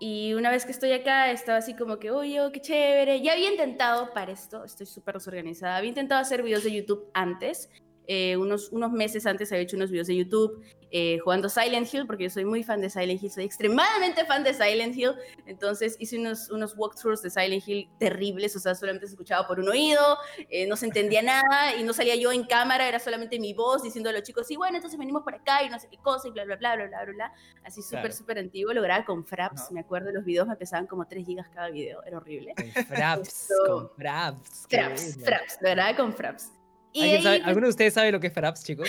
[0.00, 3.20] y una vez que estoy acá estaba así como que, oye, oh, qué chévere.
[3.20, 7.70] Ya había intentado para esto, estoy súper desorganizada, había intentado hacer videos de YouTube antes.
[8.10, 12.06] Eh, unos, unos meses antes había hecho unos videos de YouTube eh, jugando Silent Hill,
[12.06, 15.12] porque yo soy muy fan de Silent Hill, soy extremadamente fan de Silent Hill.
[15.46, 19.60] Entonces hice unos, unos walkthroughs de Silent Hill terribles, o sea, solamente se escuchaba por
[19.60, 20.00] un oído,
[20.48, 23.82] eh, no se entendía nada y no salía yo en cámara, era solamente mi voz
[23.82, 26.26] diciendo a los chicos, sí, bueno, entonces venimos por acá y no sé qué cosa
[26.28, 27.32] y bla, bla, bla, bla, bla, bla.
[27.64, 28.14] Así súper, Claro.
[28.16, 29.70] súper antiguo, lo grababa con Fraps, Ajá.
[29.74, 32.54] me acuerdo, los videos me pesaban como 3 gigas cada video, era horrible.
[32.56, 34.66] Con Fraps, Esto- con Fraps.
[34.70, 35.18] Fraps.
[35.22, 36.52] Fraps, lo grababa con Fraps.
[36.98, 38.88] Y ¿Alguien ahí, sabe- ¿Alguno de ustedes sabe lo que es Fraps, chicos?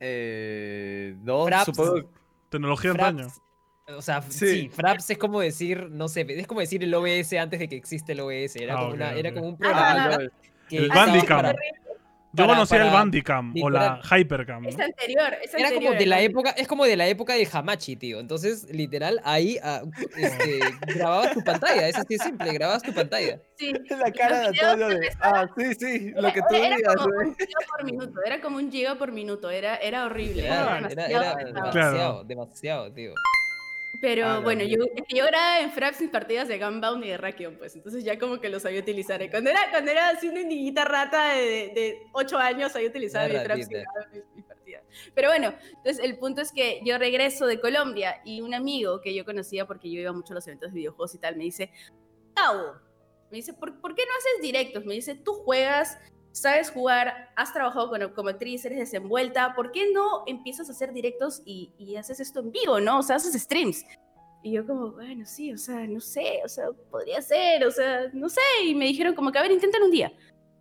[0.00, 1.66] Eh, no, Fraps.
[1.66, 2.10] supongo.
[2.48, 3.28] Tecnología Fraps, antaño.
[3.96, 4.46] O sea, sí.
[4.46, 4.68] Sí.
[4.68, 8.12] Fraps es como decir, no sé, es como decir el OBS antes de que existe
[8.12, 8.56] el OBS.
[8.56, 10.18] Era, Ah, como, una- era como un Ah, programa
[10.68, 11.36] que El Bandicam.
[11.42, 11.54] para-
[12.34, 14.62] Yo para- conocía el para- Bandicam o la Hypercam.
[14.62, 14.68] ¿no?
[14.68, 15.74] Es anterior, es Era anterior.
[15.90, 18.20] como de la época, es como de la época de Hamachi, tío.
[18.20, 19.82] Entonces, literal, ahí ah,
[20.16, 20.60] este,
[20.96, 21.88] grababas tu pantalla.
[21.88, 23.38] Es así de simple, grababas tu pantalla.
[23.56, 23.72] Sí.
[23.90, 25.08] La cara de Antonio de.
[25.20, 26.94] Ah, sí, sí, lo que tú Era, era digas.
[26.96, 30.46] como un giga por minuto, era como un giga por minuto, era, era horrible.
[30.46, 33.12] Era, Era, era, demasiado era demasiado, demasiado, tío.
[34.00, 34.78] Pero Ah, bueno, yo,
[35.08, 38.40] yo grababa en Fraps mis partidas de Gunbound y de Rakion, pues entonces ya como
[38.40, 39.22] que lo sabía utilizar.
[39.22, 43.30] Y Cuando era, cuando era así una niñita rata de, de 8 años, sabía utilizar
[43.30, 44.82] Una mi Fraps y mis, mis partidas.
[45.14, 49.14] Pero bueno, entonces el punto es que yo regreso de Colombia y un amigo que
[49.14, 51.70] yo conocía porque yo iba mucho a los eventos de videojuegos y tal, me dice,
[52.34, 52.72] Gabo,
[53.30, 54.84] me dice, ¿por, por qué no haces directos?
[54.84, 55.98] Me dice, tú juegas,
[56.32, 60.92] sabes jugar, has trabajado con- como actriz, eres desenvuelta, ¿por qué no empiezas a hacer
[60.92, 62.98] directos y, y haces esto en vivo, no?
[62.98, 63.84] O sea, haces streams.
[64.42, 68.08] Y yo como, bueno, sí, o sea, no sé, o sea, podría ser, o sea,
[68.12, 68.40] no sé.
[68.64, 70.12] Y me dijeron como que, a ver, inténtalo un día.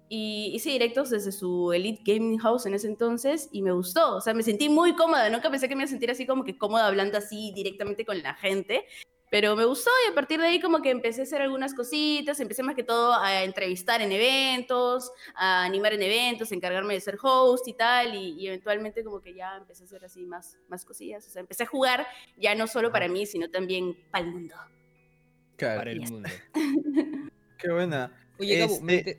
[0.07, 4.17] Y hice directos desde su Elite Gaming House en ese entonces y me gustó.
[4.17, 5.29] O sea, me sentí muy cómoda.
[5.29, 8.21] Nunca pensé que me iba a sentir así como que cómoda hablando así directamente con
[8.21, 8.85] la gente.
[9.31, 12.37] Pero me gustó y a partir de ahí como que empecé a hacer algunas cositas,
[12.41, 16.99] empecé más que todo a entrevistar en eventos, a animar en eventos, a encargarme de
[16.99, 20.83] ser host y tal, y, eventualmente como que ya empecé a hacer así más, más
[20.83, 21.25] cosillas.
[21.25, 22.05] O sea, empecé a jugar
[22.35, 24.55] ya no solo para mí, sino también para el mundo.
[25.55, 25.79] Claro.
[25.79, 26.29] Para el mundo.
[27.57, 28.11] Qué buena.
[28.37, 29.17] Oye, Gabu, este,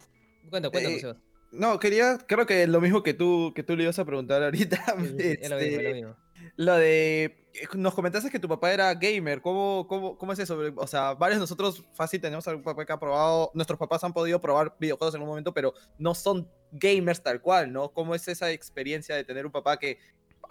[0.50, 1.14] cuenta, cuéntame, eh,
[1.52, 4.76] No, quería, creo que lo mismo que tú, que tú le ibas a preguntar ahorita.
[5.18, 6.16] es lo mismo, lo este, mismo.
[6.56, 7.38] Lo de.
[7.54, 9.42] Eh, nos comentaste que tu papá era gamer.
[9.42, 10.58] ¿Cómo, cómo, cómo es eso?
[10.76, 13.50] O sea, varios de nosotros fácil tenemos algún papá que ha probado.
[13.54, 17.72] Nuestros papás han podido probar videojuegos en algún momento, pero no son gamers tal cual,
[17.72, 17.92] ¿no?
[17.92, 19.98] ¿Cómo es esa experiencia de tener un papá que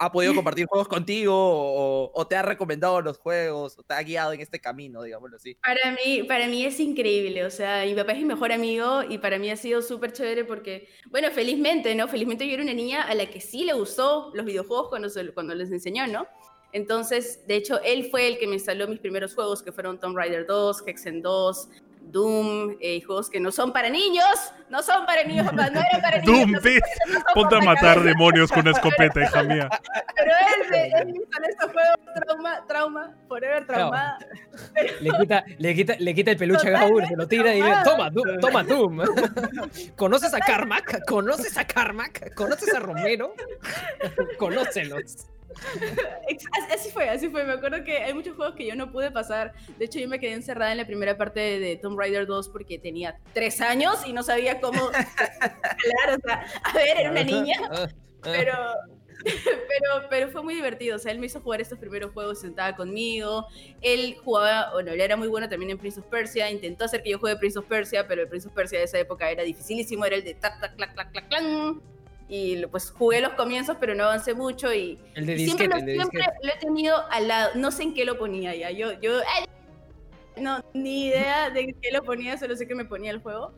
[0.04, 4.32] ha podido compartir juegos contigo o, te ha recomendado los juegos o te ha guiado
[4.32, 5.54] en este camino, digámoslo así?
[5.62, 9.18] Para mí, para mí es increíble, o sea, mi papá es mi mejor amigo y
[9.18, 12.08] para mí ha sido súper chévere porque, bueno, felizmente, ¿no?
[12.08, 15.54] Felizmente yo era una niña a la que sí le gustó los videojuegos cuando, cuando
[15.54, 16.26] les enseñó, ¿no?
[16.72, 20.16] Entonces, de hecho, él fue el que me instaló mis primeros juegos, que fueron Tomb
[20.16, 21.68] Raider 2, Hexen 2,
[22.04, 24.26] Doom, eh, juegos que no son para niños,
[24.68, 26.62] no son para niños, papá, no eran para niños.
[26.62, 26.80] Doom,
[27.34, 29.68] ponte a matar demonios con una escopeta, hija mía.
[30.16, 34.18] Pero él, él en estos juegos, trauma, trauma, forever traumada.
[35.00, 37.76] Le, quita, le, quita, le quita el peluche a Gaur, se lo tira y dice,
[37.84, 39.00] toma, Doom, toma Doom.
[39.96, 41.04] ¿Conoces a Carmack?
[41.06, 42.34] ¿Conoces a Carmack?
[42.34, 43.34] ¿Conoces a Romero?
[44.38, 45.28] Conócelos.
[46.70, 47.44] Así fue, así fue.
[47.44, 49.52] Me acuerdo que hay muchos juegos que yo no pude pasar.
[49.78, 52.78] De hecho, yo me quedé encerrada en la primera parte de Tomb Raider 2 porque
[52.78, 56.18] tenía tres años y no sabía cómo hablar.
[56.18, 57.60] O sea, a ver, era una niña.
[58.22, 58.52] Pero,
[59.24, 60.96] pero, pero fue muy divertido.
[60.96, 63.46] O sea, él me hizo jugar estos primeros juegos, sentaba conmigo.
[63.80, 66.50] Él jugaba, bueno, él era muy bueno también en Prince of Persia.
[66.50, 68.98] Intentó hacer que yo juegue Prince of Persia, pero el Prince of Persia de esa
[68.98, 70.04] época era dificilísimo.
[70.04, 71.42] Era el de tac, tac, clac, clac, clac, clac
[72.28, 76.24] y pues jugué los comienzos, pero no avancé mucho y, el de siempre, lo, siempre
[76.42, 79.20] lo he tenido al lado, no sé en qué lo ponía ya, yo, yo,
[80.36, 83.52] no, ni idea de qué lo ponía, solo sé que me ponía el juego.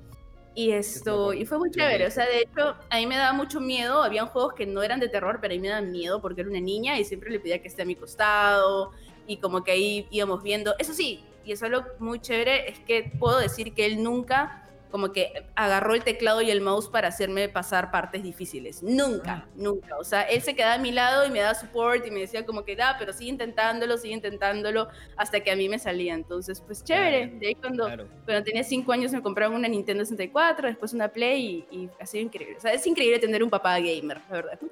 [0.57, 3.61] Y esto, y fue muy chévere, o sea, de hecho, a mí me daba mucho
[3.61, 6.43] miedo, habían juegos que no eran de terror, pero a mí me daban miedo porque
[6.43, 8.93] era una niña y siempre le pedía que esté a mi costado
[9.27, 12.79] y como que ahí íbamos viendo, eso sí, y eso es lo muy chévere, es
[12.79, 14.64] que puedo decir que él nunca
[14.95, 18.81] como que agarró el teclado y el mouse para hacerme pasar partes difíciles.
[18.81, 19.49] Nunca, ah.
[19.57, 19.99] nunca.
[19.99, 22.47] O sea, él se quedaba a mi lado y me daba support y me decía
[22.47, 24.87] como que da, pero sigue intentándolo, sigue intentándolo,
[25.17, 26.15] hasta que a mí me salía.
[26.15, 27.27] Entonces, pues chévere.
[27.27, 27.89] De ahí cuando,
[28.25, 32.07] cuando tenía cinco años me compraron una Nintendo 64, después una Play y, y ha
[32.07, 32.59] sido increíble.
[32.59, 34.63] O sea, es increíble tener un papá gamer, la verdad, es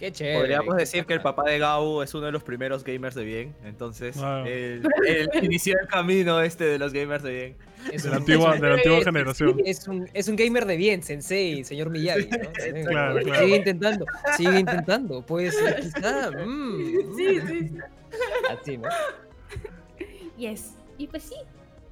[0.00, 0.38] Qué chévere.
[0.38, 3.54] Podríamos decir que el papá de Gau es uno de los primeros gamers de bien.
[3.64, 4.82] Entonces, él,
[5.42, 7.56] inició el camino este de los gamers de bien.
[7.92, 9.60] Es de, la antigua, de la antigua generación.
[9.62, 12.28] Es un, es un gamer de bien, Sensei, señor Miyagi.
[12.28, 13.44] claro, claro.
[13.44, 14.06] Sigue intentando,
[14.38, 15.22] sigue intentando.
[15.26, 16.30] Pues quizá.
[16.30, 17.70] Mm, sí, sí.
[18.50, 18.88] Así, ¿no?
[20.38, 20.76] Yes.
[20.96, 21.34] Y pues sí.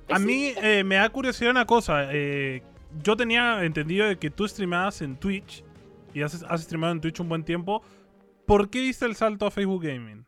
[0.09, 2.09] A mí eh, me da curiosidad una cosa.
[2.11, 2.63] Eh,
[3.03, 5.63] yo tenía entendido de que tú streamabas en Twitch
[6.19, 7.83] y has, has en Twitch un buen tiempo.
[8.47, 10.27] ¿Por qué diste el salto a Facebook Gaming?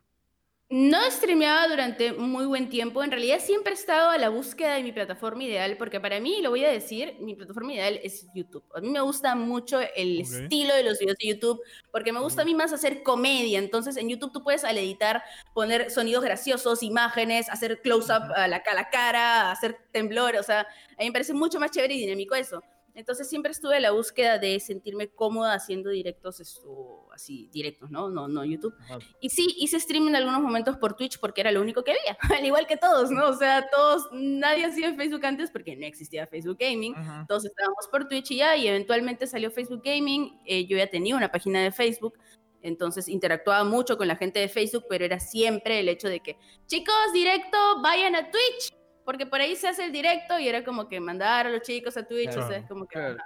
[0.72, 3.02] No streameaba durante muy buen tiempo.
[3.02, 6.40] En realidad siempre he estado a la búsqueda de mi plataforma ideal, porque para mí,
[6.42, 8.62] lo voy a decir, mi plataforma ideal es YouTube.
[8.76, 11.60] A mí me gusta mucho el estilo de los videos de YouTube,
[11.90, 13.58] porque me gusta a mí más hacer comedia.
[13.58, 15.24] Entonces, en YouTube tú puedes al editar
[15.54, 20.36] poner sonidos graciosos, imágenes, hacer close-up a la, a la cara, hacer temblor.
[20.36, 22.62] O sea, a mí me parece mucho más chévere y dinámico eso.
[22.94, 28.08] Entonces siempre estuve en la búsqueda de sentirme cómoda haciendo directos, esto, así, directos, ¿no?
[28.10, 28.74] No, no YouTube.
[29.20, 32.18] Y sí, hice stream en algunos momentos por Twitch porque era lo único que había,
[32.40, 33.28] al igual que todos, ¿no?
[33.28, 36.94] O sea, todos, nadie hacía Facebook antes porque no existía Facebook Gaming,
[37.28, 41.16] todos estábamos por Twitch y ya, y eventualmente salió Facebook Gaming, eh, yo ya tenía
[41.16, 42.18] una página de Facebook,
[42.62, 46.36] entonces interactuaba mucho con la gente de Facebook, pero era siempre el hecho de que,
[46.66, 50.88] chicos, directo, vayan a Twitch porque por ahí se hace el directo y era como
[50.88, 52.98] que mandar a los chicos a Twitch, o sea, es como que...
[52.98, 53.16] Ah,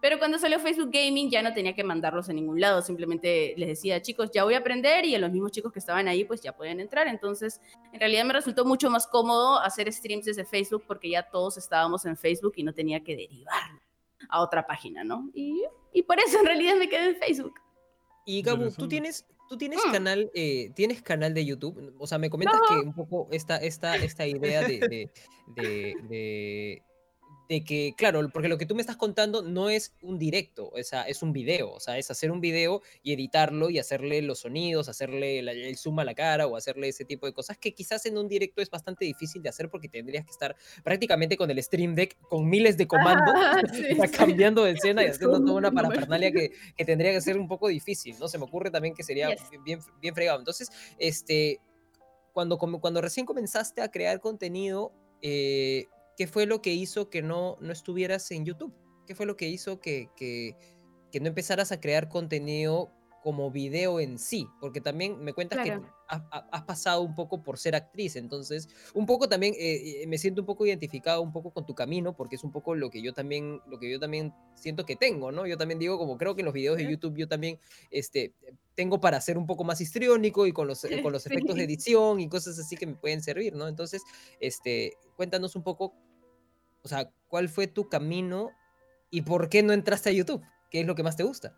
[0.00, 3.68] pero cuando salió Facebook Gaming ya no tenía que mandarlos a ningún lado, simplemente les
[3.68, 6.40] decía, chicos, ya voy a aprender y a los mismos chicos que estaban ahí pues
[6.40, 7.08] ya pueden entrar.
[7.08, 7.60] Entonces,
[7.92, 12.04] en realidad me resultó mucho más cómodo hacer streams desde Facebook porque ya todos estábamos
[12.06, 13.72] en Facebook y no tenía que derivar
[14.28, 15.28] a otra página, ¿no?
[15.34, 17.54] Y, y por eso en realidad me quedé en Facebook.
[18.24, 19.92] Y Gabu, tú tienes, ¿Tú tienes mm.
[19.92, 21.94] canal, eh, tienes canal de YouTube?
[21.98, 25.10] O sea, me comentas que un poco esta, esta, esta idea de,
[25.56, 26.82] de, de
[27.48, 31.02] que, claro, porque lo que tú me estás contando no es un directo, o sea,
[31.04, 34.88] es un video, o sea, es hacer un video y editarlo y hacerle los sonidos,
[34.90, 38.04] hacerle la- el zoom a la cara o hacerle ese tipo de cosas que quizás
[38.04, 41.62] en un directo es bastante difícil de hacer porque tendrías que estar prácticamente con el
[41.62, 43.34] Stream Deck con miles de comandos,
[43.72, 44.08] sí, sí.
[44.10, 47.68] cambiando de escena y haciendo toda una parafernalia que, que tendría que ser un poco
[47.68, 48.28] difícil, ¿no?
[48.28, 49.42] Se me ocurre también que sería Yes.
[49.64, 50.38] bien, bien fregado.
[50.38, 50.68] Entonces,
[50.98, 51.60] este,
[52.34, 54.92] cuando, cuando recién comenzaste a crear contenido,
[55.22, 55.86] eh,
[56.18, 58.74] ¿qué fue lo que hizo que no, no estuvieras en YouTube?
[59.06, 60.56] ¿Qué fue lo que hizo que, que,
[61.10, 62.92] que no empezaras a crear contenido
[63.22, 64.46] como video en sí?
[64.60, 65.82] Porque también me cuentas Claro.
[65.82, 70.02] que has, ha- has pasado un poco por ser actriz, entonces un poco también eh,
[70.02, 72.74] eh, me siento un poco identificado un poco con tu camino, porque es un poco
[72.74, 75.46] lo que yo también, lo que yo también siento que tengo, ¿no?
[75.46, 76.90] Yo también digo, como creo que en los videos de.
[76.90, 77.58] YouTube yo también
[77.90, 78.34] este,
[78.74, 82.20] tengo para ser un poco más histriónico y con los, con los efectos de edición
[82.20, 83.68] y cosas así que me pueden servir, ¿no?
[83.68, 84.02] Entonces,
[84.40, 85.94] este, cuéntanos un poco,
[86.88, 88.50] o sea, ¿cuál fue tu camino
[89.10, 90.42] y por qué no entraste a YouTube?
[90.70, 91.54] ¿Qué es lo que más te gusta?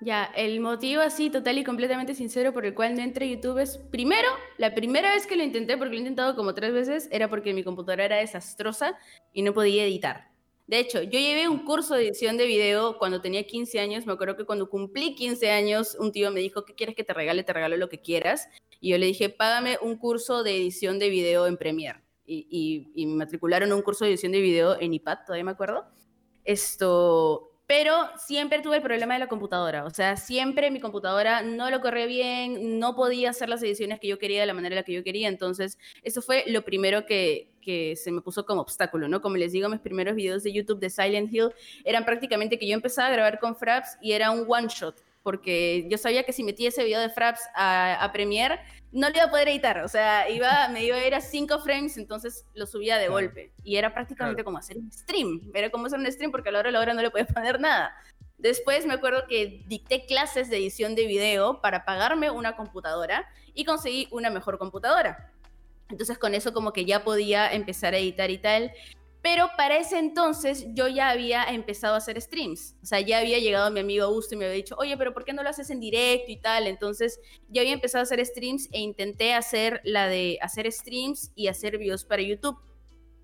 [0.00, 3.58] Ya, el motivo así total y completamente sincero por el cual no entré a YouTube
[3.58, 7.10] es, primero, la primera vez que lo intenté, porque lo he intentado como tres veces,
[7.12, 8.96] era porque mi computadora era desastrosa
[9.34, 10.30] y no podía editar.
[10.66, 14.06] De hecho, yo llevé un curso de edición de video cuando tenía 15 años.
[14.06, 17.12] Me acuerdo que cuando cumplí 15 años, un tío me dijo, ¿qué quieres que te
[17.12, 17.42] regale?
[17.42, 18.48] Te regalo lo que quieras.
[18.80, 22.07] Y yo le dije, págame un curso de edición de video en Premiere.
[22.30, 25.86] Y, y- y matricularon un curso de edición de video en iPad, todavía me acuerdo.
[26.44, 29.84] Esto, pero siempre tuve el problema de la computadora.
[29.84, 34.08] O sea, siempre mi computadora no lo corría bien, no podía hacer las ediciones que
[34.08, 35.28] yo quería de la manera en la que yo quería.
[35.28, 39.20] Entonces, eso fue lo primero que, que se me puso como obstáculo, ¿no?
[39.20, 41.50] Como les digo, mis primeros videos de YouTube de Silent Hill
[41.84, 45.02] eran prácticamente que yo empezaba a grabar con Fraps y era un one shot.
[45.22, 48.60] Porque yo sabía que si metía ese video de Fraps a, a Premiere,
[48.92, 49.78] no lo iba a poder editar.
[49.84, 53.12] O sea, iba, me iba a ir a 5 frames, entonces lo subía de Claro.
[53.12, 53.52] golpe.
[53.64, 55.50] Y era prácticamente como hacer un stream.
[55.54, 57.26] Era como hacer un stream porque a la hora de la hora no le podía
[57.42, 57.94] poner nada.
[58.38, 63.64] Después me acuerdo que dicté clases de edición de video para pagarme una computadora y
[63.64, 65.32] conseguí una mejor computadora.
[65.90, 68.72] Entonces con eso como que ya podía empezar a editar y tal.
[69.20, 72.76] Pero para ese entonces yo ya había empezado a hacer streams.
[72.82, 75.24] O sea, ya había llegado mi amigo Augusto y me había dicho, oye, pero ¿por
[75.24, 76.66] qué no lo haces en directo y tal?
[76.66, 81.48] Entonces ya había empezado a hacer streams e intenté hacer la de hacer streams y
[81.48, 82.56] hacer videos para YouTube.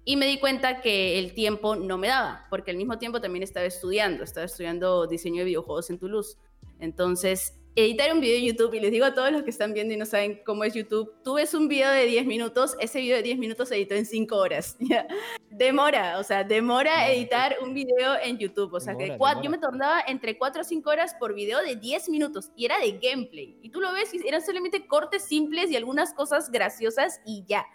[0.04, 3.42] Y me di cuenta que el tiempo no me daba, porque al mismo tiempo también
[3.42, 6.36] estaba estudiando, estaba estudiando diseño de videojuegos en Toulouse.
[6.78, 9.92] Entonces, editar un video de YouTube, y les digo a todos los que están viendo
[9.92, 13.16] y no saben cómo es YouTube, tú ves un video de 10 minutos, ese video
[13.16, 14.76] de 10 minutos se editó en 5 horas.
[14.80, 15.06] ¿ya?
[15.50, 18.72] Demora, o sea, demora editar un video en YouTube.
[18.74, 19.50] O sea, que Demora, cua- yo demora.
[19.50, 22.92] me tardaba entre 4 o 5 horas por video de 10 minutos y era de
[22.92, 23.56] gameplay.
[23.62, 27.66] Y tú lo ves y eran solamente cortes simples y algunas cosas graciosas y ya.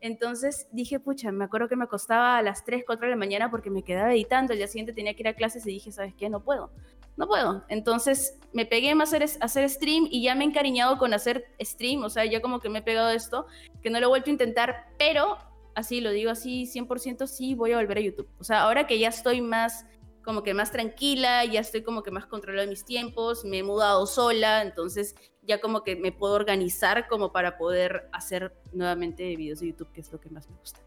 [0.00, 3.50] Entonces dije, pucha, me acuerdo que me acostaba a las 3, 4 de la mañana
[3.50, 4.52] porque me quedaba editando.
[4.52, 6.28] El día siguiente tenía que ir a clases y dije, ¿sabes qué?
[6.28, 6.70] No puedo.
[7.16, 7.64] No puedo.
[7.68, 12.02] Entonces me pegué a hacer, hacer stream y ya me he encariñado con hacer stream.
[12.04, 13.46] O sea, ya como que me he pegado esto,
[13.82, 15.38] que no lo he vuelto a intentar, pero
[15.74, 18.28] así lo digo así, 100% sí voy a volver a YouTube.
[18.38, 19.86] O sea, ahora que ya estoy más
[20.24, 23.62] como que más tranquila, ya estoy como que más controlada de mis tiempos, me he
[23.62, 29.60] mudado sola, entonces ya como que me puedo organizar como para poder hacer nuevamente videos
[29.60, 30.80] de YouTube, que es lo que más me gusta.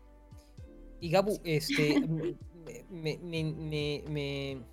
[0.99, 1.99] Y Gabu, este,
[2.89, 4.63] me- me- me-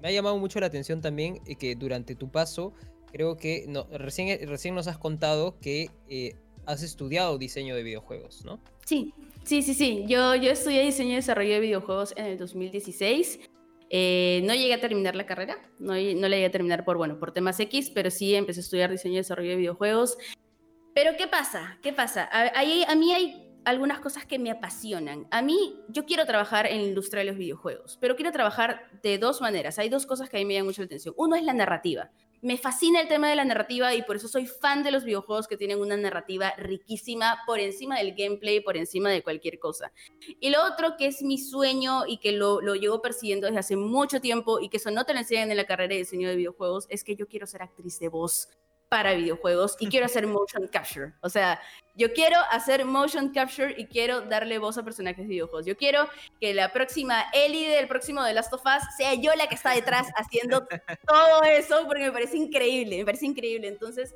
[0.00, 2.72] me- ha llamado mucho la atención también eh, que durante tu paso,
[3.12, 6.34] creo que no, recién, eh, recién nos has contado que eh,
[6.66, 8.60] has estudiado diseño de videojuegos, ¿no?
[8.84, 9.12] Sí,
[9.44, 10.04] sí, sí, sí.
[10.06, 13.40] Yo, yo estudié diseño y desarrollo de videojuegos en el 2016.
[13.92, 17.18] Eh, no llegué a terminar la carrera, no, no la llegué a terminar por, bueno,
[17.18, 20.16] por temas X, pero sí empecé a estudiar diseño y desarrollo de videojuegos.
[20.94, 21.78] Pero ¿qué pasa?
[21.82, 22.28] ¿Qué pasa?
[22.30, 25.26] A, ahí- a mí hay algunas cosas que me apasionan.
[25.30, 29.18] A mí, yo quiero trabajar en la industria de los videojuegos, pero quiero trabajar de
[29.18, 29.78] dos maneras.
[29.78, 31.14] Hay dos cosas que a mí me llaman mucho la atención.
[31.16, 32.10] Uno es la narrativa.
[32.42, 35.46] Me fascina el tema de la narrativa y por eso soy fan de los videojuegos
[35.46, 39.92] que tienen una narrativa riquísima por encima del gameplay, por encima de cualquier cosa.
[40.40, 43.76] Y lo otro que es mi sueño y que lo, lo llevo persiguiendo desde hace
[43.76, 46.36] mucho tiempo y que eso no te lo enseñan en la carrera de diseño de
[46.36, 48.48] videojuegos, es que yo quiero ser actriz de voz
[48.90, 51.12] para videojuegos y quiero hacer motion capture.
[51.20, 51.60] O sea,
[51.94, 55.64] yo quiero hacer motion capture y quiero darle voz a personajes de videojuegos.
[55.64, 56.08] Yo quiero
[56.40, 59.70] que la próxima Ellie del próximo The Last of Us sea yo la que está
[59.70, 60.66] detrás haciendo
[61.06, 63.68] todo eso porque me parece increíble, me parece increíble.
[63.68, 64.12] Entonces,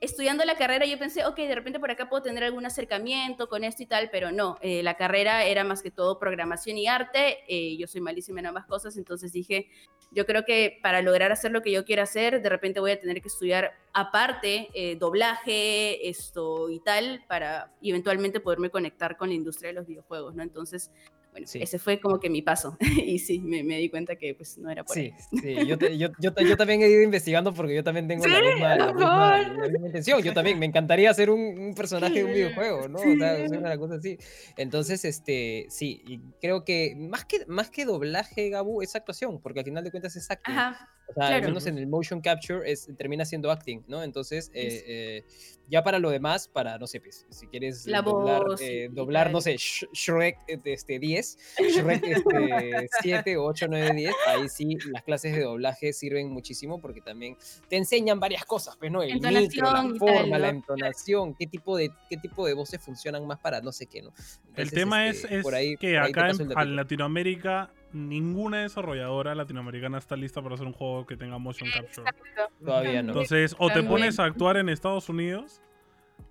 [0.00, 3.64] estudiando la carrera yo pensé, ok, de repente por acá puedo tener algún acercamiento con
[3.64, 7.38] esto y tal, pero no, eh, la carrera era más que todo programación y arte,
[7.48, 9.68] eh, yo soy malísima en ambas cosas, entonces dije,
[10.10, 13.00] yo creo que para lograr hacer lo que yo quiero hacer, de repente voy a
[13.00, 19.34] tener que estudiar aparte eh, doblaje, esto y tal, para eventualmente poderme conectar con la
[19.34, 20.42] industria de los videojuegos, ¿no?
[20.42, 20.90] Entonces,
[21.38, 21.60] Bueno, Sí.
[21.62, 22.76] ese fue como que mi paso.
[23.06, 25.38] y sí, me, me di cuenta que pues no era por Sí, ahí.
[25.62, 28.38] sí, yo, te- yo, yo, yo también he ido investigando porque yo también tengo la
[28.38, 30.22] Sí, misma, la misma- la misma intención.
[30.22, 32.98] Yo también, me encantaría ser un, un personaje de un videojuego, ¿no?
[32.98, 34.18] O sea, una cosa así.
[34.56, 39.60] Entonces, este, sí, y creo que más que, más que doblaje, Gabu, es actuación, porque
[39.60, 40.54] al final de cuentas es acting.
[40.54, 40.88] Ajá.
[41.08, 41.46] O sea, al claro.
[41.48, 44.02] menos en el motion capture es, termina siendo acting, ¿no?
[44.02, 45.24] Entonces, eh, eh,
[45.66, 49.30] ya para lo demás, para, no sé, pues, si quieres La doblar, voz eh, doblar
[49.30, 51.38] no sé, Sh- Shrek este, 10,
[51.76, 57.00] Shrek este, 7, 8, 9, 10, ahí sí las clases de doblaje sirven muchísimo porque
[57.00, 57.36] también
[57.68, 59.02] te enseñan varias cosas, pues, ¿no?
[59.02, 60.58] El micro, la Entonación y tal, forma, la ¿no?
[60.58, 64.08] entonación, qué tipo, de, qué tipo de voces funcionan más para no sé qué, ¿no?
[64.18, 66.64] El Entonces, tema este, es, es por ahí- que por acá en, el datito.
[66.64, 72.08] Latinoamérica ninguna desarrolladora latinoamericana está lista para hacer un juego que tenga motion capture.
[72.08, 72.24] Exacto.
[72.64, 73.10] Todavía no.
[73.12, 75.60] Entonces, o te pones a actuar en Estados Unidos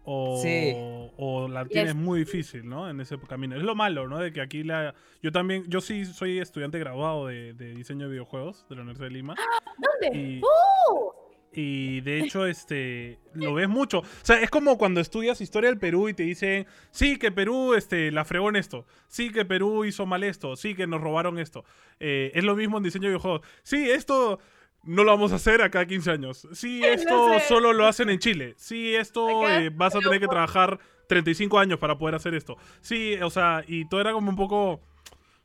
[0.04, 0.72] o, Sí.
[1.18, 2.90] o la tienes es- muy difícil, ¿no?
[2.90, 3.56] En ese camino.
[3.56, 4.20] Es lo malo, ¿no?
[4.20, 4.96] De que aquí la...
[5.22, 9.08] Yo también, yo sí soy estudiante graduado de, de diseño de videojuegos de la Universidad
[9.08, 9.36] de Lima.
[10.02, 10.18] ¿Dónde?
[10.18, 10.42] Y,
[10.90, 11.27] ¡Oh!
[11.60, 14.02] Y de hecho, este, lo ves mucho.
[14.02, 17.74] O sea, es como cuando estudias historia del Perú y te dicen, sí, que Perú
[17.74, 18.86] este, la fregó en esto.
[19.08, 20.56] Sí, que Perú hizo mal esto.
[20.56, 21.66] Sí, que nos robaron esto.
[22.00, 23.42] Eh, es lo mismo en diseño de videojuegos.
[23.64, 24.38] Sí, esto
[24.84, 26.48] no lo vamos a hacer acá a 15 años.
[26.54, 27.48] Sí, esto sé.
[27.48, 28.54] solo lo hacen en Chile.
[28.58, 30.78] Sí, esto eh, vas a tener que trabajar
[31.08, 32.58] 35 años para poder hacer esto.
[32.82, 34.80] Sí, o sea, y todo era como un poco...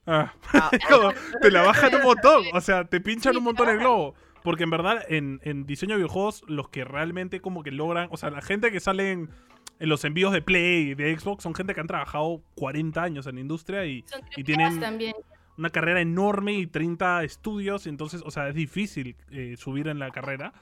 [0.07, 1.11] ah, Ah, como,
[1.41, 2.45] te la bajan un montón.
[2.53, 4.15] O sea, te pinchan un montón el globo.
[4.43, 8.09] Porque en verdad, en, en diseño de videojuegos, los que realmente como que logran.
[8.11, 9.31] O sea, la gente que sale en,
[9.79, 13.27] en los envíos de Play y de Xbox son gente que han trabajado 40 años
[13.27, 15.15] en la industria y Son y tienen- también.
[15.59, 17.87] una carrera enorme y 30 estudios.
[17.87, 20.53] Entonces, o sea, es difícil eh, subir en la carrera.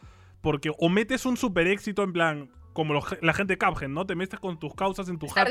[0.43, 2.51] Porque o metes un super éxito en plan.
[2.73, 4.07] Como los- la gente de Cuphead, ¿no?
[4.07, 5.51] Te metes con tus causas en tu jato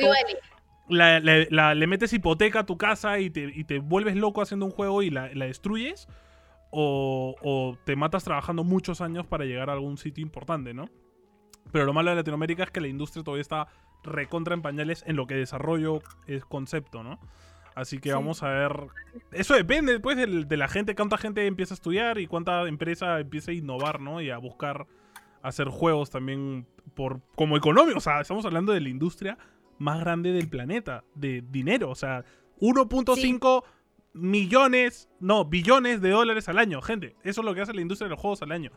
[0.87, 4.41] la- la- la- le metes hipoteca a tu casa y te, y te vuelves loco
[4.41, 6.07] haciendo un juego y la destruyes,
[6.71, 10.89] o, o te matas trabajando muchos años para llegar a algún sitio importante, ¿no?
[11.71, 13.67] Pero lo malo de Latinoamérica es que la industria todavía está
[14.03, 17.19] recontra en pañales en lo que desarrollo es concepto, ¿no?
[17.75, 18.15] Así que Sí.
[18.15, 18.87] vamos a ver.
[19.31, 23.19] Eso depende después del- de la gente, cuánta gente empieza a estudiar y cuánta empresa
[23.19, 24.21] empieza a innovar, ¿no?
[24.21, 24.87] Y a buscar
[25.41, 26.65] hacer juegos también
[26.95, 27.97] por como económico.
[27.97, 29.37] O sea, estamos hablando de la industria
[29.77, 31.89] más grande del planeta, de dinero.
[31.89, 32.25] O sea,
[32.59, 33.63] 1.5
[34.13, 37.15] millones, no, billones de dólares al año, gente.
[37.23, 38.71] Eso es lo que hace la industria de los juegos al año.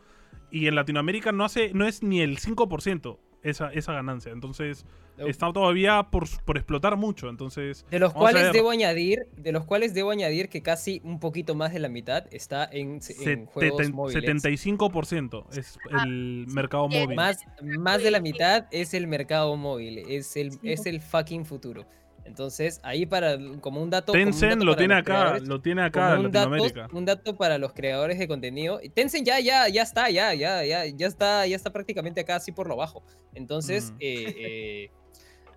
[0.51, 4.31] Y en Latinoamérica no hace, no es ni el 5% esa, esa ganancia.
[4.31, 4.85] Entonces,
[5.17, 7.27] está todavía por, por explotar mucho.
[7.27, 11.55] Entonces, De los cuales debo añadir, de los cuales debo añadir que casi un poquito
[11.55, 14.23] más de la mitad está en, en juegos Seten- móviles.
[14.23, 17.15] 75% es el mercado móvil.
[17.15, 17.39] Más,
[17.79, 21.85] más de la mitad es el mercado móvil, es el, es el fucking futuro.
[22.25, 24.13] Entonces, ahí para, como un dato...
[24.13, 26.87] como un Tencent dato lo para tiene acá, lo tiene acá en un dato, Latinoamérica.
[26.93, 28.79] un dato para los creadores de contenido.
[28.81, 32.37] Y Tencent ya, ya, ya está, ya, ya, ya, ya está, ya está prácticamente acá
[32.37, 33.03] así por lo bajo.
[33.33, 33.95] Entonces, Mm.
[33.99, 34.91] eh, eh,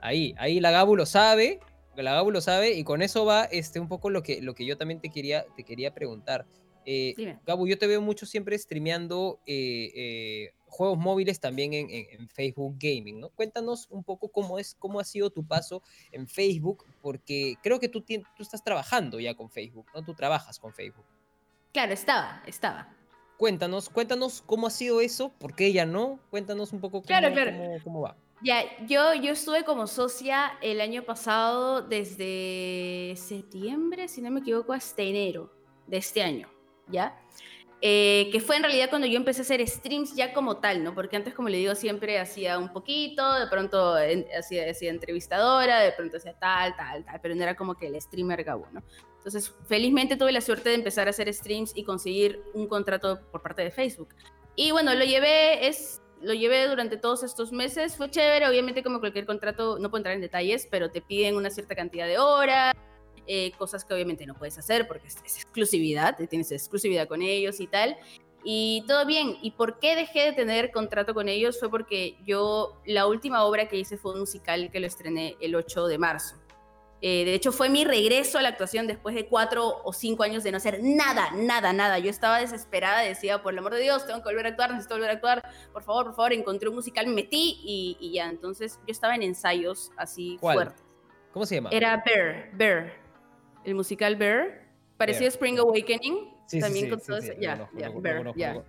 [0.00, 1.60] ahí, ahí la Gabu lo sabe,
[1.96, 4.66] la Gabu lo sabe, y con eso va este, un poco lo que, lo que
[4.66, 6.46] yo también te quería, te quería preguntar.
[6.84, 7.36] Eh.
[7.46, 12.28] Gabu, yo te veo mucho siempre streameando eh, eh, juegos móviles también en, en- en
[12.28, 13.30] Facebook Gaming, ¿no?
[13.30, 15.82] Cuéntanos un poco cómo es, cómo ha sido tu paso
[16.12, 20.04] en Facebook, porque creo que tú, tú estás trabajando ya con Facebook, ¿no?
[20.04, 21.04] Tú trabajas con Facebook.
[21.72, 22.94] Claro, estaba, estaba.
[23.38, 27.32] Cuéntanos, cuéntanos cómo ha sido eso, por qué ya no, cuéntanos un poco cómo, Claro,
[27.34, 27.52] claro.
[27.52, 28.16] cómo- cómo va.
[28.42, 34.72] Ya, yo, yo estuve como socia el año pasado desde septiembre, si no me equivoco,
[34.72, 35.50] hasta enero
[35.86, 36.48] de este año,
[36.88, 37.18] ¿ya?
[37.82, 40.94] Eh, que fue en realidad cuando yo empecé a hacer streams ya como tal, ¿no?
[40.94, 45.80] Porque antes, como le digo, siempre hacía un poquito, de pronto en- hacía, hacía entrevistadora,
[45.80, 48.82] de pronto hacía tal, tal, tal, pero no era como que el streamer Gabo, ¿no?
[49.18, 53.42] Entonces, felizmente tuve la suerte de empezar a hacer streams y conseguir un contrato por
[53.42, 54.14] parte de Facebook.
[54.54, 59.00] Y bueno, lo llevé, es, lo llevé durante todos estos meses, fue chévere, obviamente como
[59.00, 62.72] cualquier contrato, no puedo entrar en detalles, pero te piden una cierta cantidad de horas,
[63.26, 67.60] eh, cosas que obviamente no puedes hacer porque es, es exclusividad, tienes exclusividad con ellos
[67.60, 67.96] y tal.
[68.48, 69.38] Y todo bien.
[69.42, 71.58] ¿Y por qué dejé de tener contrato con ellos?
[71.58, 75.56] Fue porque yo, la última obra que hice fue un musical que lo estrené el
[75.56, 76.36] 8 de marzo.
[77.02, 80.42] Eh, de hecho, fue mi regreso a la actuación después de cuatro o cinco años
[80.44, 81.98] de no hacer nada, nada, nada.
[81.98, 84.94] Yo estaba desesperada, decía, por el amor de Dios, tengo que volver a actuar, necesito
[84.94, 85.42] volver a actuar,
[85.72, 86.32] por favor, por favor.
[86.32, 88.30] Encontré un musical, me metí y, y ya.
[88.30, 90.54] Entonces, yo estaba en ensayos así ¿Cuál?
[90.54, 90.84] fuertes.
[91.32, 91.70] ¿Cómo se llama?
[91.70, 92.94] Era Bear, Bear,
[93.66, 94.62] el musical Bear.
[94.96, 95.58] Parecía Bear, Spring.
[95.58, 96.14] Awakening.
[96.46, 98.62] Sí, sí, también sí, con sí, todo Ya, conozco, ya, Bear, ya.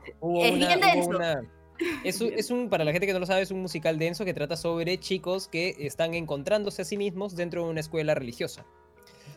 [0.44, 1.10] Es bien denso.
[1.10, 1.42] una-
[2.04, 4.26] Es un, es un, para la gente que no lo sabe, es un musical denso
[4.26, 8.66] que trata sobre chicos que están encontrándose a sí mismos dentro de una escuela religiosa.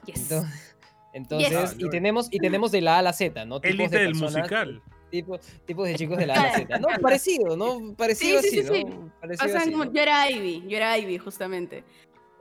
[0.06, 0.22] Yes.
[0.32, 0.76] Entonces,
[1.12, 1.90] Entonces, y Yes.
[1.90, 3.60] tenemos, y tenemos de la A a la Z, ¿no?
[3.60, 4.82] Tipos Élite de del personas, musical.
[5.10, 6.78] tipo- tipos de chicos de la A a la Z.
[6.78, 7.94] No, parecido, ¿no?
[7.94, 8.84] Parecido Sí, sí, así, sí, sí.
[8.84, 9.12] ¿no?
[9.20, 9.92] Parecido O sea, así, como- ¿no?
[9.92, 11.84] yo era Ivy, yo era Ivy, justamente.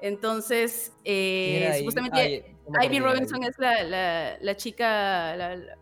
[0.02, 5.78] Entonces, eh, supuestamente Ivy Robinson es la, la, la chica, la,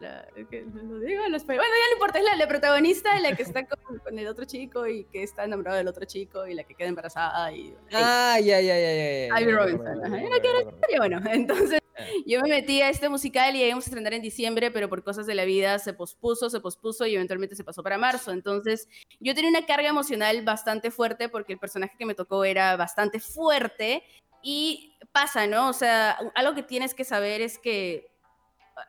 [0.00, 1.62] la- que lo digo en español.
[1.62, 4.44] Bueno, ya no importa, es la, la protagonista, la que está con, con el otro
[4.44, 7.74] chico y que está enamorada del otro chico y la que queda embarazada y...
[7.92, 8.94] Ah, ya, ya, ya,
[9.28, 9.40] ya.
[9.40, 12.04] Ivy Robinson, ajá, ya, era ya, que ya, ya, Y bueno, entonces Ah.
[12.26, 15.24] yo me metí a este musical y íbamos a estrenar en diciembre, pero por cosas
[15.24, 18.32] de la vida se pospuso, se pospuso y eventualmente se pasó para marzo.
[18.32, 18.86] Entonces
[19.18, 23.18] yo tenía una carga emocional bastante fuerte porque el personaje que me tocó era bastante
[23.18, 24.02] fuerte
[24.42, 25.70] y pasa, ¿no?
[25.70, 28.10] O sea, algo que tienes que saber es que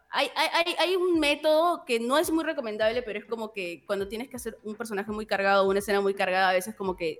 [0.10, 4.08] hay, hay, hay, un método que no es muy recomendable, pero es como que cuando
[4.08, 7.20] tienes que hacer un personaje muy cargado, una escena muy cargada, a veces como que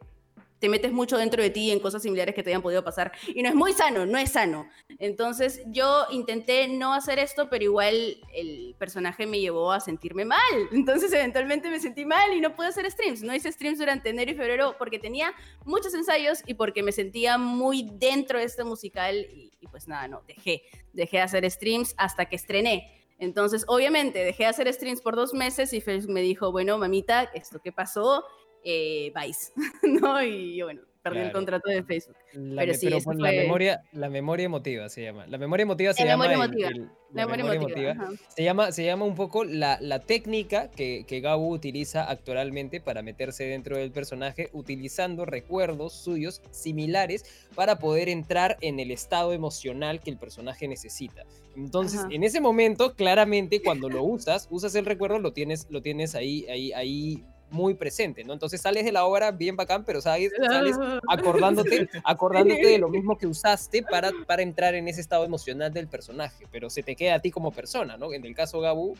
[0.60, 3.12] te metes mucho dentro de ti en cosas similares que te hayan podido pasar.
[3.28, 4.68] Y no es muy sano, no es sano.
[5.00, 10.40] Entonces yo intenté no hacer esto, pero igual el personaje me llevó a sentirme mal.
[10.72, 13.22] Entonces eventualmente me sentí mal y no pude hacer streams.
[13.22, 15.34] No hice streams durante enero y febrero porque tenía
[15.66, 20.08] muchos ensayos y porque me sentía muy dentro de este musical y, y pues nada,
[20.08, 20.64] no, dejé.
[20.94, 22.94] Dejé de hacer streams hasta que estrené.
[23.20, 27.24] Entonces, obviamente, dejé de hacer streams por dos meses y Facebook me dijo, bueno, mamita,
[27.34, 28.24] esto que pasó,
[28.70, 29.54] eh, vais,
[29.84, 30.22] ¿no?
[30.22, 31.40] Y bueno, perdí el Claro.
[31.40, 32.18] contrato de Facebook.
[32.34, 35.26] La Pero me- sí, pero por la fue- memoria, la memoria emotiva se llama.
[35.28, 36.28] La memoria emotiva se La llama.
[36.28, 36.70] memoria el- emotiva.
[36.70, 37.92] el- La memoria emotiva.
[37.92, 38.10] ajá.
[38.36, 43.02] Se llama, se llama un poco la, la técnica que, que Gabu utiliza actualmente para
[43.02, 47.24] meterse dentro del personaje, utilizando recuerdos suyos similares
[47.56, 51.24] para poder entrar en el estado emocional que el personaje necesita.
[51.56, 52.10] Entonces, Ajá.
[52.12, 56.46] en ese momento, claramente, cuando lo usas, usas el recuerdo, lo tienes, lo tienes ahí,
[56.50, 58.34] ahí, ahí muy presente, ¿no?
[58.34, 60.76] Entonces sales de la obra bien bacán, pero sales, sales
[61.08, 65.88] acordándote, acordándote de lo mismo que usaste para, para entrar en ese estado emocional del
[65.88, 68.14] personaje, pero se te queda a ti como persona, ¿no?
[68.14, 68.96] En el caso Gabu,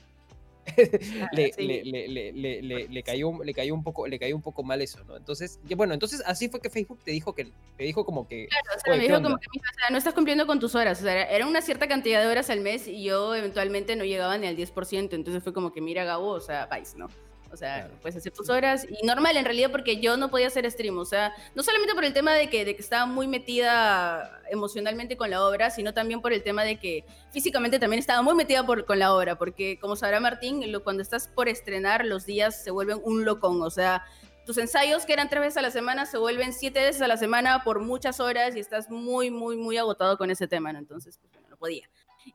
[1.32, 1.64] le, sí.
[1.66, 4.64] le, le, le, le, le- le cayó, le, cayó un poco, le cayó un poco
[4.64, 5.16] mal eso, ¿no?
[5.16, 7.46] Entonces, bueno, entonces así fue que Facebook te dijo que,
[7.78, 9.90] te dijo como que, Claro, o sea, me ¿qué dijo como que, "Mija, o sea,
[9.92, 11.00] no estás cumpliendo con tus horas.
[11.00, 14.38] O sea, era una cierta cantidad de horas al mes y yo eventualmente no llegaba
[14.38, 15.16] ni al 10%.
[15.16, 17.08] Entonces fue como que, mira, Gabo, o sea, vais, ¿no?
[17.52, 17.94] O sea, Claro.
[18.02, 18.86] puedes hacer tus horas.
[19.02, 20.98] Y normal, en realidad, porque yo no podía hacer stream.
[20.98, 25.18] O sea, no solamente por el tema de que, de que estaba muy metida emocionalmente
[25.18, 28.66] con la obra, sino también por el tema de que físicamente también estaba muy metida
[28.66, 29.38] por, con la obra.
[29.38, 33.62] Porque, como sabrá Martín, lo- cuando estás por estrenar, los días se vuelven un locón.
[33.62, 34.06] O sea,
[34.46, 37.18] tus ensayos que eran tres veces a la semana se vuelven siete veces a la
[37.18, 40.80] semana por muchas horas y estás muy, muy, muy agotado con ese tema, ¿no?
[40.80, 41.90] Entonces, pues bueno, no podía.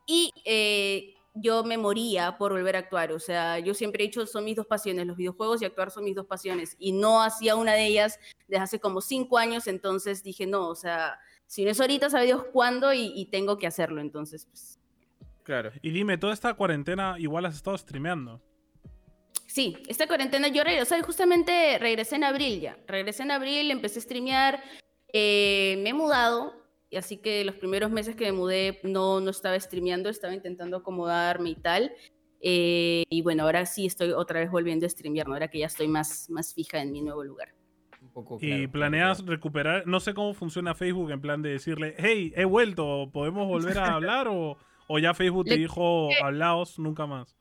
[0.06, 4.26] Y eh, yo me moría por volver a actuar, o sea, yo siempre he dicho,
[4.26, 7.56] son mis dos pasiones, los videojuegos y actuar son mis dos pasiones, y no hacía
[7.56, 8.18] una de ellas
[8.48, 12.26] desde hace como cinco años, entonces dije, no, o sea, si no es ahorita, sabe
[12.26, 14.78] Dios cuándo y, y tengo que hacerlo, entonces, pues,
[15.42, 15.72] Claro.
[15.82, 18.40] Y dime, toda esta cuarentena igual has estado streameando.
[19.46, 22.78] Sí, esta cuarentena yo regresé, o sea, justamente regresé en abril ya.
[22.86, 24.62] Regresé en abril, empecé a streamear,
[25.12, 26.54] eh, me he mudado,
[26.92, 30.76] y así que los primeros meses que me mudé no, no estaba streameando, estaba intentando
[30.76, 31.90] acomodarme y tal.
[32.40, 35.34] eh, y bueno, ahora sí estoy otra vez volviendo a streamear, ¿no?
[35.34, 37.54] ahora que ya estoy más, más fija en mi nuevo lugar.
[38.00, 38.38] un poco...
[38.40, 39.32] y planeas claro.
[39.32, 43.78] recuperar, no sé cómo funciona Facebook en plan de decirle, hey, he vuelto, ¿podemos volver
[43.78, 44.26] a hablar?
[44.28, 44.58] o,
[44.88, 47.36] o ya Facebook te Le- dijo, hablaos nunca más.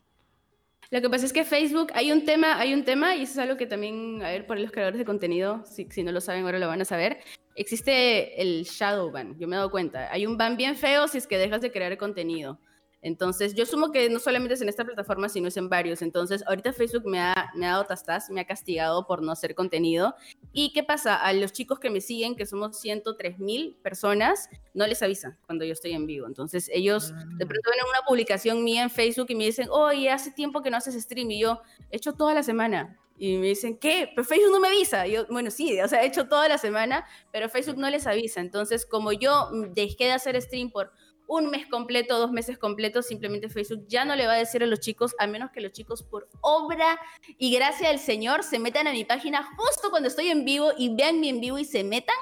[0.92, 3.38] Lo que pasa es que Facebook, hay un tema, hay un tema, y eso es
[3.38, 6.44] algo que también, a ver, por los creadores de contenido, si, si no lo saben
[6.44, 7.20] ahora lo van a saber,
[7.56, 10.12] existe el shadow ban, yo me he dado cuenta.
[10.12, 12.60] Hay un ban bien feo si es que dejas de crear contenido.
[13.02, 16.04] Entonces, yo asumo que no solamente es en esta plataforma, sino es en varios.
[16.04, 19.56] Entonces, ahorita Facebook me ha, me ha dado tastas, me ha castigado por no hacer
[19.56, 20.14] contenido.
[20.54, 21.16] ¿Y qué pasa?
[21.16, 25.66] A los chicos que me siguen, que somos 103 mil personas, no les avisa cuando
[25.66, 26.28] yo estoy en vivo.
[26.28, 30.32] Entonces, ellos de pronto ven una publicación mía en Facebook y me dicen, oye, hace
[30.32, 31.32] tiempo que no haces stream.
[31.32, 31.60] Y yo,
[31.90, 33.00] he hecho toda la semana.
[33.18, 34.10] Y me dicen, ¿qué?
[34.16, 35.06] Pero Facebook no me avisa.
[35.06, 38.42] Yo, bueno, sí, o sea, he hecho toda la semana, pero Facebook no les avisa.
[38.42, 40.92] Entonces, como yo dejé de hacer stream por
[41.32, 44.66] un mes completo, dos meses completos, simplemente Facebook ya no le va a decir a
[44.66, 47.00] los chicos, a menos que los chicos por obra
[47.38, 50.94] y gracia del Señor se metan a mi página justo cuando estoy en vivo y
[50.94, 52.18] vean mi en vivo y se metan,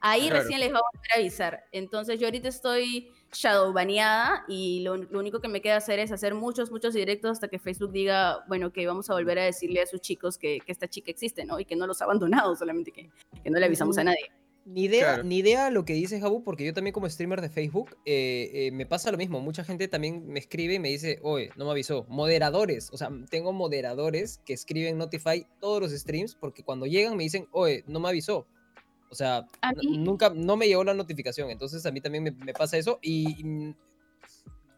[0.00, 0.40] ahí Claro.
[0.42, 1.64] recién les va a volver a avisar.
[1.72, 6.10] Entonces yo ahorita estoy shadow baneada y lo, lo único que me queda hacer es
[6.10, 9.82] hacer muchos, muchos directos hasta que Facebook diga, bueno, que vamos a volver a decirle
[9.82, 11.60] a sus chicos que, que esta chica existe, ¿no?
[11.60, 13.10] Y que no los ha abandonado, solamente que,
[13.42, 14.30] que no le avisamos a nadie.
[14.66, 15.24] Ni idea, Claro.
[15.24, 18.70] ni idea lo que dices, Gabu, porque yo también como streamer de Facebook eh, eh,
[18.72, 19.40] me pasa lo mismo.
[19.40, 22.06] Mucha gente también me escribe y me dice, oye, no me avisó.
[22.08, 27.24] Moderadores, o sea, tengo moderadores que escriben Notify todos los streams porque cuando llegan me
[27.24, 28.46] dicen, oye, no me avisó.
[29.10, 29.46] O sea,
[29.82, 31.50] nunca, no me llegó la notificación.
[31.50, 33.74] Entonces a mí también me, me pasa eso y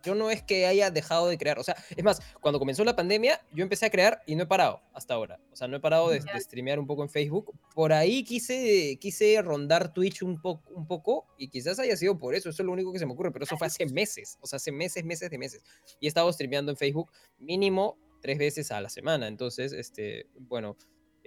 [0.07, 1.59] Yo no es que haya dejado de crear.
[1.59, 4.47] O sea, es más, cuando comenzó la pandemia, yo empecé a crear y no he
[4.47, 5.41] parado hasta ahora.
[5.53, 7.53] O sea, no he parado de, de streamear un poco en Facebook.
[7.74, 12.35] Por ahí quise, quise rondar Twitch un, po- un poco y quizás haya sido por
[12.35, 12.49] eso.
[12.49, 13.33] Eso es lo único que se me ocurre.
[13.33, 14.39] Pero eso fue hace meses.
[14.41, 15.62] O sea, hace meses, meses de meses.
[16.01, 19.27] Y he estado streameando en Facebook mínimo tres veces a la semana.
[19.27, 20.77] Entonces, este, bueno.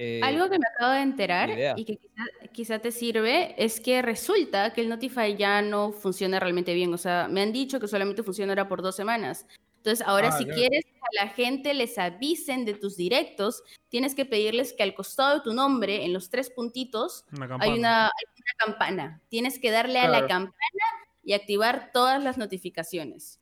[0.01, 1.73] Eh, Algo que me acabo de enterar idea.
[1.77, 2.23] y que quizá,
[2.53, 6.93] quizá te sirve es que resulta que el Notify ya no funciona realmente bien.
[6.93, 9.45] O sea, me han dicho que solamente funciona ahora por dos semanas.
[9.77, 10.53] Entonces, ahora Ah, si ya.
[10.53, 14.93] quieres que a la gente les avisen de tus directos, tienes que pedirles que al
[14.93, 19.21] costado de tu nombre, en los tres puntitos, Una hay una, hay una campana.
[19.29, 20.27] Tienes que darle a la Claro.
[20.27, 20.85] campana
[21.23, 23.39] y activar todas las notificaciones.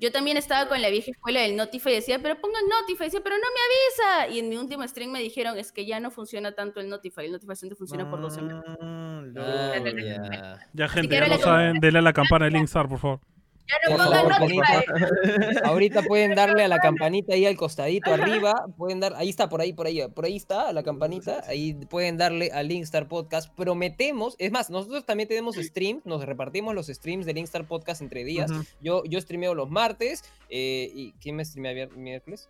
[0.00, 3.06] Yo también estaba con la vieja escuela del Notify y decía, pero pongan Notify, y
[3.06, 4.34] decía, pero no me avisa.
[4.34, 7.24] Y en mi último stream me dijeron, es que ya no funciona tanto el Notify,
[7.24, 8.64] el Notify solamente funciona por dos semanas.
[8.80, 10.68] Ah, ah, ya.
[10.72, 11.80] Ya, gente, ya lo saben.
[11.80, 13.20] Denle a la campana de Linkstar, por favor.
[13.68, 15.58] Ya no Por pongan favor, Notify.
[15.64, 19.60] Ahorita pueden darle a la campanita ahí al costadito arriba, pueden dar, ahí está, por
[19.60, 23.52] ahí, por ahí, por ahí está la campanita, ahí pueden darle al Linkstar Podcast.
[23.54, 28.24] Prometemos, es más, nosotros también tenemos streams, nos repartimos los streams de Linkstar Podcast entre
[28.24, 28.50] días.
[28.80, 32.48] Yo, yo streameo los martes, eh, y ¿quién me streamea miércoles?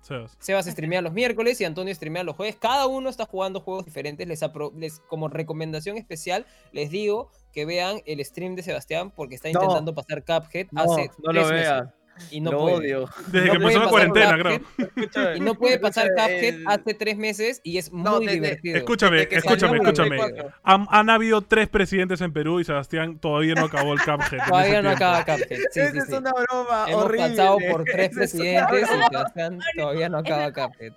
[0.00, 0.36] Sebas.
[0.38, 2.56] Sebas streamea los miércoles y Antonio streamea los jueves.
[2.56, 4.26] Cada uno está jugando juegos diferentes.
[4.28, 4.40] Les,
[4.76, 9.60] les- como recomendación especial, les digo que vean el stream de Sebastián porque está No.
[9.60, 11.94] intentando pasar Cuphead No, hace no lo tres meses vea.
[12.30, 12.74] y no lo puede.
[12.76, 13.08] odio.
[13.26, 14.60] Desde No que empezó la cuarentena, creo.
[14.78, 18.32] Escúchame, Y no puede pasar Cuphead el- hace tres meses y es No, muy de-
[18.32, 18.76] de- divertido.
[18.76, 20.08] Escúchame, escúchame, escúchame.
[20.10, 20.50] Play 4.
[20.62, 24.38] Han, han habido tres presidentes en Perú y Sebastián todavía no acabó el Cuphead.
[24.48, 25.58] Todavía no acaba Cuphead.
[25.72, 26.14] Sí, Esa sí, es sí.
[26.14, 27.28] una broma Hemos horrible.
[27.30, 29.08] pasado por tres Esa es una presidentes y broma.
[29.10, 30.92] Sebastián todavía no acaba Cuphead.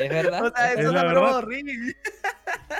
[0.00, 0.44] ¿Es verdad?
[0.46, 1.36] O sea, es, Es una broma verdad.
[1.38, 1.72] horrible.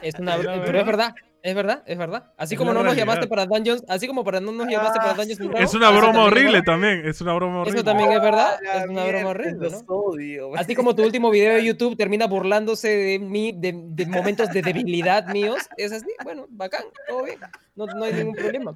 [0.02, 2.32] Es una, pero es verdad, es verdad, es verdad.
[2.36, 3.02] Así Es como no nos realidad.
[3.06, 5.90] llamaste para Dungeons, así como para no nos llamaste para Ah, Dungeons and Es una
[5.90, 7.06] broma horrible también.
[7.06, 7.78] Es una broma horrible.
[7.78, 9.78] Eso también es verdad, La es una broma horrible, ¿no?
[9.94, 10.56] odio.
[10.56, 14.62] Así como tu último video de YouTube termina burlándose de mí, de, de momentos de
[14.62, 17.38] debilidad míos, es así, bueno, bacán, todo bien,
[17.76, 18.74] no, no hay ningún problema.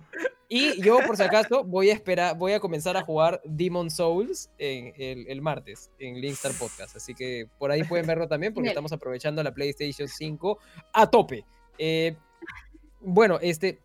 [0.48, 4.51] Y yo, por si acaso, voy a esperar, voy a comenzar a jugar Demon Souls
[4.59, 8.68] en el, el martes en Linkstar Podcast, así que por ahí pueden verlo también porque
[8.68, 10.59] estamos aprovechando la PlayStation 5
[10.93, 11.44] a tope.
[11.78, 12.14] Eh,
[13.03, 13.81] bueno, este,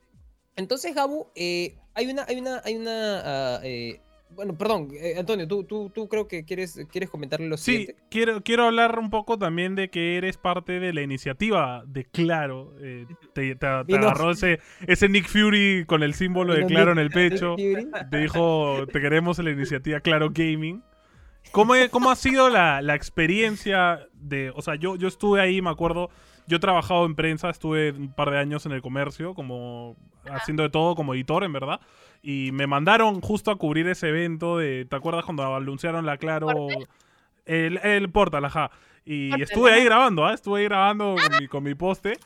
[0.56, 3.99] entonces, Gabu, eh, hay una, hay una, hay una, ah, eh,
[4.31, 7.95] bueno, perdón, eh, Antonio, tú, tú, tú creo que quieres, quieres comentarle lo Sí, siguiente.
[8.10, 12.73] quiero, quiero hablar un poco también de que eres parte de la iniciativa de Claro.
[12.81, 16.91] eh, te te- te Vino- agarró ese, ese Nick Fury con el símbolo de Claro
[16.91, 17.56] en el pecho.
[18.11, 20.84] Te dijo, te queremos en la iniciativa Claro Gaming.
[21.53, 24.52] ¿Cómo, cómo ha sido la, la experiencia de...
[24.56, 26.10] O sea, yo, yo estuve ahí, me acuerdo,
[26.47, 29.95] yo he trabajado en prensa, estuve un par de años en el comercio, como
[30.31, 31.79] haciendo de todo como editor, en verdad.
[32.23, 34.85] Y me mandaron justo a cubrir ese evento de...
[34.85, 36.67] ¿Te acuerdas cuando anunciaron la Claro...
[37.45, 38.71] El, el Portal, ajá.
[39.05, 40.33] Y Portal, estuve ahí grabando, ¿ah?
[40.33, 42.17] Estuve ahí grabando con mi, con mi poste.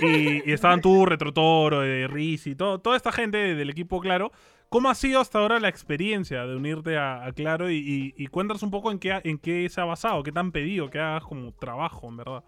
[0.00, 4.32] Y, y estaban tú, Retrotoro, de Riz y todo, toda esta gente del equipo Claro.
[4.68, 7.70] ¿Cómo ha sido hasta ahora la experiencia de unirte a, a Claro?
[7.70, 10.38] Y, y, y cuéntanos un poco en qué, en qué se ha basado, qué te
[10.40, 12.44] han pedido, qué hagas como trabajo, en verdad.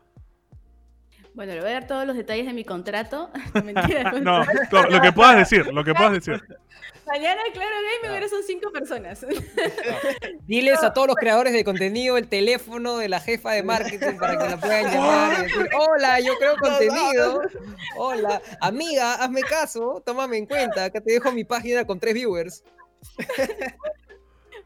[1.34, 3.30] Bueno, le voy a dar todos los detalles de mi contrato.
[3.64, 4.12] Mentira.
[4.12, 6.42] No, lo, lo que puedas decir, lo que puedas decir.
[7.06, 8.14] Mañana, claro, Game Ah.
[8.14, 9.26] ahora son cinco personas.
[10.46, 14.38] Diles a todos los creadores de contenido el teléfono de la jefa de marketing para
[14.38, 17.42] que la puedan llamar y decir, hola, yo creo contenido.
[17.96, 22.62] Hola, amiga, hazme caso, tómame en cuenta, acá te dejo mi página con tres viewers.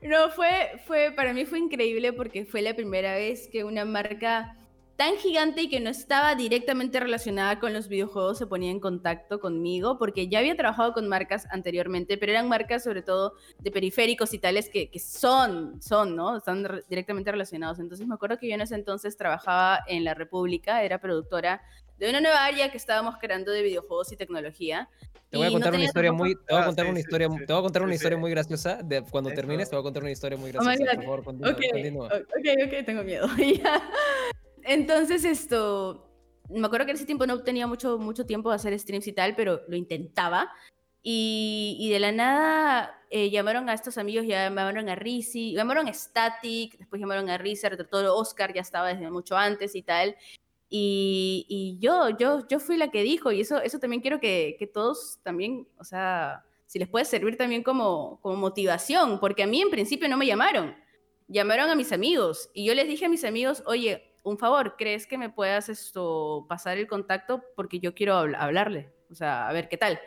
[0.03, 4.55] No, fue, fue, para mí fue increíble porque fue la primera vez que una marca
[4.97, 9.41] tan gigante y que no estaba directamente relacionada con los videojuegos se ponía en contacto
[9.41, 14.33] conmigo, porque ya había trabajado con marcas anteriormente, pero eran marcas sobre todo de periféricos
[14.35, 16.37] y tales que, que son, son, ¿no?
[16.37, 17.79] Están re- directamente relacionados.
[17.81, 21.63] Entonces me acuerdo que yo en ese entonces trabajaba en La República, era productora
[21.99, 24.89] de una nueva área que estábamos creando de videojuegos y tecnología.
[25.31, 26.91] Te voy a y no contar una historia muy, te voy a Ah, contar sí,
[26.91, 28.21] una sí, historia, sí, te voy a contar una sí, historia sí.
[28.21, 28.79] muy graciosa.
[28.85, 29.37] De, cuando Eso.
[29.37, 30.79] termines, te voy a contar una historia muy Oh graciosa.
[30.85, 30.95] God.
[30.95, 31.53] Por favor, continúa.
[31.53, 32.07] Ok, continúa.
[32.07, 33.27] ok, ok, tengo miedo.
[34.65, 36.11] Entonces esto,
[36.49, 39.13] me acuerdo que en ese tiempo no tenía mucho, mucho tiempo de hacer streams y
[39.13, 40.51] tal, pero lo intentaba.
[41.03, 45.93] Y, y de la nada eh, llamaron a estos amigos, llamaron a Rizzi, llamaron a
[45.93, 50.17] Static, después llamaron a Rizzi, todo Oscar ya estaba desde mucho antes y tal.
[50.71, 54.57] Y, y yo, yo, yo fui la que dijo, y eso, eso también quiero que,
[54.59, 59.47] que todos también, o sea, si les puede servir también como, como motivación, porque a
[59.47, 60.75] mí en principio no me llamaron
[61.29, 65.07] llamaron a mis amigos y yo les dije a mis amigos, oye, un favor, ¿crees
[65.07, 67.43] que me puedas esto pasar el contacto?
[67.57, 70.01] Porque yo quiero habl- hablarle, o sea, a ver qué tal.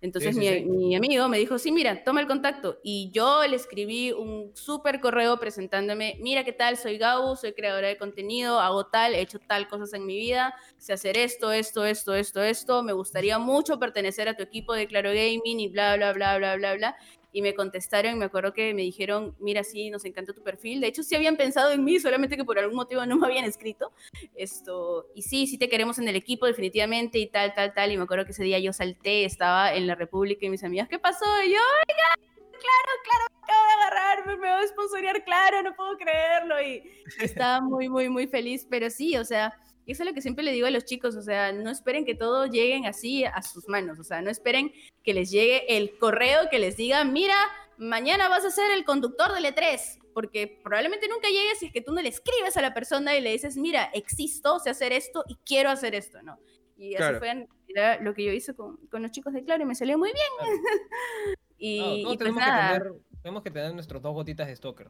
[0.00, 0.64] Entonces Sí, mi, sí, sí.
[0.64, 2.78] mi amigo me dijo, sí, mira, toma el contacto.
[2.84, 7.88] Y yo le escribí un súper correo presentándome, mira qué tal, soy Gau, soy creadora
[7.88, 11.84] de contenido, hago tal, he hecho tal cosas en mi vida, sé hacer esto, esto,
[11.84, 15.96] esto, esto, esto, me gustaría mucho pertenecer a tu equipo de Claro Gaming y bla,
[15.96, 16.96] bla, bla, bla, bla, bla.
[17.32, 20.80] Y me contestaron, me acuerdo que me dijeron, mira, sí, nos encanta tu perfil.
[20.80, 23.44] De hecho, sí habían pensado en mí, solamente que por algún motivo no me habían
[23.44, 23.92] escrito.
[24.34, 27.92] Esto, y sí, sí te queremos en el equipo definitivamente y tal, tal, tal.
[27.92, 30.88] Y me acuerdo que ese día yo salté, estaba en la República y mis amigas,
[30.88, 31.26] ¿qué pasó?
[31.44, 35.62] Y yo, oiga, claro, claro, me acabo de agarrar, me, me va a sponsorear, claro,
[35.62, 36.60] no puedo creerlo.
[36.62, 36.82] Y
[37.20, 39.54] estaba muy, muy, muy feliz, pero sí, o sea,
[39.92, 42.14] eso es lo que siempre le digo a los chicos, o sea, no esperen que
[42.14, 46.48] todo lleguen así a sus manos, o sea, no esperen que les llegue el correo
[46.50, 47.36] que les diga, mira,
[47.78, 51.80] mañana vas a ser el conductor del E3, porque probablemente nunca llegue si es que
[51.80, 55.24] tú no le escribes a la persona y le dices, mira, existo, sé hacer esto
[55.28, 56.38] y quiero hacer esto, ¿no?
[56.76, 57.18] Y así Claro.
[57.18, 59.74] fue en realidad lo que yo hice con, con los chicos de Claro y me
[59.74, 60.26] salió muy bien.
[61.58, 62.72] y, No, todos y pues tenemos, nada.
[62.72, 62.92] que tener,
[63.22, 64.88] tenemos que tener nuestros dos gotitas de stalker.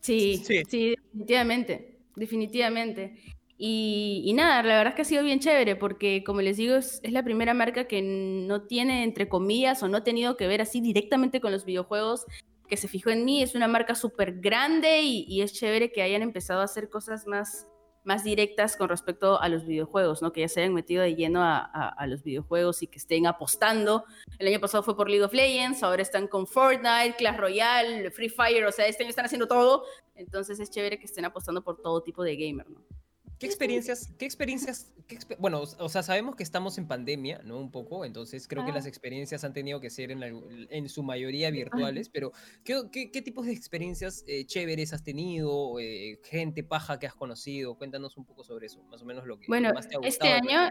[0.00, 0.62] Sí, Sí.
[0.68, 3.22] sí, definitivamente, definitivamente.
[3.64, 6.74] Y, y nada, la verdad es que ha sido bien chévere porque, como les digo,
[6.74, 10.48] es, es la primera marca que no tiene, entre comillas, o no ha tenido que
[10.48, 12.26] ver así directamente con los videojuegos,
[12.68, 13.40] que se fijó en mí.
[13.40, 17.28] Es una marca súper grande y, y es chévere que hayan empezado a hacer cosas
[17.28, 17.68] más,
[18.02, 20.32] más directas con respecto a los videojuegos, ¿no?
[20.32, 23.28] Que ya se hayan metido de lleno a, a- a los videojuegos y que estén
[23.28, 24.02] apostando.
[24.40, 28.28] El año pasado fue por League of Legends, ahora están con Fortnite, Clash Royale, Free
[28.28, 29.84] Fire, o sea, este año están haciendo todo.
[30.16, 32.80] Entonces es chévere que estén apostando por todo tipo de gamer, ¿no?
[33.42, 37.58] ¿Qué experiencias, qué experiencias, qué bueno, o sea, sabemos que estamos en pandemia, ¿no?
[37.58, 42.08] Un poco, entonces creo que las experiencias han tenido que ser en, su mayoría virtuales,
[42.08, 42.32] pero
[42.64, 45.62] ¿qué, qué, qué tipos de experiencias eh, chéveres has tenido?
[45.80, 49.38] eh, gente paja que has conocido, cuéntanos un poco sobre eso, más o menos lo
[49.38, 50.70] que Bueno, más te ha este gustado de año.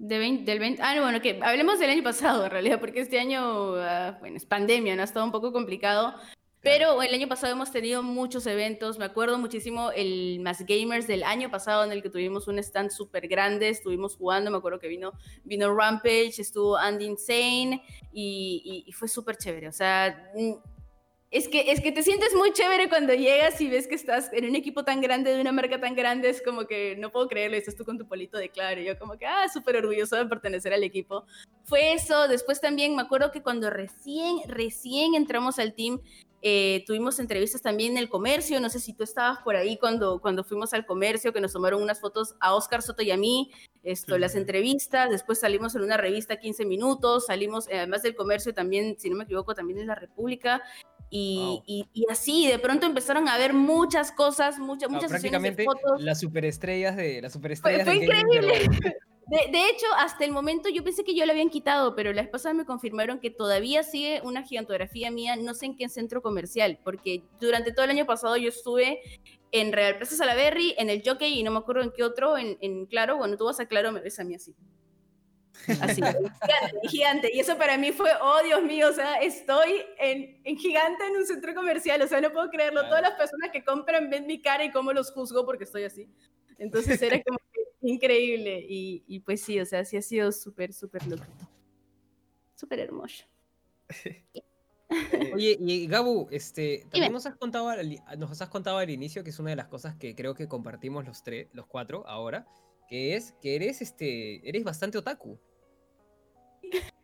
[0.00, 3.00] De 20 del 20, ah, no, bueno, que hablemos del año pasado en realidad, porque
[3.00, 5.02] este año, ah, bueno, es pandemia, ¿no?
[5.02, 6.14] Ha estado un poco complicado.
[6.60, 8.98] Pero el año pasado hemos tenido muchos eventos.
[8.98, 12.90] Me acuerdo muchísimo el Más Gamers del año pasado, en el que tuvimos un stand
[12.90, 13.68] súper grande.
[13.68, 14.50] Estuvimos jugando.
[14.50, 15.12] Me acuerdo que vino,
[15.44, 17.82] vino Rampage, estuvo Andy Insane
[18.12, 19.68] y, y- y fue súper chévere.
[19.68, 20.54] O sea, mm,
[21.30, 24.46] es que, es que te sientes muy chévere cuando llegas y ves que estás en
[24.48, 26.28] un equipo tan grande, de una marca tan grande.
[26.30, 27.56] Es como que no puedo creerlo.
[27.56, 28.80] Estás tú con tu polito de claro.
[28.80, 31.24] Y yo, como que, ah, súper orgulloso de pertenecer al equipo.
[31.64, 32.26] Fue eso.
[32.26, 36.00] Después también me acuerdo que cuando recién, recién entramos al team,
[36.42, 40.20] eh, tuvimos entrevistas también en el comercio, no sé si tú estabas por ahí cuando,
[40.20, 43.50] cuando fuimos al comercio, que nos tomaron unas fotos a Oscar Soto y a mí,
[43.82, 48.14] esto, Sí, las entrevistas, después salimos en una revista 15 minutos, salimos, eh, además del
[48.14, 50.62] comercio también, si no me equivoco, también en la República,
[51.10, 51.62] y, Wow.
[51.66, 55.52] y, y así, de pronto empezaron a ver muchas cosas, muchas, Ah, muchas sesiones de
[55.52, 56.02] prácticamente fotos.
[56.02, 58.78] las superestrellas de las superestrellas fue del gaming peruano.
[59.30, 62.22] De, de hecho, hasta el momento yo pensé que yo lo habían quitado, pero la
[62.22, 66.22] vez pasada me confirmaron que todavía sigue una gigantografía mía, no sé en qué centro
[66.22, 69.00] comercial, porque durante todo el año pasado yo estuve
[69.52, 72.56] en Real Plaza Salaberry, en el Jockey y no me acuerdo en qué otro, en,
[72.60, 74.54] en Claro, cuando tú vas a Claro me ves a mí así.
[75.80, 77.30] Así, gigante, gigante.
[77.34, 81.16] Y eso para mí fue, oh Dios mío, o sea, estoy en, en gigante en
[81.16, 82.80] un centro comercial, o sea, no puedo creerlo.
[82.80, 82.88] Claro.
[82.88, 86.08] Todas las personas que compran ven mi cara y cómo los juzgo porque estoy así.
[86.58, 88.64] Entonces era como que increíble.
[88.68, 91.24] Y, y pues sí, o sea, sí ha sido súper, súper loco.
[92.54, 93.24] Súper hermoso.
[95.34, 99.30] Oye, y Gabu, este, también nos has contado al, nos has contado al inicio que
[99.30, 102.46] es una de las cosas que creo que compartimos los tres, los cuatro ahora,
[102.88, 105.38] que es que eres este, eres bastante otaku.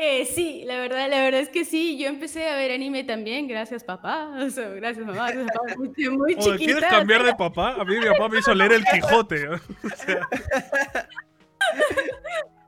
[0.00, 1.98] Eh, sí, la verdad, la verdad es que sí.
[1.98, 4.30] Yo empecé a ver anime también, gracias papá.
[4.44, 5.74] O sea, gracias mamá, gracias papá.
[5.76, 6.88] Muy, muy ¿Quieres chiquita.
[6.88, 7.74] cambiar de papá?
[7.80, 9.48] A mí mi papá me hizo leer el Quijote.
[9.48, 9.58] O
[9.96, 10.28] sea,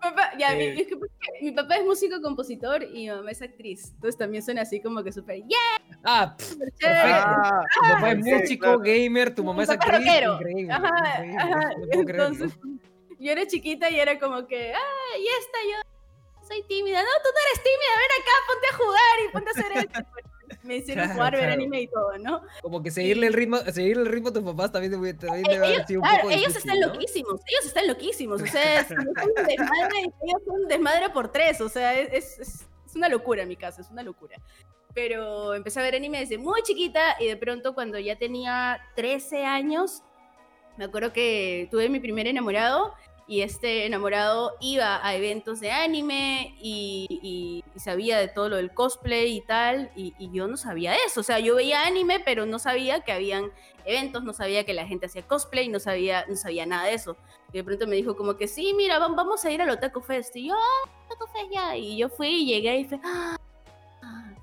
[0.02, 0.80] Papá, ya, mi- Eh.
[0.80, 3.90] es que porque mi papá es músico compositor y mi mamá es actriz.
[3.94, 5.58] Entonces también suena así como que súper, ¡yeah!
[6.02, 6.54] Ah, pff.
[6.84, 8.78] Ah, tu papá es sí, músico, claro.
[8.80, 10.34] gamer, tu mamá es actriz, rockero.
[10.36, 11.70] increíble, Ajá, increíble, ajá.
[11.76, 12.00] no.
[12.00, 12.52] Entonces,
[13.18, 15.89] yo era chiquita y era como que, ¡ah, y esta yo
[16.50, 17.00] soy tímida!
[17.02, 20.10] No, tú no eres tímida, ven acá, ponte a jugar y ponte a hacer esto.
[20.64, 22.42] Me hicieron Claro, jugar, ver anime y todo, ¿no?
[22.60, 25.70] Como que seguirle el ritmo, seguirle el ritmo a tus papás también, también debe haber
[25.76, 26.86] Ellos, sido un claro, poco ellos difícil, están ¿no?
[26.88, 31.68] loquísimos, ellos están loquísimos, o sea, un desmadre, ellos son un desmadre por tres, o
[31.68, 34.36] sea, es, es- es una locura en mi casa, es una locura.
[34.92, 39.44] Pero empecé a ver anime desde muy chiquita y de pronto cuando ya tenía 13
[39.44, 40.02] años,
[40.76, 42.92] me acuerdo que tuve mi primer enamorado
[43.30, 49.36] y este enamorado iba a eventos de anime y, sabía de todo lo del cosplay
[49.36, 53.02] y tal, y, yo no sabía eso, o sea, yo veía anime, pero no sabía
[53.02, 53.52] que habían
[53.84, 57.16] eventos, no sabía que la gente hacía cosplay, no sabía, no sabía nada de eso.
[57.52, 60.00] Y de pronto me dijo como que sí, mira, vam- vamos a ir al Otaku
[60.00, 60.34] Fest.
[60.34, 61.76] Y yo, ah, Otaku Fest ya.
[61.76, 63.36] Y yo fui y llegué y fue, "Ah".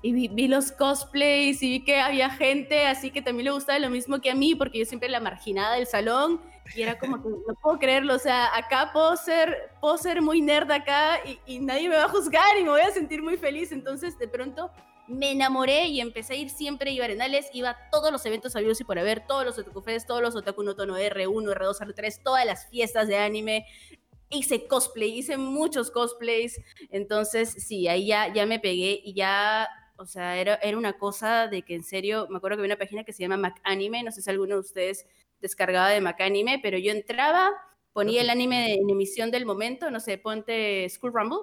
[0.00, 3.78] y vi, vi los cosplays y vi que había gente así que también le gustaba
[3.80, 6.40] lo mismo que a mí, porque yo siempre la marginada del salón.
[6.74, 10.40] Y era como que no puedo creerlo, o sea, acá puedo ser, puedo ser muy
[10.40, 13.36] nerd acá y, y nadie me va a juzgar y me voy a sentir muy
[13.36, 13.72] feliz.
[13.72, 14.70] Entonces, de pronto
[15.08, 18.54] me enamoré y empecé a ir siempre, iba a Arenales, iba a todos los eventos
[18.54, 21.78] habidos y por haber, todos los Otaku Fest, todos los Otaku no Tono R1, R2,
[21.80, 23.66] R3, todas las fiestas de anime.
[24.28, 26.60] Hice cosplay, hice muchos cosplays.
[26.90, 29.66] Entonces, sí, ahí ya, ya me pegué y ya,
[29.96, 32.78] o sea, era, era una cosa de que en serio, me acuerdo que había una
[32.78, 35.06] página que se llama Mac Anime, no sé si alguno de ustedes
[35.40, 37.50] descargaba de Mac Anime, pero yo entraba,
[37.92, 41.38] ponía el anime en emisión del momento, no sé, ponte School Rumble,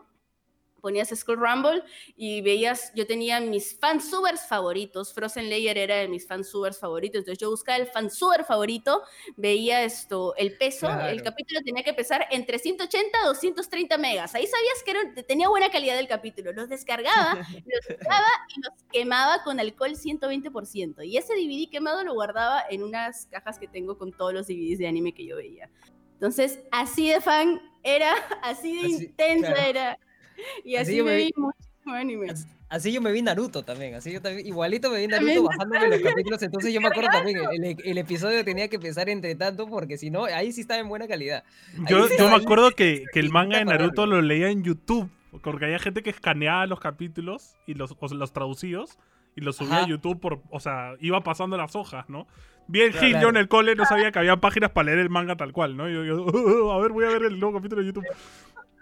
[0.85, 1.81] ponías School Rumble
[2.15, 7.39] y veías, yo tenía mis fansubers favoritos, Frozen Layer era de mis fansubers favoritos, entonces
[7.39, 9.01] yo buscaba el fansuber favorito,
[9.35, 11.23] veía esto, el peso, el Claro.
[11.23, 15.71] capítulo tenía que pesar entre 180 a 230 megas, ahí sabías que era- tenía buena
[15.71, 17.33] calidad el capítulo, los descargaba,
[17.65, 22.83] los usaba y los quemaba con alcohol 120%, y ese DVD quemado lo guardaba en
[22.83, 25.67] unas cajas que tengo con todos los DVDs de anime que yo veía.
[26.13, 28.13] Entonces, así de fan era,
[28.43, 29.67] así de Así, intensa claro.
[29.69, 29.99] era.
[30.65, 32.29] Y Así así, yo me vi vi- muchísimo anime.
[32.29, 35.49] Así- Así yo me vi Naruto también, así yo también, igualito me vi También Naruto
[35.49, 39.35] bajándome los capítulos, entonces yo me acuerdo también, el, el episodio tenía que pesar entre
[39.35, 41.43] tanto porque si no, ahí sí estaba en buena calidad.
[41.87, 45.09] Yo, sí yo me acuerdo que, que el manga de Naruto lo leía en YouTube,
[45.43, 48.97] porque había gente que escaneaba los capítulos y los, o sea, los traducidos
[49.35, 49.87] y los subía a Ajá.
[49.87, 52.25] YouTube por, o sea, iba pasando las hojas, ¿no?
[52.67, 53.07] Bien Claro.
[53.07, 55.53] Gil, yo en el cole no sabía que había páginas para leer el manga tal
[55.53, 55.87] cual, ¿no?
[55.87, 58.05] Yo, yo, a ver, voy a ver el nuevo capítulo de YouTube.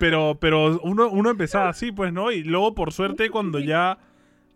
[0.04, 2.30] Pero, pero uno, uno empezaba así, pues, ¿no?
[2.32, 4.00] Y luego, por suerte, cuando ya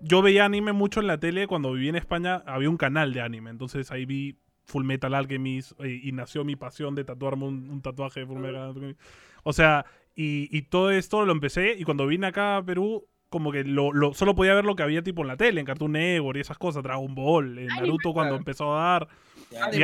[0.01, 3.21] yo veía anime mucho en la tele, cuando viví en España, había un canal de
[3.21, 3.49] anime.
[3.49, 7.81] Entonces ahí vi Full Metal Alchemist eh, y nació mi pasión de tatuarme un, un
[7.81, 8.99] tatuaje de Full Metal Alchemist.
[9.43, 13.51] O sea, y, y todo esto lo empecé y cuando vine acá a Perú, como
[13.53, 15.93] que lo, lo- solo podía ver lo que había tipo en la tele, en Cartoon
[15.93, 19.07] Network y esas cosas, Dragon Ball, en Naruto cuando empezó a dar.
[19.73, 19.83] Y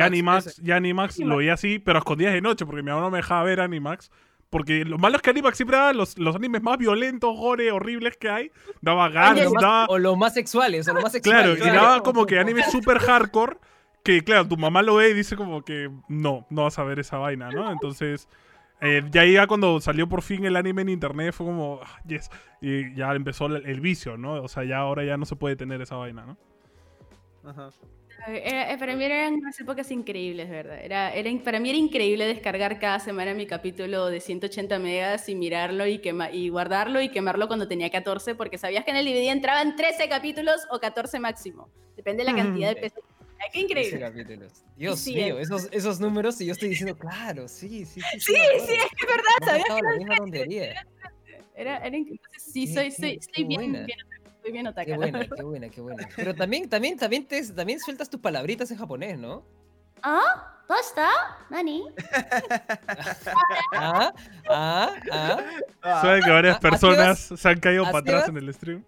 [0.58, 3.10] Animax, y Animax lo veía así, pero a escondidas de noche, porque mi mamá no
[3.10, 4.10] me dejaba ver Animax.
[4.50, 8.16] Porque lo malo es que Animax siempre daba los, los animes más violentos, gore, horribles
[8.16, 8.50] que hay.
[8.80, 9.86] Daba más- daba...
[9.86, 11.74] o los más sexuales, o lo más Claro, sexuales.
[11.74, 13.56] y daba como que anime super hardcore.
[14.04, 16.98] Que claro, tu mamá lo ve y dice como que no, no vas a ver
[16.98, 17.72] esa vaina, ¿no?
[17.72, 18.28] Entonces,
[18.82, 22.30] eh, ya ya cuando salió por fin el anime en internet fue como, ah, yes.
[22.60, 24.34] Y ya empezó el, el vicio, ¿no?
[24.42, 26.36] O sea, ya ahora ya no se puede tener esa vaina, ¿no?
[27.48, 27.70] Ajá.
[28.26, 30.78] Era- eh, para mí eran unas épocas increíbles, verdad.
[30.82, 35.34] Era, era, para mí era increíble descargar cada semana mi capítulo de 180 megas y
[35.34, 39.04] mirarlo y, quema- y guardarlo y quemarlo cuando tenía 14, porque sabías que en el
[39.04, 41.68] DVD entraban 13 capítulos o 14 máximo.
[41.96, 43.00] Depende de la cantidad de pesos.
[43.38, 44.00] Ay, ¡Qué increíble!
[44.00, 44.46] capítulo.
[44.76, 48.20] Dios Sí, mío, es- esos, esos números y yo estoy diciendo, claro, sí, sí, sí.
[48.20, 48.66] Sí, acuerdo.
[48.66, 50.74] sí, es que es verdad, Me ha sabía pasado la misma tontería.
[51.56, 52.20] Era, era increíble.
[52.24, 53.98] Entonces, sí, soy, soy, soy bien, bien,
[54.44, 56.08] soy bien otaka, Qué buena, qué buena, qué buena.
[56.14, 59.42] Pero también, también, también, te, también sueltas tus palabritas en japonés, ¿no?
[60.02, 60.50] ¿Ah?
[60.68, 61.08] ¿Basta?
[61.50, 61.84] ¿Nani?
[63.72, 64.12] Ah,
[64.48, 65.38] ah, ah.
[65.82, 68.52] Ah, Saben que varias ¿a- a personas se han caído ¿A para atrás en el
[68.54, 68.84] stream.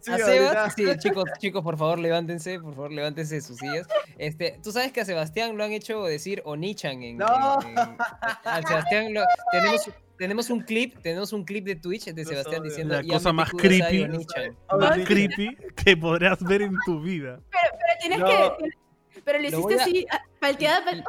[0.00, 0.18] sí, a.
[0.18, 3.86] Sebas, sí, chicos, chicos, por favor, levántense, por favor, levántense de sus sillas.
[4.18, 7.58] Este, tú sabes que a Sebastián lo han hecho decir Onichan en, No.
[7.62, 7.96] en- en-
[8.44, 12.62] a Sebastián lo- tenemos tenemos un clip, tenemos un clip de Twitch de Lo Sebastián
[12.62, 14.02] diciendo La "Ya cosa más creepy.
[14.02, 14.56] Onichan".
[14.78, 17.40] Más creepy que podrás ver en tu vida.
[17.50, 18.26] Pero tienes No.
[18.58, 18.70] que...
[19.24, 20.06] Pero le Lo hiciste voy a- así,
[20.40, 21.04] palteada, pal-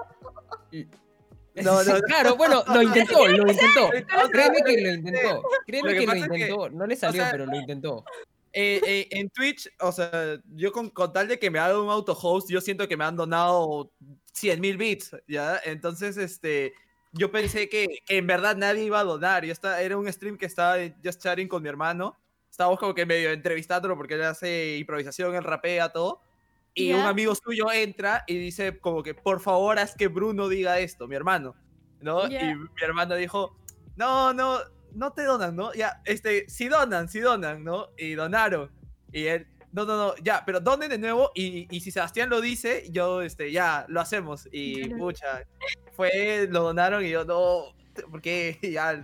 [1.55, 2.01] No, no, no.
[2.01, 3.89] Claro, bueno, lo intentó, lo intentó.
[4.31, 5.43] Créeme que lo intentó.
[5.65, 6.69] Créeme Lo que lo intentó.
[6.69, 8.03] No le salió, sea, pero lo intentó.
[8.53, 11.89] Eh, eh, en Twitch, o sea, yo con, con tal de que me haga un
[11.89, 13.91] auto-host, yo siento que me han donado
[14.33, 15.59] 100 mil bits, ¿ya?
[15.63, 16.73] Entonces, este,
[17.17, 19.45] yo pensé que, que en verdad nadie iba a donar.
[19.45, 22.15] Yo estaba, era un stream que estaba just chatting con mi hermano.
[22.49, 26.21] Estábamos como que medio entrevistándolo porque él hace improvisación, él rapea, todo.
[26.73, 27.09] Y un Ya.
[27.09, 31.15] amigo suyo entra y dice como que, por favor, haz que Bruno diga esto, mi
[31.15, 31.55] hermano,
[32.01, 32.27] ¿no?
[32.27, 32.51] Ya.
[32.51, 33.55] Y mi hermano dijo,
[33.95, 34.59] no, no,
[34.93, 35.73] no te donan, ¿no?
[35.73, 37.87] Ya, este, sí donan, sí donan, ¿no?
[37.97, 38.71] Y donaron.
[39.11, 42.41] Y él, no, no, no, ya, pero donen de nuevo y, y si Sebastián lo
[42.41, 44.47] dice, yo, este, ya, lo hacemos.
[44.51, 45.43] Y, pucha,
[45.93, 47.73] fue, lo donaron y yo, no,
[48.11, 49.01] porque ya,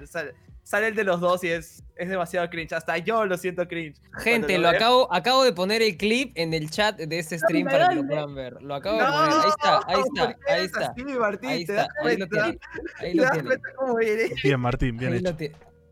[0.63, 2.73] sale el de los dos y es, es demasiado cringe.
[2.73, 3.97] Hasta yo lo siento cringe.
[4.19, 7.89] Gente, lo acabo, acabo de poner el clip en el chat de este stream para
[7.89, 8.61] que lo puedan ver.
[8.61, 9.33] Lo acabo de poner.
[9.33, 10.79] Ahí está, ahí ¿por está, ahí está.
[10.87, 11.49] así, Martín?
[11.49, 12.43] Ahí ¿Te está, das ahí lo cuenta?
[12.43, 12.59] tienen.
[12.99, 13.47] Ahí ¿Te lo das tienen.
[13.47, 14.31] cuenta cómo eres?
[14.41, 15.31] Bien, Martín, bien Ahí hecho.
[15.31, 15.37] lo,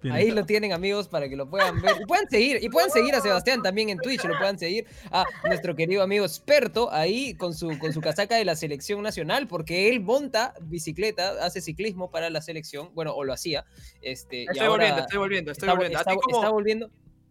[0.02, 1.95] bien ahí lo tienen, amigos, para que lo puedan ver.
[2.02, 5.23] Y puedan seguir, y puedan seguir a Sebastián también en Twitch, lo puedan seguir a
[5.45, 9.90] nuestro querido amigo experto ahí con su, con su casaca de la selección nacional, porque
[9.90, 13.65] él monta bicicleta, hace ciclismo para la selección, bueno, o lo hacía.
[14.02, 15.99] Este, y Estoy ahora volviendo, estoy volviendo, estoy está, volviendo.
[15.99, 16.90] está- como, está volviendo.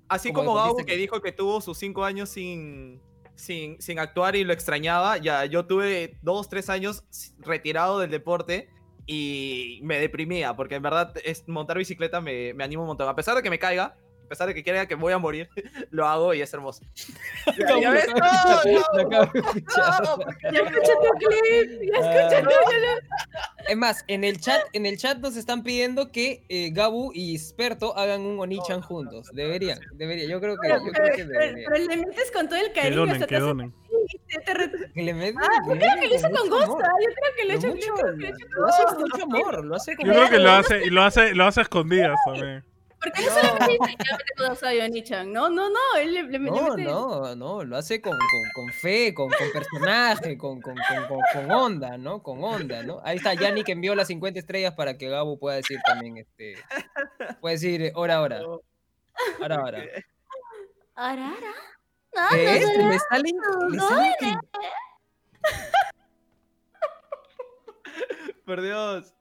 [0.09, 3.01] así como Gabo que que- dijo que tuvo sus cinco años sin,
[3.36, 7.05] sin, sin actuar y lo extrañaba, ya yo tuve dos, tres años
[7.38, 8.68] retirado del deporte
[9.12, 13.09] y me deprimía, porque en verdad es, montar bicicleta me, me anima un montón.
[13.09, 13.97] A pesar de que me caiga,
[14.31, 15.48] pesar de que crea que voy a morir,
[15.90, 16.82] lo hago y es hermoso.
[17.59, 18.15] Ya, ya ves, no,
[19.11, 23.65] no, no, Ya escuché tu clip, ya escuché Ah.
[23.69, 27.35] Es más, en el chat, en el chat nos están pidiendo que eh, Gabu y
[27.36, 29.28] Experto hagan un Onichan juntos.
[29.32, 30.28] Deberían, deberían.
[30.31, 31.70] Yo creo que, Pero, yo creo que pero- deberían.
[31.73, 32.97] pero le metes con todo el Que cariño.
[33.07, 33.74] donen, que donen.
[34.94, 36.78] Que le meten- Ah, yo le creo que lo hizo con gusto.
[36.82, 39.97] ah, Yo creo que lo hizo yo que lo hace con mucho amor, lo hace
[39.97, 42.65] con Yo creo que lo hace, y lo hace, lo hace a escondidas también.
[43.02, 45.32] Porque no solamente dice, ya me tengo a Yonichan.
[45.32, 45.78] No, no, no.
[45.98, 46.82] Él le, le, le No, mete.
[46.85, 51.20] no, no, lo hace con, con, con fe, con, con personaje, con, con, con, con,
[51.32, 52.22] con onda, ¿no?
[52.22, 53.01] Con onda, ¿no?
[53.02, 56.56] Ahí está Yannick que envió las 50 estrellas para que Gabu pueda decir también, este,
[57.40, 58.43] puede decir, eh, hora, hora,
[59.40, 59.82] hora, hora.
[60.94, 61.55] Ara, ara.
[62.14, 62.66] No, ¿Ves?
[62.77, 63.32] no, no, Le sale, le
[63.77, 64.48] no, sale no, increíble.
[68.44, 69.14] Por Dios.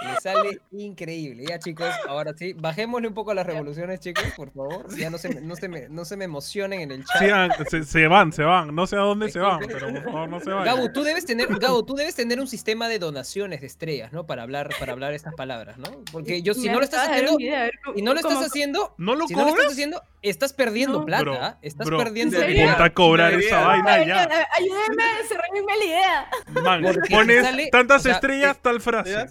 [0.00, 1.44] Le sale increíble.
[1.48, 4.86] Ya, chicos, ahora sí, bajémosle un poco las revoluciones, chicos, por favor.
[4.96, 7.18] Ya no se, me- no se, me, no se me emocionen en el chat.
[7.20, 8.74] Sigan, se, se van, se van.
[8.74, 10.76] No sé a dónde se van, pero por favor no se vayan.
[10.76, 14.26] Gabo, tú debes tener, Gabo, tú debes tener un sistema de donaciones de estrellas, ¿no?
[14.26, 15.90] Para hablar, para hablar estas palabras, ¿no?
[16.12, 19.26] Porque yo, si no lo estás haciendo, a si no lo estás haciendo, ¿No lo
[19.26, 19.60] si no lo cobras?
[19.62, 21.04] estás haciendo, estás perdiendo No.
[21.06, 21.58] plata, Bro, ¿ah?
[21.62, 22.36] estás bro, perdiendo.
[22.38, 24.22] Ponte a cobrar esa vaina ya.
[24.30, 26.28] ay, Ayúdenme a cerrarme la idea.
[26.62, 29.26] Man, pones sale- tantas o sea, estrellas, tal frase.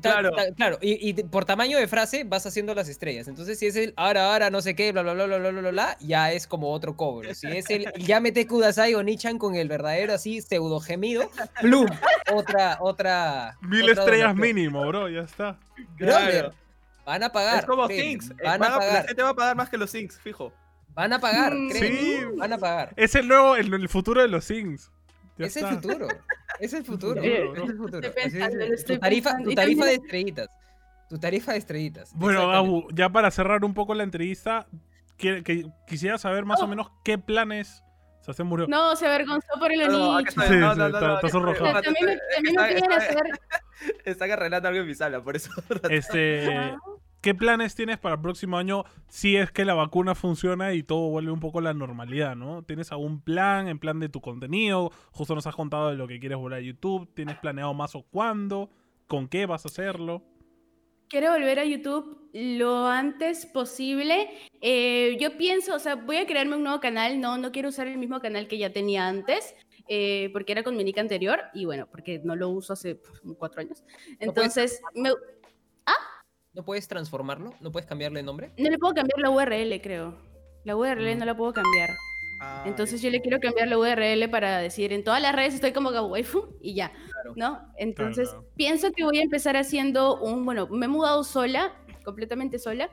[0.00, 0.32] Claro.
[0.56, 0.78] Claro.
[0.80, 3.28] Y, por tamaño de frase vas haciendo las estrellas.
[3.28, 5.70] Entonces, si es el ahora, ahora, no sé qué, bla, bla, bla, bla, bla, bla,
[5.70, 7.32] bla, ya es como otro cobro.
[7.34, 11.30] Si es el llámete Kudasai o Nichan con el verdadero así pseudo gemido,
[11.60, 11.86] plum,
[12.32, 13.56] otra, otra.
[13.60, 15.58] Mil estrellas mínimo, bro, ya está.
[15.96, 16.52] Claro.
[17.04, 17.60] van a pagar.
[17.60, 18.30] Es como Things.
[18.30, 18.94] Eh, van Paga, a pagar.
[18.94, 20.52] La gente va a pagar más que los Things, fijo.
[20.94, 21.70] Van a pagar, mm.
[21.70, 22.18] sí.
[22.36, 22.92] Van a pagar.
[22.96, 24.90] Es el nuevo, el, el futuro de los Things.
[25.38, 25.70] Ya Es está.
[25.70, 26.08] el futuro.
[26.60, 27.22] Es el futuro.
[27.22, 28.12] Es el futuro.
[28.14, 30.48] Pensando, tu tarifa, tu tarifa de estrellitas.
[31.08, 32.12] Tu tarifa de estrellitas.
[32.14, 32.48] Bueno.
[32.48, 34.66] Gabu, ya para cerrar un poco la entrevista,
[35.16, 37.82] que, que quisiera saber más o menos qué planes.
[38.20, 38.68] O sea, se murió.
[38.68, 41.28] No, se avergonzó por el No, Sí, no, sí, no, no, está- no, está acá
[41.28, 41.66] sonrojado.
[41.66, 43.40] está- También me, también me está- piden está- hacer.
[44.04, 45.50] Están arreglando algo en mi sala, por eso.
[45.90, 46.76] Este, Ah.
[47.22, 51.08] ¿Qué planes tienes para el próximo año si es que la vacuna funciona y todo
[51.08, 52.64] vuelve un poco a la normalidad, ¿no?
[52.64, 54.90] ¿Tienes algún plan en plan de tu contenido?
[55.12, 57.08] Justo nos has contado de lo que quieres volver a YouTube.
[57.14, 58.70] ¿Tienes planeado más o cuándo?
[59.06, 60.24] ¿Con qué vas a hacerlo?
[61.08, 64.28] Quiero volver a YouTube lo antes posible.
[64.60, 67.20] Eh, yo pienso, o sea, voy a crearme un nuevo canal.
[67.20, 69.54] No, no quiero usar el mismo canal que ya tenía antes,
[69.86, 72.98] eh, porque era con mi nick anterior y bueno, porque no lo uso hace
[73.38, 73.84] cuatro años.
[74.18, 75.10] Entonces, me-
[76.54, 77.54] ¿No puedes transformarlo?
[77.60, 78.52] ¿No puedes cambiarle el nombre?
[78.58, 80.14] no le puedo cambiar la URL, creo.
[80.64, 81.90] La URL no la puedo cambiar.
[82.40, 85.72] Ah, Entonces yo le quiero cambiar la URL para decir en todas las redes estoy
[85.72, 87.32] como Gawaifu y ya, Claro.
[87.36, 87.72] ¿no?
[87.78, 88.44] Entonces claro.
[88.56, 91.72] pienso que voy a empezar haciendo un, bueno, me he mudado sola,
[92.04, 92.90] completamente sola.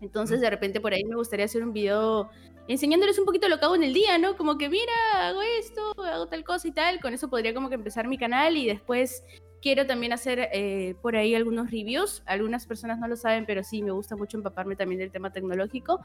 [0.00, 2.30] Entonces de repente por ahí me gustaría hacer un video
[2.68, 4.36] enseñándoles un poquito lo que hago en el día, ¿no?
[4.36, 7.00] Como que mira, hago esto, hago tal cosa y tal.
[7.00, 9.22] Con eso podría como que empezar mi canal y después
[9.60, 12.22] quiero también hacer eh, por ahí algunos reviews.
[12.26, 16.00] Algunas personas no lo saben, pero sí, me gusta mucho empaparme también del tema tecnológico.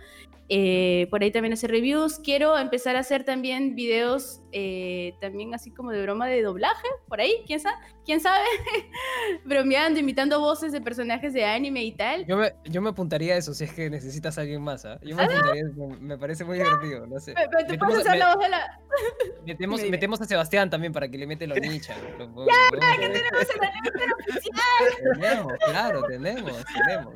[0.50, 2.20] Eh, por ahí también hacer reviews.
[2.20, 7.22] Quiero empezar a hacer también videos, eh, también así como de broma de doblaje, por
[7.22, 8.46] ahí, quién sabe, quién sabe,
[9.46, 12.26] bromeando, imitando voces de personajes de anime y tal.
[12.26, 15.00] Yo me, yo me apuntaría a eso si es que necesitas a alguien más, ¿ah?
[15.04, 17.34] Yo me apuntaría a eso, me- me parece muy divertido, no sé.
[17.34, 18.80] Pero, tú Metemos- puedes hacer me- la voz de la...
[19.46, 21.96] Metemos, metemos a Sebastián también para que le mete lo nicha.
[21.96, 23.22] que tenemos el anime
[24.28, 24.60] oficial.
[25.14, 27.14] Tenemos, claro, tenemos, tenemos.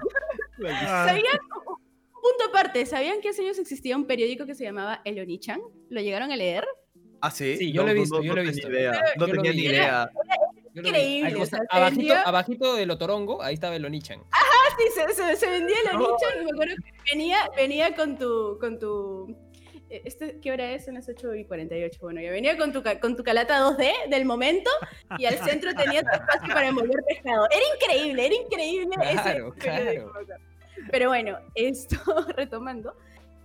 [0.87, 1.39] Ah, ¿Sabían?
[1.67, 5.59] Un punto aparte, ¿sabían que hace años existía un periódico que se llamaba El Onichan?
[5.89, 6.65] ¿Lo llegaron a leer?
[7.21, 7.55] Ah, sí.
[7.57, 8.69] Sí, yo lo he visto, yo lo he tenía visto.
[8.71, 10.09] idea, Yo No tenía ni idea.
[10.13, 10.19] Yo.
[10.75, 12.85] Increíble, o sea, abajito, vendía- abajito de
[13.41, 14.21] ahí estaba el Onichan.
[14.31, 18.17] Ah, sí, se, se- se vendía el Onichan y me acuerdo que venía, venía con
[18.17, 18.57] tu...
[18.59, 19.35] Con tu
[19.89, 20.85] eh, este, ¿Qué hora es?
[20.85, 21.99] Son las 8 y 48.
[22.01, 24.69] Bueno, ya venía con tu, con tu calata 2D del momento
[25.19, 27.47] y al centro tenía tu espacio para envolver pescado.
[27.51, 30.11] Era increíble, era increíble ese Claro.
[30.91, 31.97] Pero bueno, esto
[32.35, 32.95] retomando.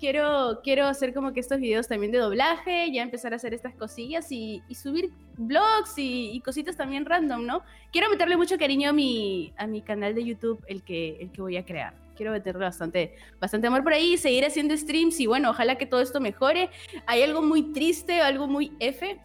[0.00, 3.74] Quiero, quiero hacer como que estos videos también de doblaje, ya empezar a hacer estas
[3.74, 7.62] cosillas y, y subir vlogs y, y cositas también random, ¿no?
[7.92, 11.42] Quiero meterle mucho cariño a mi, a mi canal de YouTube, el que, el que
[11.42, 11.92] voy a crear.
[12.16, 16.00] Quiero meterle bastante, bastante amor por ahí, seguir haciendo streams y bueno, ojalá que todo
[16.00, 16.70] esto mejore.
[17.04, 19.20] Hay algo muy triste, algo muy F,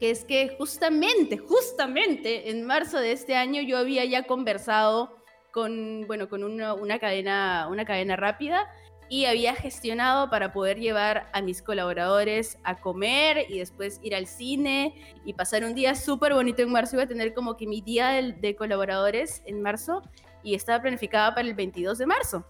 [0.00, 5.16] que es que justamente, justamente en marzo de este año yo había ya conversado
[5.52, 8.68] con, bueno, con una, una cadena, una cadena rápida
[9.12, 14.26] y había gestionado para poder llevar a mis colaboradores a comer y después ir al
[14.26, 14.94] cine
[15.26, 16.96] y pasar un día súper bonito en marzo.
[16.96, 20.00] Iba a tener como que mi día de, de colaboradores en marzo
[20.42, 22.46] y estaba planificada para el 22 de marzo.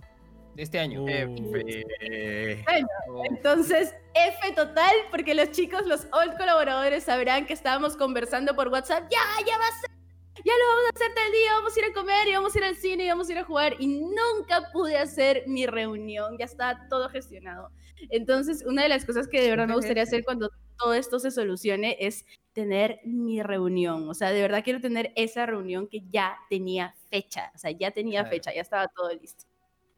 [0.55, 1.03] De este año.
[1.03, 1.09] Uh.
[1.09, 2.65] Eh,
[3.09, 3.25] Oh.
[3.25, 9.09] Entonces, F total, porque los chicos, los old colaboradores sabrán que estábamos conversando por WhatsApp.
[9.11, 10.02] Ya, ya va a ser.
[10.45, 12.59] Ya lo vamos a hacer tal día, vamos a ir a comer y vamos a
[12.59, 13.77] ir al cine y vamos a ir a jugar.
[13.79, 17.71] Y nunca pude hacer mi reunión, ya está todo gestionado.
[18.11, 21.31] Entonces, una de las cosas que de verdad me gustaría hacer cuando todo esto se
[21.31, 24.09] solucione es tener mi reunión.
[24.09, 27.53] O sea, de verdad quiero tener esa reunión que ya tenía fecha.
[27.55, 29.45] O sea, ya tenía fecha, ya estaba todo listo.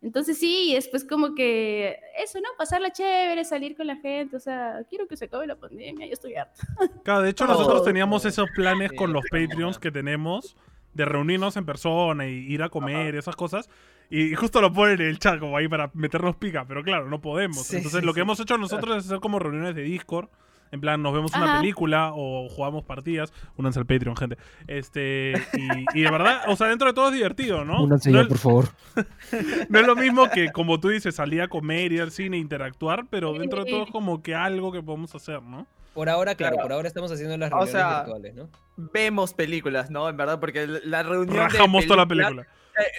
[0.04, 2.48] Entonces sí, y después como que eso, ¿no?
[2.58, 6.12] Pasarla chévere, salir con la gente, o sea, quiero que se acabe la pandemia, yo
[6.12, 6.62] estoy harta.
[7.04, 10.56] Claro, de hecho Todo, nosotros teníamos esos planes Sí, con los Patreons que tenemos
[10.92, 13.70] de reunirnos en persona y ir a comer y esas cosas.
[14.10, 17.22] Y justo lo ponen en el chat como ahí para meternos pica, pero claro, no
[17.22, 17.66] podemos.
[17.66, 18.22] Sí, Entonces sí, lo que sí.
[18.22, 20.28] hemos hecho nosotros es hacer como reuniones de Discord.
[20.74, 23.32] En plan, nos vemos una película o jugamos partidas.
[23.56, 24.36] Únanse al Patreon, gente.
[24.66, 27.80] Este, y, y de verdad, o sea, dentro de todo es divertido, ¿no?
[27.82, 28.68] Únanse no, ya, es, por favor.
[29.68, 33.06] no es lo mismo que, como tú dices, salir a comer, ir al cine, interactuar,
[33.08, 35.66] pero dentro de todo es como que algo que podemos hacer, ¿no?
[35.94, 36.64] Por ahora, claro, Claro.
[36.66, 38.48] por ahora estamos haciendo las O reuniones sea, virtuales, ¿no?
[38.76, 40.08] vemos películas, ¿no?
[40.08, 41.36] En verdad, porque la reunión.
[41.36, 42.46] de Rajamos toda la película.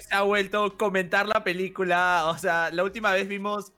[0.08, 2.22] Se ha vuelto comentar la película.
[2.28, 3.74] O sea, la última vez vimos.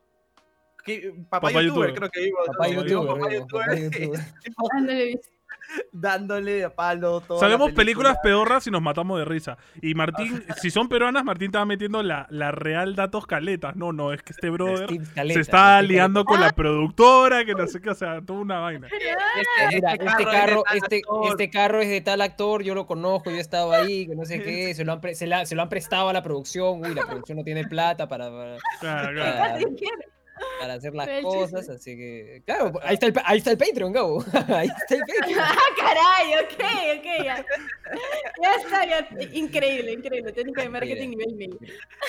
[0.89, 1.13] ¿Qué?
[1.31, 1.95] Papá, Papá YouTuber, YouTuber.
[1.95, 2.47] creo que vimos.
[2.47, 2.85] Papá ¿no?
[2.85, 4.31] YouTuber,
[5.93, 7.39] dándole a palo todo.
[7.41, 9.59] Sabemos películas pedorras y nos matamos de risa.
[9.83, 13.77] Y Martín, si son peruanas, Martín estaba metiendo la, la real datos caletas.
[13.77, 17.83] No, no, es que este brother se está liando con la productora, que no sé
[17.83, 18.87] qué, o sea, toda una vaina.
[18.87, 21.27] Este, mira, Este este carro es de tal este, actor.
[21.29, 24.25] este carro es de tal actor, yo lo conozco, yo he estado ahí, que no
[24.25, 26.81] sé qué, se lo han, pre- se la- se lo han prestado a la producción,
[26.83, 29.39] uy, la producción no tiene plata para, para, Claro, claro.
[29.39, 29.59] para-.
[30.61, 31.73] Para hacer las cosas, chiste.
[31.75, 35.41] así que, claro, ahí está el, ahí está el Patreon, Gabo, ahí está el Patreon.
[35.41, 37.45] Ah, caray, ok, ok, ya.
[38.43, 39.09] Ya está, ya.
[39.33, 40.33] Increíble, increíble.
[40.33, 41.59] Técnica de marketing nivel 1000.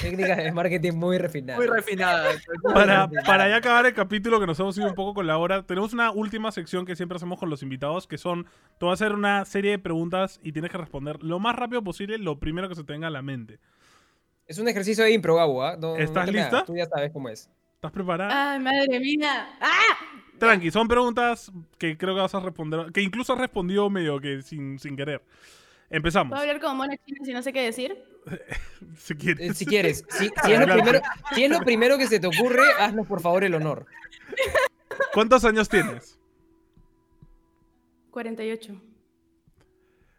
[0.01, 1.60] Técnicas de marketing muy refinadas.
[1.60, 2.30] Muy refinada.
[2.73, 5.64] Para, para ya acabar el capítulo, que nos hemos ido un poco con la hora,
[5.64, 8.43] tenemos una última sección que siempre hacemos con los invitados, que son,
[8.77, 11.84] te voy a hacer una serie de preguntas y tienes que responder lo más rápido
[11.84, 13.60] posible, lo primero que se te venga a la mente.
[14.47, 15.77] Es un ejercicio de impro, Gabo, ¿ah?
[15.80, 16.64] No- no ¿Estás hagas, lista?
[16.65, 17.49] Tú ya sabes cómo es.
[17.80, 18.51] ¿Estás preparada?
[18.51, 19.57] Ay, madre mía.
[19.61, 19.95] ¡Ah!
[20.38, 24.41] Tranqui, son preguntas que creo que vas a responder, que incluso has respondido medio que
[24.41, 25.23] sin, sin querer.
[25.89, 27.97] Empezamos, ¿Puedo hablar como mona china si no sé qué decir?
[28.97, 29.57] si Eh, quieres.
[29.57, 30.99] Si quieres, si, si es lo primero,
[31.34, 33.85] si es lo primero que se te ocurre, haznos por favor el honor.
[35.14, 36.19] ¿Cuántos años tienes?
[38.11, 38.73] 48.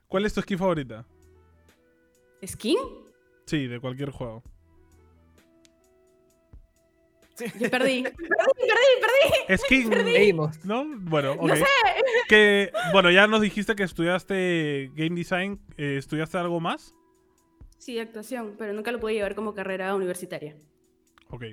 [0.09, 1.05] ¿Cuál es tu skin favorita?
[2.43, 2.79] ¿Skin?
[3.45, 4.43] Sí, de cualquier juego.
[7.59, 8.03] Yo perdí.
[8.03, 9.59] perdí, perdí, perdí.
[9.59, 10.65] Skin, Seguimos.
[10.65, 10.85] ¿no?
[10.99, 11.37] Bueno.
[11.41, 11.65] No sé.
[12.29, 15.61] Que, bueno, ya nos dijiste que estudiaste Game Design.
[15.77, 16.95] eh, ¿Estudiaste algo más?
[17.79, 20.55] Sí, actuación, pero nunca lo pude llevar como carrera universitaria.
[21.31, 21.45] Ok.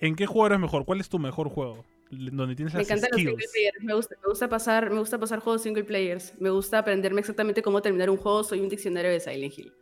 [0.00, 0.84] ¿En qué juego eres mejor?
[0.84, 1.84] ¿Cuál es tu mejor juego?
[2.10, 3.84] Donde tienes Me las encantan los single players.
[3.84, 6.32] Me gusta, me gusta pasar, me gusta pasar juegos single players.
[6.40, 8.42] Me gusta aprenderme exactamente cómo terminar un juego.
[8.42, 9.72] Soy un diccionario de Silent Hill.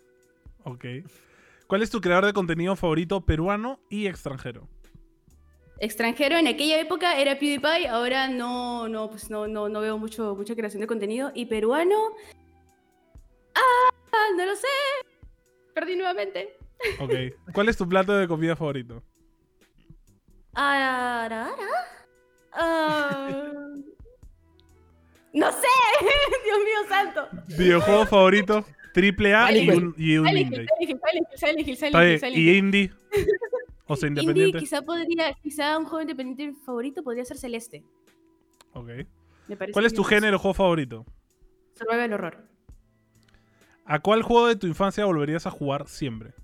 [0.64, 0.84] Ok.
[1.66, 4.68] ¿Cuál es tu creador de contenido favorito peruano y extranjero?
[5.80, 10.34] Extranjero en aquella época era PewDiePie, ahora no, no, pues no, no, no veo mucho,
[10.34, 11.30] mucha creación de contenido.
[11.34, 11.96] Y peruano.
[13.54, 13.90] Ah,
[14.36, 14.66] no lo sé.
[15.74, 16.56] Perdí nuevamente.
[17.00, 17.12] Ok.
[17.52, 19.02] ¿Cuál es tu plato de comida favorito?
[20.54, 21.50] Ara, ara.
[22.52, 23.52] Ah,
[25.32, 25.68] no sé.
[26.44, 27.28] Dios mío santo.
[27.56, 28.64] ¿Videojuego favorito?
[28.92, 30.66] Triple A y un, y un indie.
[32.34, 32.90] ¿Y indie?
[33.88, 34.58] O sea, Indie, independiente.
[34.58, 37.82] quizá podría, quizá un juego independiente favorito podría ser Celeste.
[38.74, 38.88] Ok.
[39.48, 41.06] Me parece ¿Cuál es tu género o juego favorito?
[41.74, 42.48] Survival horror.
[43.86, 46.34] ¿A cuál juego de tu infancia volverías a jugar siempre?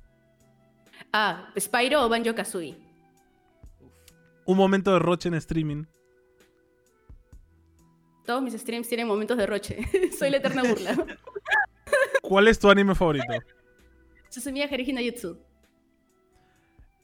[1.13, 2.77] Ah, Spyro o Banjo Kazooie.
[4.47, 5.85] Un momento de roche en streaming.
[8.25, 9.79] Todos mis streams tienen momentos de roche.
[10.19, 10.97] Soy la eterna burla.
[12.23, 13.27] ¿Cuál es tu anime favorito?
[14.31, 15.39] Susumiya Haruhi no Jutsu.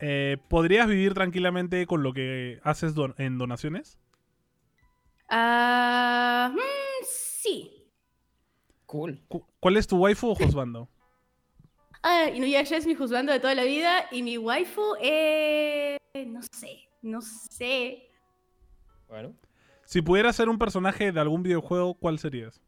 [0.01, 3.98] Eh, ¿Podrías vivir tranquilamente con lo que haces don- en donaciones?
[5.28, 7.86] Ah, mm, sí.
[8.86, 9.20] Cool.
[9.28, 10.89] Cu- ¿Cuál es tu waifu o Josbando?
[12.02, 16.89] Ah, Inuyasha es mi juzgando de toda la vida y mi waifu, eh, no sé,
[17.02, 18.09] no sé.
[19.06, 19.35] Bueno.
[19.85, 22.59] Si pudieras ser un personaje de algún videojuego, ¿cuál serías?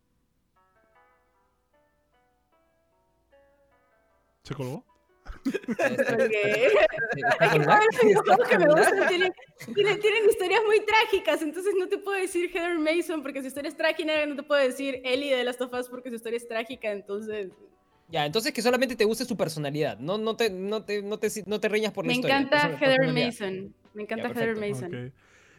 [4.42, 4.84] ¿Se colgó?
[9.74, 13.76] Tienen, historias muy trágicas, entonces no te puedo decir Heather Mason porque su historia es
[13.76, 16.90] trágica, no te puedo decir Ellie de Last of Us porque su historia es trágica,
[16.90, 17.50] entonces
[18.08, 19.98] Ya, entonces que solamente te guste su personalidad.
[19.98, 22.38] No, no, te, no, te, no, te, no te reñas por la me historia.
[22.38, 23.12] encanta Heather.
[23.12, 23.74] Mason.
[23.94, 24.56] Me encanta Ya, Heather.
[24.56, 25.12] Mason.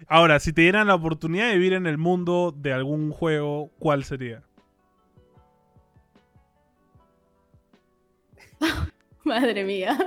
[0.07, 4.03] Ahora, si te dieran la oportunidad de vivir en el mundo de algún juego, ¿cuál
[4.03, 4.43] sería?
[9.25, 9.97] Madre mía.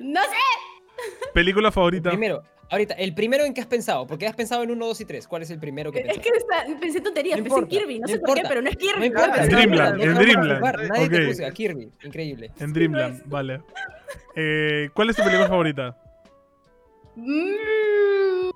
[0.00, 2.10] No sé, ¿Película favorita?
[2.10, 5.04] Primero, ahorita, el primero en que has pensado, porque has pensado en 1, 2 y
[5.04, 5.26] 3.
[5.28, 6.30] ¿Cuál es el primero que es pensaste?
[6.30, 8.68] que está- pensé tonterías, No pensé en Kirby, no no sé por qué, pero no
[8.68, 8.98] es Kirby.
[8.98, 10.88] No importa, En no Dreamland, en te a Dreamland.
[10.88, 11.28] Nadie te Ok.
[11.28, 11.50] juzga.
[11.52, 12.50] Kirby, increíble.
[12.58, 13.62] En Dreamland, vale.
[14.36, 15.96] Eh, ¿Cuál es tu película favorita?
[17.16, 18.50] Mm,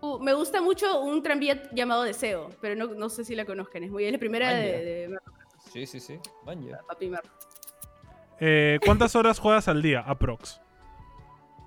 [0.00, 3.82] uh, me gusta mucho un tranvía llamado Deseo, pero no, no sé si la conozcan.
[3.84, 5.16] Es muy es la primera de, de
[5.76, 6.18] Sí, sí, sí.
[8.40, 10.00] Eh, ¿Cuántas horas juegas al día?
[10.00, 10.58] Aprox.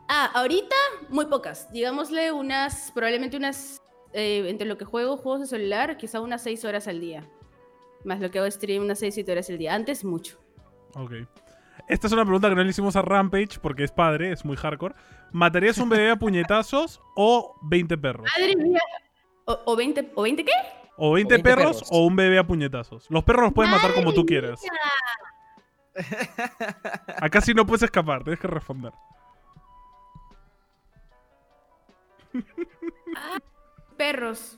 [0.07, 0.75] Ah, ahorita
[1.09, 1.71] muy pocas.
[1.71, 3.83] Digámosle unas, probablemente unas,
[4.13, 7.29] eh, entre lo que juego, juegos de celular, quizá unas 6 horas al día.
[8.03, 9.75] Más lo que hago stream, unas 6, 7 horas al día.
[9.75, 10.39] Antes, mucho.
[10.95, 11.11] Ok.
[11.87, 14.57] Esta es una pregunta que no le hicimos a Rampage porque es padre, es muy
[14.57, 14.95] hardcore.
[15.31, 18.27] ¿Matarías un bebé a puñetazos o 20 perros?
[18.35, 18.81] Madre mía.
[19.45, 20.78] ¿O, o 20, ¿O 20 qué?
[20.99, 21.89] ¿O 20, 20 perros, perros.
[21.91, 23.05] o un bebé a puñetazos?
[23.09, 24.59] Los perros los puedes matar como tú quieras.
[27.21, 28.91] Acá sí no puedes escapar, tienes que responder.
[33.97, 34.57] Perros.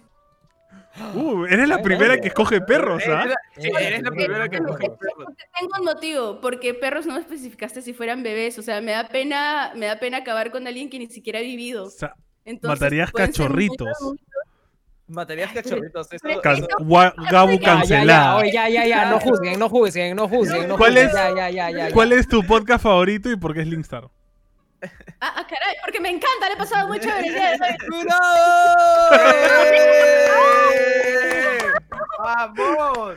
[1.16, 3.26] Uh, eres la primera que escoge perros, ¿ah?
[3.58, 5.34] Sí, eres la primera que Tengo- coge perros.
[5.60, 8.58] Tengo un motivo, porque perros no me especificaste si fueran bebés.
[8.60, 11.42] O sea, me da pena, me da pena acabar con alguien que ni siquiera ha
[11.42, 11.86] vivido.
[11.86, 12.14] O sea,
[12.46, 14.18] Entonces, Matarías muy
[15.12, 16.08] Matarías cachorritos.
[16.12, 18.36] Eso, Pero- can- eso- gua- Gabu Ya, ya, Ya, ya, ya, cancelada.
[18.38, 21.30] oye, ya, ya, ya, no juzguen, no juzguen, no juzguen, no ¿Cuál juzguen, es- Ya,
[21.30, 21.94] ya, ya, ya, ya.
[21.94, 24.06] ¿Cuál es tu podcast favorito y por qué es Linkstar?
[25.20, 27.28] Ah, ah, caray, porque me encanta, le he pasado muy chévere.
[27.28, 27.58] ¡Eh!
[32.24, 33.16] ¡Vamos!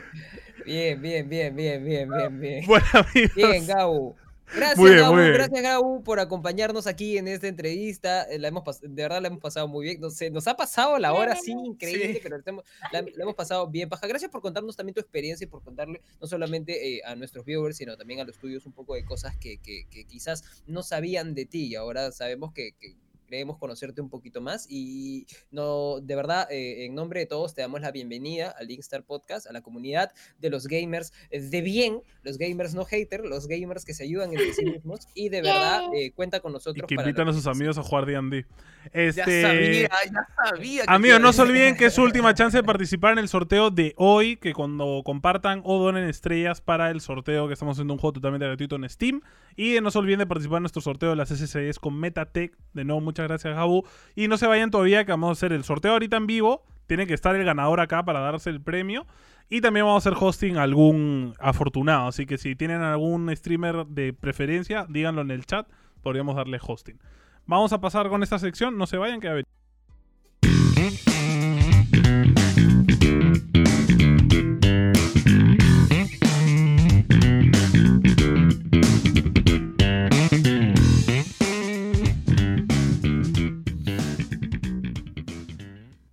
[0.65, 2.65] Bien, bien, bien, bien, bien, bien, bien.
[2.65, 3.35] Bueno, amigos.
[3.35, 4.15] Bien, Gabo.
[4.53, 5.13] Gracias, Muy bien, Gabo.
[5.15, 5.33] muy bien.
[5.33, 8.23] Gracias, Gabo, por acompañarnos aquí en esta entrevista.
[8.23, 10.01] Eh, La hemos de verdad la hemos pasado muy bien.
[10.01, 12.19] Nos ha pasado la hora así increíble, Sí.
[12.21, 14.05] pero estamos- la, la hemos pasado bien, Paja.
[14.07, 17.77] Gracias por contarnos también tu experiencia y por contarle no solamente eh, a nuestros viewers,
[17.77, 21.33] sino también a los tuyos un poco de cosas que, que- que quizás no sabían
[21.33, 22.95] de ti y ahora sabemos que, que
[23.35, 27.59] creemos conocerte un poquito más y no de verdad eh, en nombre de todos te
[27.59, 32.37] damos la bienvenida al Linkstar Podcast, a la comunidad de los gamers de bien, los
[32.37, 36.13] gamers no hater, los gamers que se ayudan entre sí mismos y de verdad eh,
[36.15, 38.45] cuenta con Y nosotros que para lo invitan a sus que amigos a jugar D&D.
[38.85, 39.41] Ya Este...
[39.41, 40.83] sabía, ya sabía.
[40.83, 43.69] que Amigos, no se olviden que es su última chance de participar en el sorteo
[43.69, 47.99] de hoy, que cuando compartan o donen estrellas para el sorteo que estamos haciendo un
[47.99, 49.21] juego totalmente gratuito en Steam.
[49.57, 52.57] Y no se olviden de participar en nuestro sorteo de las SSDs con Metatech.
[52.73, 53.83] De nuevo, muchas gracias, Gabu.
[54.15, 56.63] Y no se vayan todavía, que vamos a hacer el sorteo ahorita en vivo.
[56.87, 59.05] Tiene que estar el ganador acá para darse el premio.
[59.49, 62.07] Y también vamos a hacer hosting a algún afortunado.
[62.07, 65.67] Así que si tienen algún streamer de preferencia, díganlo en el chat.
[66.01, 66.99] Podríamos darle hosting.
[67.45, 68.77] Vamos a pasar con esta sección.
[68.77, 69.43] No se vayan, que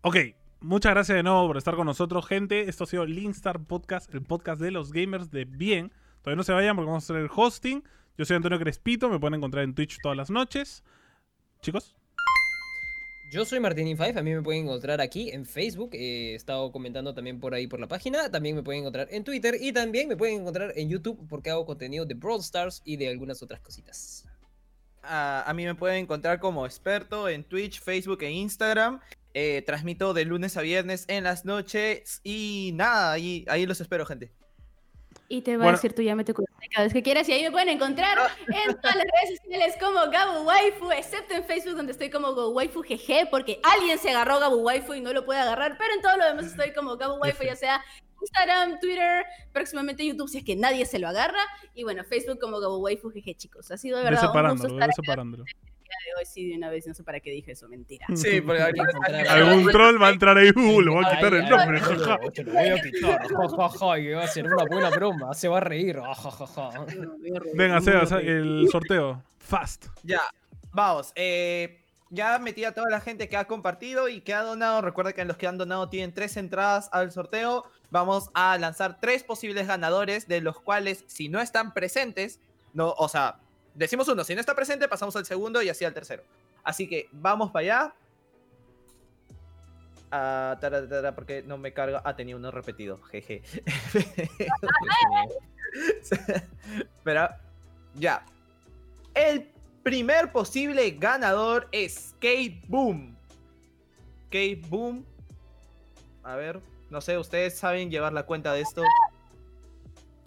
[0.04, 0.16] Ok,
[0.60, 2.68] muchas gracias de nuevo por estar con nosotros, gente.
[2.68, 5.92] Esto ha sido Linkstar Podcast, el podcast de los gamers de bien.
[6.22, 7.84] Todavía no se vayan porque vamos a hacer el hosting.
[8.18, 10.82] Yo soy Antonio Crespito, me pueden encontrar en Twitch todas las noches.
[11.60, 11.94] Chicos,
[13.32, 17.14] Yo soy Martinin5, a mí me pueden encontrar aquí en Facebook, eh, he estado comentando
[17.14, 20.16] también por ahí por la página, también me pueden encontrar en Twitter y también me
[20.16, 24.26] pueden encontrar en YouTube porque hago contenido de Brawl Stars y de algunas otras cositas.
[25.04, 29.00] A, a mí me pueden encontrar como experto en Twitch, Facebook e Instagram.
[29.34, 32.20] Eh, transmito de lunes a viernes en las noches.
[32.22, 34.32] Y nada, ahí, ahí los espero, gente.
[35.28, 35.70] Y te va Bueno.
[35.70, 37.26] a decir tu ya me te cada vez que quieras.
[37.28, 38.18] Y ahí me pueden encontrar
[38.48, 42.50] en todas las redes sociales como Gabu Waifu, excepto en Facebook donde estoy como Go
[42.50, 46.02] Waifu GG, porque alguien se agarró Gabu Waifu y no lo puede agarrar, pero en
[46.02, 47.82] todo lo demás estoy como Gabu Waifu, ya sea
[48.20, 51.40] Instagram, Twitter, próximamente YouTube si es que nadie se lo agarra.
[51.74, 53.70] Y bueno, Facebook como Gabu Waifu GG, chicos.
[53.70, 55.61] Ha sido de Ve verdad un gusto separándolo, estar
[55.98, 56.86] día de hoy, sí, de una vez.
[56.86, 58.06] No sé para qué dije eso, mentira.
[58.14, 58.62] Sí, porque
[59.28, 62.18] Algún troll va a entrar ahí, uh, le voy a quitar el nombre, jaja.
[62.44, 65.60] lo voy a quitar, jajaja, y va a ser una buena broma, se va a
[65.60, 66.86] reír, jajaja.
[67.54, 69.22] Venga, Sebas, el sorteo.
[69.38, 69.86] Fast.
[70.02, 70.20] Ya,
[70.72, 71.12] vamos.
[71.14, 71.78] eh,
[72.14, 74.82] ya metí a toda la gente que ha compartido y que ha donado.
[74.82, 77.64] Recuerda que los que han donado tienen tres entradas al sorteo.
[77.90, 82.38] Vamos a lanzar tres posibles ganadores, de los cuales, si no están presentes,
[82.74, 83.36] no, o sea,
[83.74, 86.22] decimos uno, si no está presente, pasamos al segundo y así al tercero.
[86.62, 87.94] Así que vamos para allá.
[90.10, 92.02] Ah, tara, tara, porque no me carga.
[92.04, 93.00] Ah, tenía uno repetido.
[93.04, 93.42] Jeje.
[96.96, 97.40] Espera.
[97.94, 98.24] Ya.
[99.14, 99.48] El
[99.82, 103.16] primer posible ganador es Kate Boom.
[104.26, 105.04] Kate Boom.
[106.22, 108.82] A ver, no sé, ustedes saben llevar la cuenta de esto.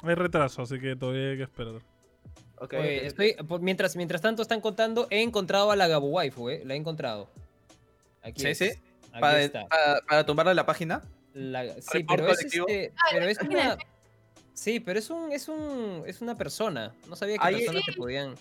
[0.03, 1.81] Hay retraso, así que todavía hay que esperar.
[2.57, 3.03] Ok, Oye, ok.
[3.05, 6.73] estoy, por- mientras, mientras tanto están contando, he encontrado a la Gabu Waifu, eh, la
[6.73, 7.29] he encontrado.
[8.21, 8.65] Aquí Sí, es, sí.
[9.11, 9.67] Aquí Para, está.
[9.67, 11.01] para, para tumbarle la página.
[11.33, 13.77] La- sí, pero es, este, Ah, pero es una...
[14.53, 16.93] Sí, pero es un, es un, es una persona.
[17.09, 18.35] No sabía que Ahí- personas te podían...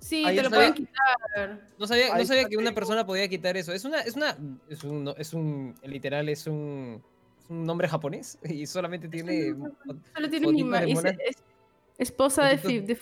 [0.00, 0.56] Sí, Ahí te lo está.
[0.58, 1.60] pueden quitar.
[1.78, 2.74] No sabía, no sabía que una sí.
[2.74, 3.72] persona podía quitar eso.
[3.72, 4.36] Es una, es una,
[4.68, 7.02] es un, no- es un, literal, es un,
[7.42, 9.54] es un nombre japonés y solamente tiene
[10.14, 11.14] Solo tiene fotitos
[11.98, 12.94] esposa de, Fi- de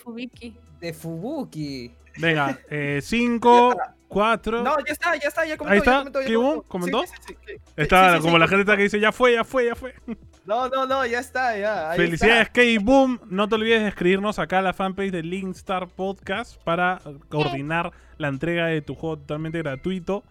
[0.93, 1.93] Fubuki.
[2.19, 2.59] Venga,
[3.01, 3.77] 5,
[4.09, 4.63] 4.
[4.63, 5.73] No, ya está, ya está, ya comentó.
[5.73, 5.91] Ahí está,
[6.21, 6.63] ya comentó, comentó.
[6.69, 7.03] ¿Comentó?
[7.07, 7.53] Sí, sí, sí, sí.
[7.77, 9.75] Está Sí, sí, como sí, la gente está que dice, ya fue, ya fue, ya
[9.75, 9.95] fue.
[10.45, 11.93] No, no, no, ya está, ya.
[11.93, 12.49] ahí Felicidades.
[12.51, 13.21] K-Boom.
[13.31, 18.27] No te olvides de escribirnos acá a la fanpage de Linkstar Podcast para coordinar la
[18.27, 20.25] entrega de tu juego totalmente gratuito.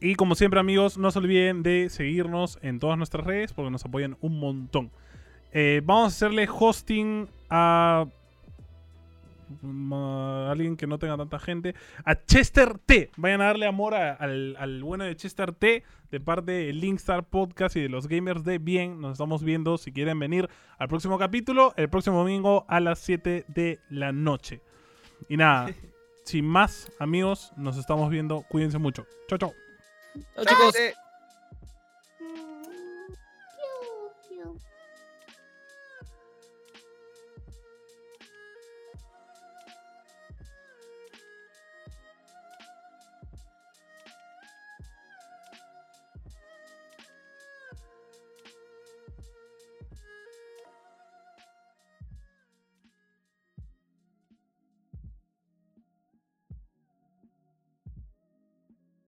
[0.00, 3.84] Y como siempre, amigos, no se olviden de seguirnos en todas nuestras redes porque nos
[3.84, 4.92] apoyan un montón.
[5.54, 8.04] Eh, vamos a hacerle hosting a
[9.62, 11.74] mm, a alguien que no tenga tanta gente.
[12.04, 13.10] A Chester T.
[13.16, 15.82] Vayan a darle amor a- al, al bueno de Chester T.
[16.10, 19.00] De parte de Linkstar Podcast y de los gamers de bien.
[19.00, 20.48] Nos estamos viendo si quieren venir
[20.78, 21.72] al próximo capítulo.
[21.76, 24.60] El próximo domingo a las 7 de la noche.
[25.28, 25.70] Y nada,
[26.24, 28.42] sin más amigos, nos estamos viendo.
[28.48, 29.06] Cuídense mucho.
[29.28, 29.52] Chau, chau.
[30.36, 31.03] Chao, chicos.